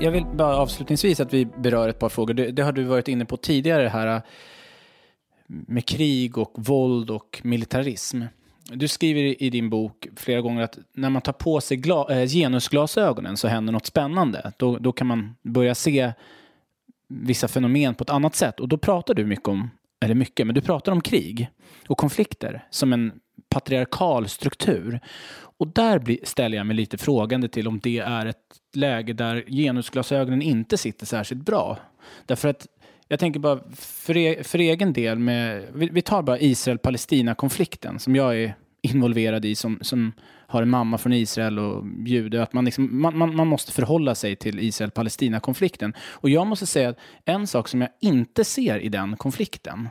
Jag 0.00 0.10
vill 0.10 0.24
bara 0.34 0.56
avslutningsvis 0.56 1.20
att 1.20 1.32
vi 1.34 1.44
berör 1.44 1.88
ett 1.88 1.98
par 1.98 2.08
frågor. 2.08 2.34
Det, 2.34 2.50
det 2.50 2.62
har 2.62 2.72
du 2.72 2.84
varit 2.84 3.08
inne 3.08 3.24
på 3.24 3.36
tidigare 3.36 3.88
här 3.88 4.06
äh, 4.16 4.22
med 5.46 5.86
krig 5.86 6.38
och 6.38 6.52
våld 6.56 7.10
och 7.10 7.40
militarism. 7.44 8.22
Du 8.72 8.88
skriver 8.88 9.42
i- 9.42 9.50
din 9.50 9.70
bok 9.70 10.06
flera 10.16 10.40
gånger 10.40 10.62
att 10.62 10.78
när 10.92 11.10
man 11.10 11.22
tar 11.22 11.32
på 11.32 11.60
sig 11.60 11.82
äh, 12.10 12.26
genusglasögonen 12.26 13.36
så 13.36 13.48
händer 13.48 13.72
något 13.72 13.86
spännande. 13.86 14.52
Då, 14.56 14.78
då 14.78 14.92
kan 14.92 15.06
man 15.06 15.34
börja 15.42 15.74
se 15.74 16.12
vissa 17.08 17.48
fenomen 17.48 17.94
på 17.94 18.02
ett 18.02 18.10
annat 18.10 18.34
sätt. 18.34 18.60
Och 18.60 18.68
då 18.68 18.78
pratar 18.78 19.14
du 19.14 19.26
mycket 19.26 19.48
om, 19.48 19.70
eller 20.00 20.14
mycket, 20.14 20.46
men 20.46 20.54
du 20.54 20.60
pratar 20.60 20.92
om 20.92 21.00
krig 21.00 21.48
och 21.88 21.98
konflikter 21.98 22.64
som 22.70 22.92
en 22.92 23.12
patriarkal 23.50 24.28
struktur. 24.28 25.00
Och 25.58 25.68
där 25.68 25.98
blir, 25.98 26.18
ställer 26.22 26.56
jag 26.56 26.66
mig 26.66 26.76
lite 26.76 26.98
frågande 26.98 27.48
till 27.48 27.68
om 27.68 27.80
det 27.82 27.98
är 27.98 28.26
ett 28.26 28.36
läge 28.72 29.12
där 29.12 29.44
genusglasögonen 29.48 30.42
inte 30.42 30.76
sitter 30.76 31.06
särskilt 31.06 31.44
bra. 31.44 31.78
Därför 32.26 32.48
att 32.48 32.66
jag 33.08 33.20
tänker 33.20 33.40
bara 33.40 33.60
för, 33.76 34.16
e, 34.16 34.44
för 34.44 34.58
egen 34.58 34.92
del 34.92 35.18
med, 35.18 35.66
vi, 35.74 35.88
vi 35.88 36.02
tar 36.02 36.22
bara 36.22 36.38
Israel-Palestina-konflikten 36.38 37.98
som 37.98 38.16
jag 38.16 38.38
är 38.38 38.54
involverad 38.82 39.44
i 39.44 39.54
som, 39.54 39.78
som 39.82 40.12
har 40.46 40.62
en 40.62 40.70
mamma 40.70 40.98
från 40.98 41.12
Israel 41.12 41.58
och 41.58 41.84
jude, 42.06 42.42
att 42.42 42.52
man, 42.52 42.64
liksom, 42.64 43.00
man, 43.00 43.18
man, 43.18 43.36
man 43.36 43.46
måste 43.46 43.72
förhålla 43.72 44.14
sig 44.14 44.36
till 44.36 44.58
Israel-Palestina-konflikten. 44.60 45.94
Och 46.10 46.30
jag 46.30 46.46
måste 46.46 46.66
säga 46.66 46.88
att 46.88 46.98
en 47.24 47.46
sak 47.46 47.68
som 47.68 47.80
jag 47.80 47.90
inte 48.00 48.44
ser 48.44 48.78
i 48.78 48.88
den 48.88 49.16
konflikten, 49.16 49.88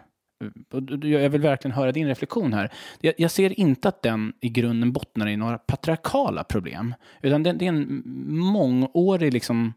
jag 1.02 1.30
vill 1.30 1.42
verkligen 1.42 1.76
höra 1.76 1.92
din 1.92 2.08
reflektion 2.08 2.54
här. 2.54 2.72
Jag, 3.02 3.14
jag 3.18 3.32
ser 3.32 3.60
inte 3.60 3.90
att 3.90 4.02
den 4.02 4.34
i 4.42 4.50
grunden 4.50 4.92
bottnar 4.92 5.28
i 5.28 5.38
några 5.38 5.58
patriarkala 5.58 6.44
problem, 6.44 6.94
utan 7.22 7.44
det, 7.44 7.54
det 7.54 7.66
är 7.66 7.70
en 7.70 8.04
mångårig, 8.28 9.34
liksom, 9.34 9.74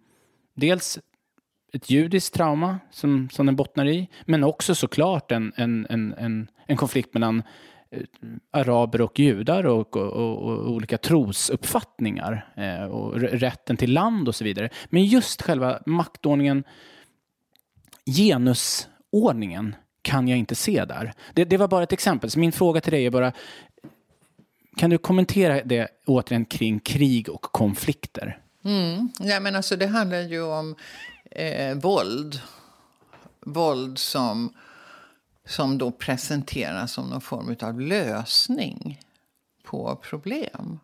dels 0.55 0.99
ett 1.73 1.91
judiskt 1.91 2.35
trauma 2.35 2.79
som, 2.91 3.29
som 3.33 3.47
den 3.47 3.57
bottnar 3.57 3.87
i, 3.87 4.09
men 4.25 4.45
också 4.45 4.75
såklart 4.75 5.33
en, 5.33 5.53
en, 5.57 5.87
en, 5.91 6.15
en, 6.19 6.49
en 6.67 6.77
konflikt 6.77 7.15
mellan 7.15 7.43
eh, 7.91 8.03
araber 8.51 9.01
och 9.01 9.19
judar 9.19 9.67
och, 9.67 9.97
och, 9.97 10.13
och, 10.13 10.43
och 10.43 10.71
olika 10.71 10.99
trosuppfattningar 10.99 12.53
eh, 12.57 12.85
och 12.85 13.21
rätten 13.21 13.77
till 13.77 13.93
land 13.93 14.29
och 14.29 14.35
så 14.35 14.45
vidare. 14.45 14.71
Men 14.91 15.05
just 15.05 15.43
själva 15.43 15.83
maktordningen, 15.87 16.65
genusordningen, 18.07 19.75
kan 20.03 20.29
jag 20.29 20.39
inte 20.39 20.55
se 20.55 20.85
där. 20.85 21.13
Det, 21.35 21.45
det 21.45 21.57
var 21.57 21.69
bara 21.69 21.83
ett 21.83 21.93
exempel, 21.93 22.31
så 22.31 22.39
min 22.39 22.53
fråga 22.53 22.81
till 22.81 22.93
dig 22.93 23.07
är 23.07 23.11
bara, 23.11 23.33
kan 24.77 24.91
du 24.91 24.99
kommentera 24.99 25.65
det 25.65 25.89
återigen 26.07 26.45
kring 26.45 26.81
krig 26.81 27.29
och 27.29 27.43
konflikter? 27.43 28.39
Mm. 28.65 29.09
Ja, 29.21 29.41
men 29.41 29.57
alltså, 29.57 29.77
det 29.77 29.87
handlar 29.87 30.21
ju 30.21 30.43
om 30.43 30.77
eh, 31.31 31.75
våld. 31.75 32.41
Våld 33.41 33.99
som, 33.99 34.55
som 35.47 35.79
då 35.79 35.91
presenteras 35.91 36.93
som 36.93 37.11
någon 37.11 37.21
form 37.21 37.57
av 37.61 37.81
lösning 37.81 39.01
på 39.65 39.97
problem. 39.97 40.79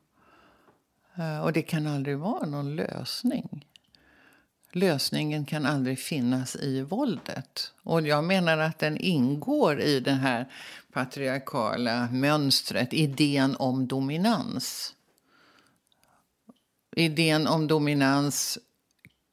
Eh, 1.16 1.40
och 1.40 1.52
det 1.52 1.62
kan 1.62 1.86
aldrig 1.86 2.18
vara 2.18 2.46
någon 2.46 2.76
lösning. 2.76 3.66
Lösningen 4.78 5.44
kan 5.44 5.66
aldrig 5.66 5.98
finnas 5.98 6.56
i 6.56 6.82
våldet. 6.82 7.72
Och 7.82 8.06
jag 8.06 8.24
menar 8.24 8.58
att 8.58 8.78
den 8.78 8.96
ingår 8.96 9.80
i 9.80 10.00
det 10.00 10.12
här 10.12 10.48
patriarkala 10.92 12.08
mönstret, 12.12 12.92
idén 12.92 13.56
om 13.56 13.86
dominans. 13.86 14.94
Idén 16.96 17.46
om 17.46 17.66
dominans 17.66 18.58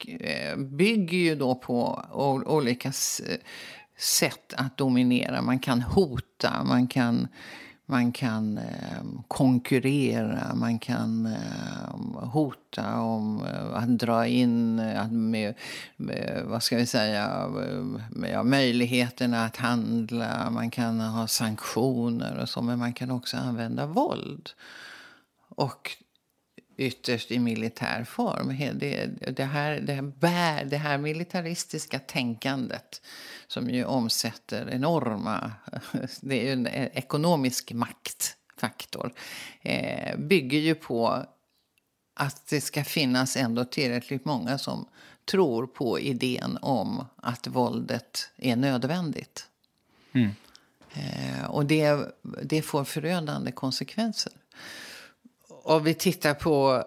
eh, 0.07 0.57
bygger 0.57 1.17
ju 1.17 1.35
då 1.35 1.55
på 1.55 2.05
olika 2.45 2.91
sätt 3.97 4.53
att 4.57 4.77
dominera. 4.77 5.41
Man 5.41 5.59
kan 5.59 5.81
hota, 5.81 6.63
man 6.63 6.87
kan, 6.87 7.27
man 7.86 8.11
kan 8.11 8.57
eh, 8.57 9.03
konkurrera, 9.27 10.55
man 10.55 10.79
kan 10.79 11.25
eh, 11.25 12.19
hota 12.19 12.99
om 12.99 13.45
eh, 13.45 13.73
att 13.73 13.97
dra 13.97 14.27
in 14.27 14.79
eh, 14.79 15.01
att 15.01 15.11
med, 15.11 15.53
med, 15.97 16.43
vad 16.45 16.63
ska 16.63 16.77
vi 16.77 16.86
säga, 16.86 17.47
med, 18.09 18.31
ja, 18.31 18.43
möjligheterna 18.43 19.45
att 19.45 19.57
handla, 19.57 20.49
man 20.49 20.71
kan 20.71 20.99
ha 20.99 21.27
sanktioner 21.27 22.39
och 22.41 22.49
så, 22.49 22.61
men 22.61 22.79
man 22.79 22.93
kan 22.93 23.11
också 23.11 23.38
använda 23.38 23.86
våld. 23.86 24.49
Och 25.49 25.97
ytterst 26.77 27.31
i 27.31 27.39
militär 27.39 28.03
form. 28.03 28.57
Det, 28.79 29.05
det, 29.31 29.43
här, 29.43 29.79
det, 29.79 29.93
här, 29.93 30.01
bär, 30.01 30.65
det 30.65 30.77
här 30.77 30.97
militaristiska 30.97 31.99
tänkandet 31.99 33.01
som 33.47 33.69
ju 33.69 33.85
omsätter 33.85 34.69
enorma... 34.69 35.51
Det 36.21 36.39
är 36.39 36.43
ju 36.43 36.51
en 36.51 36.67
ekonomisk 36.67 37.71
maktfaktor. 37.71 39.13
Eh, 39.61 40.17
bygger 40.17 40.59
ju 40.59 40.75
på 40.75 41.25
att 42.13 42.47
det 42.47 42.61
ska 42.61 42.83
finnas 42.83 43.37
ändå 43.37 43.65
tillräckligt 43.65 44.25
många 44.25 44.57
som 44.57 44.87
tror 45.25 45.67
på 45.67 45.99
idén 45.99 46.57
om 46.61 47.05
att 47.15 47.47
våldet 47.47 48.29
är 48.37 48.55
nödvändigt. 48.55 49.47
Eh, 50.93 51.45
och 51.45 51.65
det, 51.65 52.11
det 52.43 52.61
får 52.61 52.83
förödande 52.83 53.51
konsekvenser. 53.51 54.33
Och 55.47 55.87
vi 55.87 55.93
tittar 55.93 56.33
på... 56.33 56.83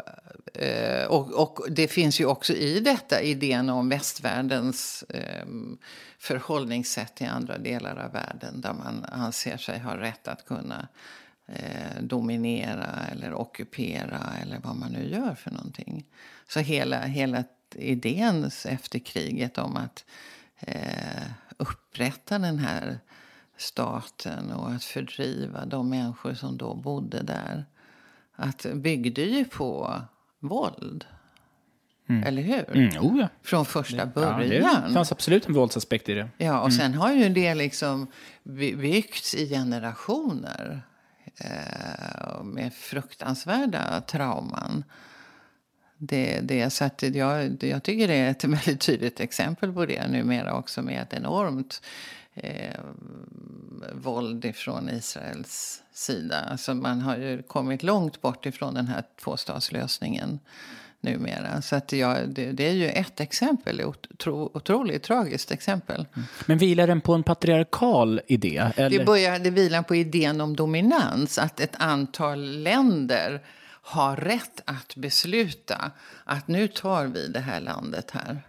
Eh, 0.55 1.07
och, 1.07 1.32
och 1.32 1.66
det 1.70 1.88
finns 1.88 2.20
ju 2.20 2.26
också 2.26 2.53
i 2.53 2.80
detta 2.80 3.20
idén 3.20 3.70
om 3.70 3.88
västvärldens 3.88 5.05
eh, 5.09 5.46
förhållningssätt 6.18 7.14
till 7.14 7.28
andra 7.28 7.59
delar 7.59 7.96
av 7.96 8.12
världen 8.12 8.61
där 8.61 8.72
man 8.72 9.05
anser 9.05 9.57
sig 9.57 9.78
ha 9.78 9.96
rätt 9.96 10.28
att 10.28 10.46
kunna 10.46 10.88
eh, 11.46 12.03
dominera 12.03 13.07
eller 13.12 13.34
ockupera 13.34 14.20
eller 14.42 14.59
vad 14.59 14.76
man 14.76 14.92
nu 14.92 15.11
gör 15.11 15.34
för 15.34 15.51
någonting. 15.51 16.07
Så 16.49 16.61
hela, 16.61 17.01
hela 17.01 17.44
idén 17.74 18.51
efter 18.64 18.99
kriget 18.99 19.59
om 19.59 19.76
att 19.76 20.05
eh, 20.61 21.22
upprätta 21.57 22.38
den 22.38 22.59
här 22.59 22.99
staten 23.57 24.53
och 24.53 24.70
att 24.70 24.84
fördriva 24.84 25.66
de 25.66 25.90
människor 25.90 26.34
som 26.34 26.57
då 26.57 26.74
bodde 26.74 27.22
där 27.22 27.64
att 28.40 28.66
byggde 28.74 29.22
ju 29.22 29.44
på 29.44 30.01
våld. 30.41 31.05
Eller 32.26 32.43
hur? 32.43 32.76
Mm, 32.76 32.99
oh 33.05 33.20
ja. 33.20 33.28
Från 33.43 33.64
första 33.66 33.97
Ja, 33.97 34.07
början. 34.07 34.82
det 34.89 34.95
fanns 34.95 35.12
absolut 35.12 35.47
en 35.47 35.55
våldsaspekt 35.55 36.09
i 36.09 36.14
det. 36.14 36.28
Ja, 36.39 36.61
och 36.61 36.72
sen 36.72 36.95
har 36.95 37.12
ju 37.12 37.28
det 37.28 37.55
liksom 37.55 38.07
by- 38.43 38.76
byggts 38.76 39.34
i 39.34 39.49
generationer 39.49 40.82
eh, 41.41 42.43
med 42.45 42.74
fruktansvärda 42.74 44.01
trauman. 44.01 44.84
Det, 45.99 46.41
det, 46.43 46.70
så 46.70 46.84
att 46.84 47.03
jag, 47.03 47.64
jag 47.64 47.82
tycker 47.82 48.09
det 48.09 48.14
är 48.14 48.30
ett 48.30 48.45
väldigt 48.45 48.80
tydligt 48.80 49.20
exempel 49.20 49.72
på 49.72 49.86
det 49.86 50.07
numera 50.09 50.55
också 50.55 50.82
med 50.82 51.03
ett 51.03 51.12
enormt 51.14 51.82
eh, 52.43 52.80
våld 53.93 54.55
från 54.55 54.89
Israels 54.89 55.82
sida. 55.93 56.41
Alltså 56.41 56.74
man 56.74 57.01
har 57.01 57.16
ju 57.16 57.43
kommit 57.43 57.82
långt 57.82 58.20
bort 58.20 58.47
ifrån 58.47 58.74
den 58.74 58.86
här 58.86 59.05
tvåstatslösningen 59.22 60.39
numera. 61.01 61.62
Så 61.62 61.76
att 61.76 61.93
jag, 61.93 62.28
det, 62.28 62.53
det 62.53 62.68
är 62.68 62.72
ju 62.72 62.89
ett 62.89 63.20
exempel, 63.20 63.84
otro, 63.84 64.51
otroligt 64.55 65.03
tragiskt 65.03 65.51
exempel. 65.51 66.07
Men 66.47 66.59
vilar 66.59 66.86
den 66.86 67.01
på 67.01 67.14
en 67.14 67.22
patriarkal 67.22 68.20
idé? 68.26 68.72
Eller? 68.76 68.99
Det, 68.99 69.05
börjar, 69.05 69.39
det 69.39 69.51
vilar 69.51 69.82
på 69.82 69.95
idén 69.95 70.41
om 70.41 70.57
dominans. 70.57 71.39
Att 71.39 71.61
ett 71.61 71.76
antal 71.78 72.62
länder 72.62 73.43
har 73.82 74.16
rätt 74.16 74.61
att 74.64 74.97
besluta 74.97 75.91
att 76.24 76.49
nu 76.49 76.68
tar 76.68 77.07
vi 77.07 77.28
det 77.28 77.41
här 77.41 77.61
landet 77.61 78.11
här. 78.11 78.43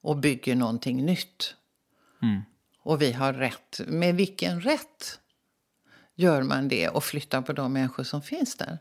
Och 0.00 0.16
bygger 0.16 0.54
någonting 0.54 1.06
nytt. 1.06 1.54
Och 2.82 3.02
vi 3.02 3.12
har 3.12 3.32
rätt. 3.32 3.80
Med 3.86 4.14
vilken 4.14 4.60
rätt 4.60 5.18
gör 6.14 6.42
man 6.42 6.68
det 6.68 6.88
och 6.88 7.04
flyttar 7.04 7.42
på 7.42 7.52
de 7.52 7.72
människor 7.72 8.04
som 8.04 8.22
finns 8.22 8.56
där? 8.56 8.78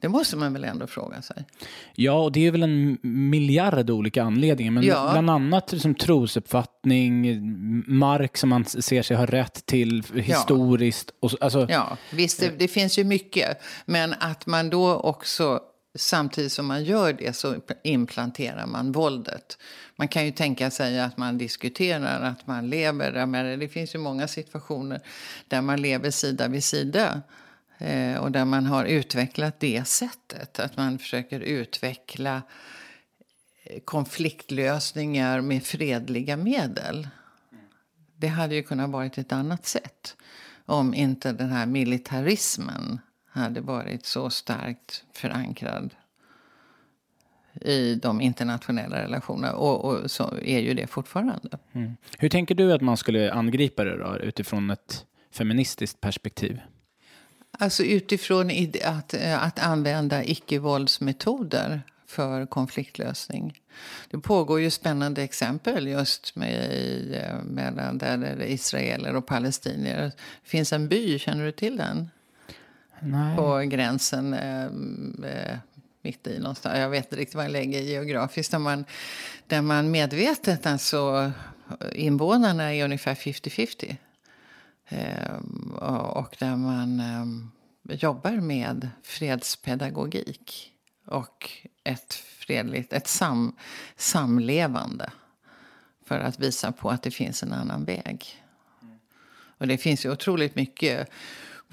Det 0.00 0.08
måste 0.08 0.36
man 0.36 0.52
väl 0.52 0.64
ändå 0.64 0.86
fråga 0.86 1.22
sig. 1.22 1.44
Ja, 1.94 2.12
och 2.24 2.32
det 2.32 2.46
är 2.46 2.50
väl 2.50 2.62
en 2.62 2.98
miljard 3.02 3.90
olika 3.90 4.22
anledningar. 4.22 4.70
Men 4.72 4.82
Ja. 4.84 5.08
bland 5.12 5.30
annat 5.30 5.80
som 5.80 5.94
trosuppfattning, 5.94 7.22
mark 7.98 8.36
som 8.36 8.48
man 8.50 8.64
ser 8.64 9.02
sig 9.02 9.16
ha 9.16 9.26
rätt 9.26 9.66
till 9.66 10.02
historiskt. 10.14 11.10
Och, 11.20 11.30
så- 11.30 11.36
alltså, 11.40 11.66
Ja, 11.70 11.96
visst, 12.12 12.40
det, 12.40 12.52
det 12.58 12.68
finns 12.68 12.98
ju 12.98 13.04
mycket. 13.04 13.62
Men 13.86 14.14
att 14.20 14.46
man 14.46 14.70
då 14.70 14.94
också 14.96 15.60
samtidigt 15.94 16.52
som 16.52 16.66
man 16.66 16.84
gör 16.84 17.12
det 17.12 17.36
så 17.36 17.56
implanterar 17.82 18.66
man 18.66 18.92
våldet. 18.92 19.58
Man 19.96 20.08
kan 20.08 20.24
ju 20.24 20.32
tänka 20.32 20.70
sig 20.70 21.00
att 21.00 21.16
man 21.16 21.38
diskuterar, 21.38 22.22
att 22.22 22.46
man 22.46 22.70
lever. 22.70 23.26
Men 23.26 23.58
det 23.58 23.68
finns 23.68 23.94
ju 23.94 23.98
många 23.98 24.28
situationer 24.28 25.00
där 25.48 25.62
man 25.62 25.82
lever 25.82 26.10
sida 26.10 26.48
vid 26.48 26.64
sida. 26.64 27.22
Eh, 27.78 28.16
och 28.16 28.32
där 28.32 28.44
man 28.44 28.66
har 28.66 28.84
utvecklat 28.84 29.60
det 29.60 29.88
sättet. 29.88 30.58
Att 30.60 30.76
man 30.76 30.98
försöker 30.98 31.40
utveckla 31.40 32.42
eh, 33.62 33.80
konfliktlösningar 33.84 35.40
med 35.40 35.62
fredliga 35.64 36.36
medel. 36.36 37.08
Det 38.16 38.28
hade 38.28 38.54
ju 38.54 38.62
kunnat 38.62 38.90
vara 38.90 39.06
ett 39.06 39.32
annat 39.32 39.66
sätt 39.66 40.16
om 40.66 40.94
inte 40.94 41.32
den 41.32 41.52
här 41.52 41.66
militarismen 41.66 42.98
hade 43.40 43.60
varit 43.60 44.06
så 44.06 44.30
starkt 44.30 45.04
förankrad 45.12 45.94
i 47.60 47.94
de 47.94 48.20
internationella 48.20 49.02
relationerna. 49.02 49.52
Och, 49.52 49.84
och 49.84 50.10
så 50.10 50.34
är 50.42 50.58
ju 50.58 50.74
det 50.74 50.86
fortfarande. 50.86 51.58
Mm. 51.72 51.96
Hur 52.18 52.28
tänker 52.28 52.54
du 52.54 52.72
att 52.72 52.80
man 52.80 52.96
skulle 52.96 53.32
angripa 53.32 53.84
det 53.84 53.96
då, 53.96 54.18
utifrån 54.18 54.70
ett 54.70 55.04
feministiskt 55.32 56.00
perspektiv? 56.00 56.60
Alltså 57.58 57.84
utifrån 57.84 58.50
att, 58.84 59.14
att 59.14 59.58
använda 59.58 60.24
icke-våldsmetoder 60.24 61.82
för 62.06 62.46
konfliktlösning. 62.46 63.60
Det 64.10 64.18
pågår 64.18 64.60
ju 64.60 64.70
spännande 64.70 65.22
exempel 65.22 65.88
just 65.88 66.36
med, 66.36 67.40
mellan 67.44 67.98
där 67.98 68.42
israeler 68.42 69.16
och 69.16 69.26
palestinier. 69.26 70.02
Det 70.42 70.48
finns 70.48 70.72
en 70.72 70.88
by, 70.88 71.18
känner 71.18 71.44
du 71.44 71.52
till 71.52 71.76
den? 71.76 72.10
Nej. 73.04 73.36
På 73.36 73.58
gränsen 73.58 74.34
eh, 74.34 74.64
eh, 75.30 75.58
mitt 76.02 76.26
i 76.26 76.38
någonstans. 76.38 76.78
Jag 76.78 76.90
vet 76.90 77.04
inte 77.04 77.16
riktigt 77.16 77.34
vad 77.34 77.44
jag 77.44 77.52
lägger 77.52 77.80
geografiskt. 77.80 78.52
Där 78.52 78.58
man, 78.58 78.84
där 79.46 79.62
man 79.62 79.90
medvetet, 79.90 80.66
alltså 80.66 81.32
invånarna 81.92 82.74
är 82.74 82.84
ungefär 82.84 83.14
50-50. 83.14 83.96
Eh, 84.88 85.36
och 86.10 86.36
där 86.38 86.56
man 86.56 87.00
eh, 87.00 87.96
jobbar 87.96 88.32
med 88.32 88.90
fredspedagogik 89.02 90.72
och 91.06 91.50
ett 91.84 92.14
fredligt, 92.14 92.92
ett 92.92 93.08
sam, 93.08 93.56
samlevande. 93.96 95.10
För 96.06 96.18
att 96.18 96.40
visa 96.40 96.72
på 96.72 96.90
att 96.90 97.02
det 97.02 97.10
finns 97.10 97.42
en 97.42 97.52
annan 97.52 97.84
väg. 97.84 98.44
Och 99.58 99.66
det 99.66 99.78
finns 99.78 100.04
ju 100.04 100.12
otroligt 100.12 100.54
mycket 100.54 101.10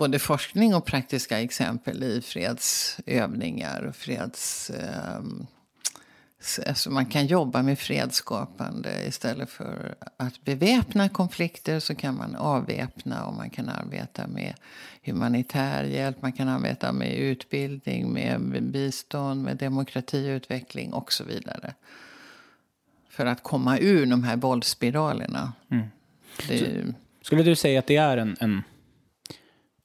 både 0.01 0.19
forskning 0.19 0.75
och 0.75 0.85
praktiska 0.85 1.41
exempel 1.41 2.03
i 2.03 2.21
fredsövningar 2.21 3.81
och 3.81 3.95
freds... 3.95 4.69
Eh, 4.69 5.21
alltså 6.67 6.91
man 6.91 7.05
kan 7.05 7.27
jobba 7.27 7.61
med 7.61 7.79
fredsskapande 7.79 8.89
istället 9.07 9.49
för 9.49 9.95
att 10.17 10.43
beväpna 10.43 11.09
konflikter 11.09 11.79
så 11.79 11.95
kan 11.95 12.17
man 12.17 12.35
avväpna 12.35 13.25
och 13.25 13.33
man 13.33 13.49
kan 13.49 13.69
arbeta 13.69 14.27
med 14.27 14.53
humanitär 15.03 15.83
hjälp, 15.83 16.21
man 16.21 16.31
kan 16.31 16.47
arbeta 16.47 16.91
med 16.91 17.13
utbildning, 17.13 18.13
med 18.13 18.63
bistånd, 18.63 19.43
med 19.43 19.57
demokratiutveckling 19.57 20.93
och 20.93 21.13
så 21.13 21.23
vidare. 21.23 21.73
För 23.09 23.25
att 23.25 23.43
komma 23.43 23.77
ur 23.77 24.05
de 24.05 24.23
här 24.23 24.35
våldsspiralerna. 24.35 25.53
Mm. 25.71 25.87
Det, 26.47 26.85
skulle 27.21 27.43
du 27.43 27.55
säga 27.55 27.79
att 27.79 27.87
det 27.87 27.97
är 27.97 28.17
en, 28.17 28.37
en 28.39 28.63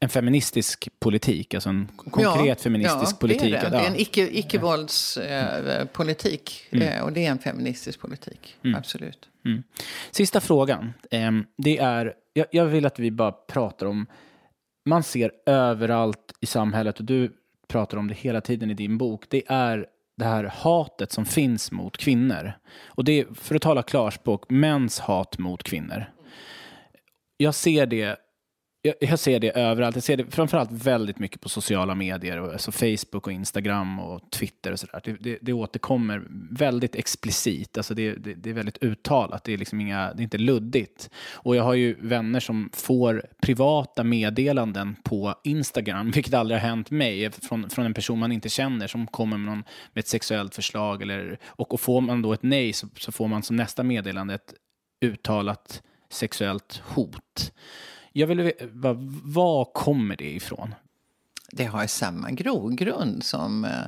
en 0.06 0.10
feministisk 0.10 0.88
politik, 0.98 1.54
alltså 1.54 1.68
en 1.68 1.88
konkret 1.96 2.46
ja, 2.46 2.54
feministisk 2.54 3.12
ja, 3.12 3.16
politik. 3.20 3.52
Det 3.52 3.58
är, 3.58 3.70
det. 3.70 3.72
det 3.76 3.78
är 3.82 3.86
en 3.86 3.96
icke, 3.96 4.38
icke-våldspolitik 4.38 6.66
mm. 6.70 6.88
eh, 6.88 7.04
och 7.04 7.12
det 7.12 7.26
är 7.26 7.30
en 7.30 7.38
feministisk 7.38 8.00
politik, 8.00 8.56
mm. 8.64 8.78
absolut. 8.78 9.28
Mm. 9.44 9.62
Sista 10.10 10.40
frågan, 10.40 10.92
eh, 11.10 11.32
det 11.56 11.78
är, 11.78 12.14
jag, 12.32 12.46
jag, 12.50 12.66
vill 12.66 12.86
att 12.86 12.98
vi 12.98 13.10
bara 13.10 13.32
pratar 13.32 13.86
om, 13.86 14.06
man 14.88 15.02
ser 15.02 15.32
överallt 15.46 16.32
i 16.40 16.46
samhället, 16.46 16.98
och 16.98 17.04
du 17.04 17.32
pratar 17.68 17.98
om 17.98 18.08
det 18.08 18.14
hela 18.14 18.40
tiden 18.40 18.70
i 18.70 18.74
din 18.74 18.98
bok, 18.98 19.24
det 19.28 19.42
är 19.46 19.86
det 20.16 20.24
här 20.24 20.44
hatet 20.44 21.12
som 21.12 21.24
finns 21.24 21.72
mot 21.72 21.96
kvinnor. 21.96 22.52
Och 22.86 23.04
det 23.04 23.20
är, 23.20 23.26
för 23.34 23.54
att 23.54 23.62
tala 23.62 23.82
klarspråk, 23.82 24.50
mäns 24.50 24.98
hat 24.98 25.38
mot 25.38 25.62
kvinnor. 25.62 26.06
Jag 27.36 27.54
ser 27.54 27.86
det 27.86 28.16
jag, 28.86 28.94
jag, 29.00 29.18
ser 29.18 29.40
det 29.40 29.50
överallt. 29.50 29.96
Jag 29.96 30.02
ser 30.02 30.16
det 30.16 30.30
framförallt 30.30 30.72
väldigt 30.72 31.18
mycket 31.18 31.40
på 31.40 31.48
sociala 31.48 31.94
medier, 31.94 32.38
alltså 32.38 32.72
Facebook 32.72 33.26
och 33.26 33.32
Instagram 33.32 34.00
och 34.00 34.30
Twitter 34.30 34.72
och 34.72 34.80
sådär. 34.80 35.00
Det, 35.04 35.12
det, 35.12 35.38
det 35.42 35.52
återkommer 35.52 36.22
väldigt 36.50 36.94
explicit, 36.94 37.76
alltså 37.76 37.94
det, 37.94 38.14
det, 38.14 38.34
det, 38.34 38.50
är 38.50 38.54
väldigt 38.54 38.82
uttalat. 38.82 39.44
Det 39.44 39.52
är, 39.52 39.58
liksom 39.58 39.80
inga, 39.80 40.12
det 40.12 40.20
är 40.20 40.24
inte 40.24 40.38
luddigt. 40.38 41.10
Och 41.32 41.56
jag 41.56 41.62
har 41.62 41.74
ju 41.74 41.96
vänner 42.00 42.40
som 42.40 42.70
får 42.72 43.26
privata 43.42 44.04
meddelanden 44.04 44.96
på 45.04 45.34
Instagram, 45.44 46.10
vilket 46.14 46.34
aldrig 46.34 46.60
har 46.60 46.68
hänt 46.68 46.90
mig, 46.90 47.30
från, 47.30 47.70
från 47.70 47.86
en 47.86 47.94
person 47.94 48.18
man 48.18 48.32
inte 48.32 48.48
känner 48.48 48.86
som 48.86 49.06
kommer 49.06 49.36
med, 49.36 49.46
någon, 49.46 49.64
med 49.92 50.00
ett 50.00 50.08
sexuellt 50.08 50.54
förslag. 50.54 51.02
Eller, 51.02 51.38
och, 51.46 51.74
och 51.74 51.80
får 51.80 52.00
man 52.00 52.22
då 52.22 52.32
ett 52.32 52.42
nej 52.42 52.72
så, 52.72 52.88
så 52.98 53.12
får 53.12 53.28
man 53.28 53.42
som 53.42 53.56
nästa 53.56 53.82
meddelande 53.82 54.34
ett 54.34 54.54
uttalat 55.04 55.82
sexuellt 56.10 56.82
hot. 56.84 57.52
Jag 58.16 58.26
vill 58.26 58.40
veta, 58.40 58.66
var 59.22 59.64
kommer 59.64 60.16
det 60.16 60.30
ifrån? 60.30 60.74
Det 61.52 61.64
har 61.64 61.86
samma 61.86 62.30
grogrund 62.30 63.24
som, 63.24 63.64
eh, 63.64 63.86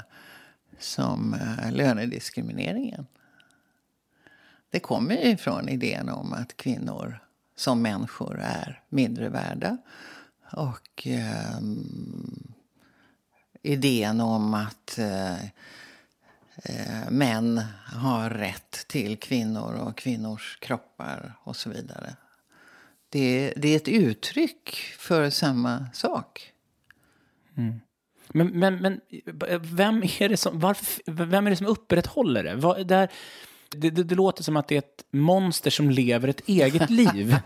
som 0.79 1.35
eh, 1.35 1.73
lönediskrimineringen. 1.73 3.07
Det 4.71 4.81
kommer 4.81 5.27
ifrån 5.27 5.69
idén 5.69 6.09
om 6.09 6.33
att 6.33 6.57
kvinnor 6.57 7.19
som 7.57 7.83
människor 7.83 8.41
är 8.41 8.83
mindre 8.89 9.29
värda. 9.29 9.77
Och 10.53 11.07
eh, 11.07 11.61
idén 13.63 14.21
om 14.21 14.55
att 14.55 14.99
eh, 14.99 15.45
eh 16.63 17.11
män 17.11 17.61
har 17.85 18.31
rätt 18.31 18.89
till 18.89 19.19
kvinnor 19.19 19.75
och 19.75 19.99
kvinnors 19.99 20.59
kroppar 20.61 21.35
och 21.45 21.57
så 21.57 21.71
vidare 21.71 22.17
det, 23.09 23.53
det 23.57 23.69
är 23.69 23.77
ett 23.77 23.89
uttryck 23.89 24.77
för 24.99 25.31
samma 25.31 25.87
sak. 25.93 26.53
Mm. 27.57 27.81
Men, 28.29 28.47
men, 28.47 28.77
men 28.77 29.01
vem, 29.61 30.03
är 30.03 30.29
det 30.29 30.37
som, 30.37 30.61
varför, 30.61 31.03
vem 31.07 31.47
är 31.47 31.51
det 31.51 31.57
som 31.57 31.67
upprätthåller 31.67 32.45
det? 32.45 32.55
Vad, 32.55 32.87
där, 32.87 33.09
det, 33.69 33.91
det, 33.91 34.03
det 34.03 34.15
låter 34.15 34.43
som 34.43 34.57
att 34.57 34.69
det 34.69 34.75
är 34.75 34.79
ett 34.79 35.05
monster 35.11 35.71
som 35.71 35.91
lever 35.91 36.29
ett 36.29 36.49
eget 36.49 36.91
liv. 37.15 37.37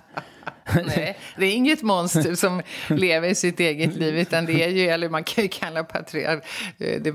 Nej, 0.86 1.18
det 1.36 1.46
är 1.46 1.54
inget 1.54 1.82
monster 1.82 2.34
som 2.34 2.62
lever 2.88 3.34
sitt 3.34 3.60
eget 3.60 3.96
liv. 3.96 4.18
Utan 4.18 4.46
det 4.46 4.64
är 4.64 4.68
ju, 4.68 4.86
eller 4.86 5.08
man 5.08 5.24
kan 5.24 5.44
ju 5.44 5.48
kalla 5.48 5.84
patriar, 5.84 6.40
det, 6.78 7.12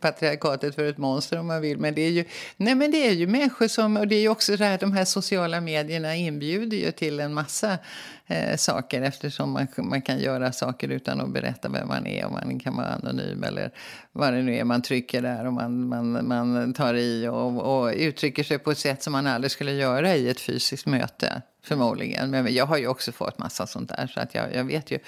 patriarkatet 0.00 0.74
för 0.74 0.84
ett 0.84 0.98
monster 0.98 1.38
om 1.38 1.46
man 1.46 1.60
vill. 1.60 1.78
Men 1.78 1.94
det 1.94 2.02
är 2.02 2.10
ju, 2.10 2.24
nej 2.56 2.74
men 2.74 2.90
det 2.90 3.06
är 3.06 3.12
ju 3.12 3.26
människor 3.26 3.68
som, 3.68 3.96
och 3.96 4.08
det 4.08 4.14
är 4.16 4.20
ju 4.20 4.28
också 4.28 4.56
det 4.56 4.64
här, 4.64 4.78
de 4.78 4.92
här 4.92 5.04
sociala 5.04 5.60
medierna 5.60 6.16
inbjuder 6.16 6.76
ju 6.76 6.92
till 6.92 7.20
en 7.20 7.34
massa 7.34 7.78
eh, 8.26 8.56
saker 8.56 9.02
eftersom 9.02 9.50
man, 9.50 9.66
man 9.76 10.02
kan 10.02 10.18
göra 10.18 10.52
saker 10.52 10.88
utan 10.88 11.20
att 11.20 11.30
berätta 11.30 11.68
vem 11.68 11.88
man 11.88 12.06
är 12.06 12.26
och 12.26 12.32
man 12.32 12.58
kan 12.58 12.76
vara 12.76 12.86
anonym 12.86 13.42
eller 13.42 13.70
vad 14.12 14.32
det 14.32 14.42
nu 14.42 14.56
är 14.56 14.64
man 14.64 14.82
trycker 14.82 15.22
där 15.22 15.46
och 15.46 15.52
man, 15.52 15.88
man, 15.88 16.28
man 16.28 16.74
tar 16.74 16.94
i 16.94 17.28
och, 17.28 17.80
och 17.80 17.92
uttrycker 17.96 18.44
sig 18.44 18.58
på 18.58 18.70
ett 18.70 18.78
sätt 18.78 19.02
som 19.02 19.12
man 19.12 19.26
aldrig 19.26 19.50
skulle 19.50 19.72
göra 19.72 20.16
i 20.16 20.28
ett 20.28 20.40
fysiskt 20.40 20.86
möte. 20.86 21.42
Förmodligen. 21.62 22.30
Men 22.30 22.54
jag 22.54 22.66
har 22.66 22.78
ju 22.78 22.88
också 22.88 23.12
fått 23.12 23.38
massa 23.38 23.66
sånt 23.66 23.88
där. 23.88 24.06
Så 24.06 24.20
att 24.20 24.34
jag, 24.34 24.54
jag 24.54 24.64
vet 24.64 24.90
ju 24.90 24.98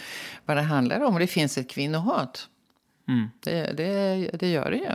vad 0.45 0.57
det 0.57 0.63
handlar 0.63 1.01
om. 1.01 1.19
Det 1.19 1.27
finns 1.27 1.59
ett 1.59 1.71
kvinnohat. 1.71 2.49
Mm. 3.09 3.29
Det, 3.41 3.77
det, 3.77 4.31
det 4.33 4.51
gör 4.51 4.71
det 4.71 4.77
ju. 4.77 4.93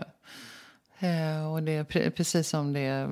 Eh, 1.07 1.53
och 1.53 1.63
det 1.63 1.71
är 1.71 2.09
precis 2.09 2.49
som 2.49 2.73
det... 2.73 3.09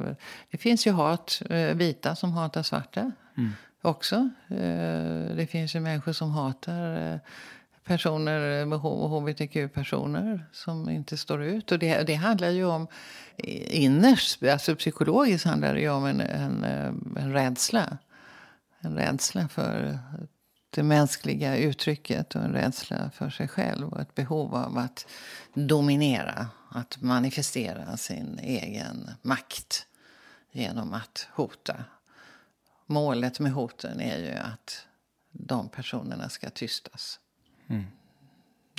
Det 0.51 0.57
finns 0.57 0.87
ju 0.87 0.91
hat. 0.91 1.41
Eh, 1.49 1.75
vita 1.75 2.15
som 2.15 2.31
hatar 2.31 2.63
svarta. 2.63 3.11
Mm. 3.37 3.51
Också. 3.81 4.29
Eh, 4.49 5.35
det 5.35 5.47
finns 5.49 5.75
ju 5.75 5.79
människor 5.79 6.13
som 6.13 6.31
hatar 6.31 7.13
eh, 7.13 7.19
personer 7.83 8.65
med 8.65 8.79
hbtq-personer 8.79 10.45
som 10.51 10.89
inte 10.89 11.17
står 11.17 11.43
ut. 11.43 11.71
Och 11.71 11.79
det, 11.79 12.03
det 12.03 12.15
handlar 12.15 12.49
ju 12.49 12.65
om 12.65 12.87
innerst, 13.67 14.43
alltså 14.43 14.75
psykologiskt 14.75 15.45
handlar 15.45 15.73
det 15.73 15.81
ju 15.81 15.89
om 15.89 16.05
en, 16.05 16.21
en, 16.21 16.63
eh, 16.63 17.23
en 17.23 17.33
rädsla 17.33 17.97
en 18.81 18.95
rädsla 18.95 19.47
för 19.47 19.99
det 20.69 20.83
mänskliga 20.83 21.57
uttrycket 21.57 22.35
och 22.35 22.41
en 22.41 22.53
rädsla 22.53 23.11
för 23.13 23.29
sig 23.29 23.47
själv 23.47 23.87
och 23.87 24.01
ett 24.01 24.15
behov 24.15 24.55
av 24.55 24.77
att 24.77 25.07
dominera, 25.53 26.47
att 26.69 27.01
manifestera 27.01 27.97
sin 27.97 28.39
egen 28.39 29.09
makt 29.21 29.85
genom 30.51 30.93
att 30.93 31.27
hota. 31.31 31.75
Målet 32.91 33.39
med 33.39 33.51
hoten 33.51 33.99
är 34.01 34.17
ju 34.17 34.31
att 34.31 34.85
de 35.31 35.69
personerna 35.69 36.29
ska 36.29 36.49
tystas. 36.49 37.19
Mm. 37.69 37.83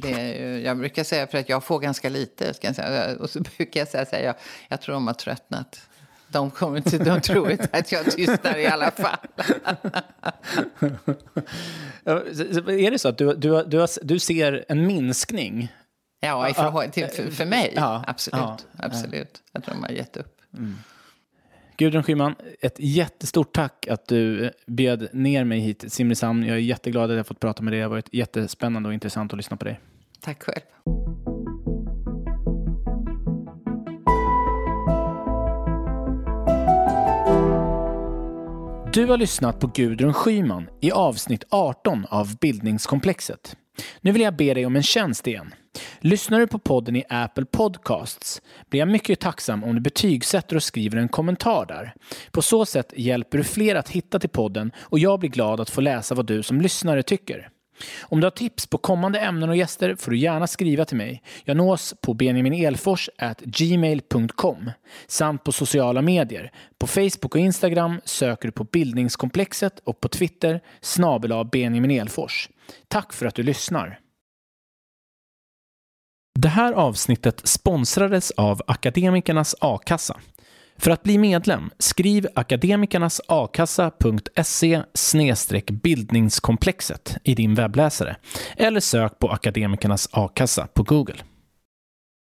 Det 0.03 0.13
är, 0.13 0.41
ju- 0.55 0.61
jag 0.63 0.79
brukar 0.79 1.05
säga, 1.05 1.27
för 1.27 1.39
att 1.39 1.49
jag 1.49 1.65
får 1.65 1.79
ganska 1.81 2.09
lite, 2.09 2.55
ska 2.55 2.67
jag 2.67 2.77
säga, 2.77 3.17
och 3.19 3.31
så 3.31 3.41
brukar 3.41 3.81
jag 3.81 3.89
säga 3.89 4.07
här, 4.13 4.21
jag, 4.21 4.35
jag 4.69 4.81
tror 4.81 4.93
de 4.95 5.07
har 5.07 5.15
tröttnat. 5.15 5.89
De, 6.29 6.51
kommer 6.51 6.77
inte, 6.77 6.99
de 6.99 7.21
tror 7.21 7.51
inte 7.51 7.69
att 7.73 7.93
jag 7.93 8.05
tystnar 8.11 8.59
i 8.59 8.67
alla 8.67 8.91
fall. 8.91 9.19
Ja, 12.05 12.13
Är 12.13 12.91
det 12.91 12.99
så 12.99 13.09
att 13.09 13.19
du, 13.19 13.35
du, 13.35 13.65
du, 13.65 13.87
du 14.03 14.19
ser 14.19 14.65
en 14.69 14.87
minskning? 14.87 15.73
Ja, 16.21 16.49
i 16.49 16.55
förhållande 16.55 16.93
till, 16.93 17.09
för, 17.09 17.31
för 17.31 17.45
mig. 17.47 17.73
Ja, 17.77 18.05
absolut. 18.07 18.41
ja, 18.43 18.59
absolut. 18.85 19.43
Jag 19.53 19.65
tror 19.65 19.75
de 19.75 19.83
har 19.83 19.91
gett 19.91 20.17
upp. 20.17 20.41
Gudrun 21.83 22.03
Schyman, 22.03 22.35
ett 22.61 22.77
jättestort 22.79 23.53
tack 23.53 23.87
att 23.91 24.09
du 24.09 24.51
bjöd 24.67 25.09
ner 25.13 25.45
mig 25.45 25.61
hit 25.61 25.79
till 25.79 25.91
Simrishamn. 25.91 26.47
Jag 26.47 26.57
är 26.57 26.61
jätteglad 26.61 27.11
att 27.11 27.17
jag 27.17 27.27
fått 27.27 27.41
prata 27.41 27.63
med 27.63 27.73
dig. 27.73 27.79
Det 27.79 27.85
har 27.85 27.91
varit 27.91 28.09
jättespännande 28.15 28.89
och 28.89 28.95
intressant 28.95 29.33
att 29.33 29.37
lyssna 29.37 29.57
på 29.57 29.65
dig. 29.65 29.81
Tack 30.21 30.43
själv. 30.43 30.61
Du 38.93 39.07
har 39.07 39.19
lyssnat 39.19 39.61
på 39.61 39.67
Gudrun 39.67 40.15
Schyman 40.15 40.69
i 40.81 40.93
avsnitt 40.93 41.45
18 41.51 42.07
av 42.11 42.37
Bildningskomplexet. 42.39 43.57
Nu 44.01 44.13
vill 44.13 44.23
jag 44.23 44.37
be 44.37 44.55
dig 44.55 44.67
om 44.67 44.77
en 44.77 44.83
tjänst 44.83 45.27
igen. 45.27 45.55
Lyssnar 46.01 46.41
du 46.41 46.47
på 46.47 46.59
podden 46.59 46.97
i 46.97 47.05
Apple 47.09 47.45
Podcasts 47.45 48.43
blir 48.71 48.81
jag 48.81 48.89
mycket 48.89 49.21
tacksam 49.21 49.65
om 49.65 49.75
du 49.75 49.81
betygsätter 49.81 50.57
och 50.57 50.63
skriver 50.63 50.99
en 50.99 51.09
kommentar 51.09 51.67
där. 51.67 51.95
På 52.31 52.43
så 52.43 52.67
sätt 52.67 52.93
hjälper 52.97 53.39
du 53.39 53.45
fler 53.45 53.75
att 53.75 53.89
hitta 53.89 54.19
till 54.19 54.31
podden 54.31 54.73
och 54.79 54.99
jag 54.99 55.21
blir 55.21 55.31
glad 55.31 55.61
att 55.61 55.71
få 55.71 55.81
läsa 55.81 56.15
vad 56.15 56.27
du 56.27 56.43
som 56.43 56.61
lyssnare 56.61 57.03
tycker. 57.03 57.49
Om 58.03 58.21
du 58.21 58.27
har 58.27 58.31
tips 58.31 58.67
på 58.67 58.79
kommande 58.79 59.21
ämnen 59.21 59.49
och 59.49 59.57
gäster 59.57 59.95
får 59.95 60.11
du 60.11 60.19
gärna 60.19 60.47
skriva 60.47 60.85
till 60.85 60.97
mig. 60.97 61.23
Jag 61.45 61.57
nås 61.57 61.95
på 62.01 62.15
benjaminelfors@gmail.com 62.15 64.71
samt 65.07 65.45
på 65.45 65.53
sociala 65.53 66.03
medier. 66.03 66.53
På 66.79 66.87
Facebook 66.87 67.35
och 67.35 67.41
Instagram 67.41 68.01
söker 68.05 68.49
du 68.49 68.53
på 68.53 68.65
Bildningskomplexet 68.65 69.81
och 69.85 70.01
på 70.01 70.09
Twitter 70.09 70.61
snabel 70.81 71.45
Benjamin 71.53 71.91
Elfors. 71.91 72.49
Tack 72.89 73.13
för 73.13 73.27
att 73.27 73.35
du 73.35 73.43
lyssnar. 73.43 73.99
Det 76.39 76.49
här 76.49 76.73
avsnittet 76.73 77.41
sponsrades 77.45 78.31
av 78.31 78.63
Akademikernas 78.67 79.55
a-kassa. 79.61 80.21
För 80.77 80.91
att 80.91 81.03
bli 81.03 81.19
medlem, 81.19 81.71
skriv 81.79 82.27
akademikernasakassa.se 82.35 84.83
bildningskomplexet 85.71 87.17
i 87.25 87.35
din 87.35 87.55
webbläsare 87.55 88.17
eller 88.57 88.81
sök 88.81 89.19
på 89.19 89.31
Akademikernas 89.31 90.09
a-kassa 90.13 90.67
på 90.67 90.83
Google. 90.83 91.17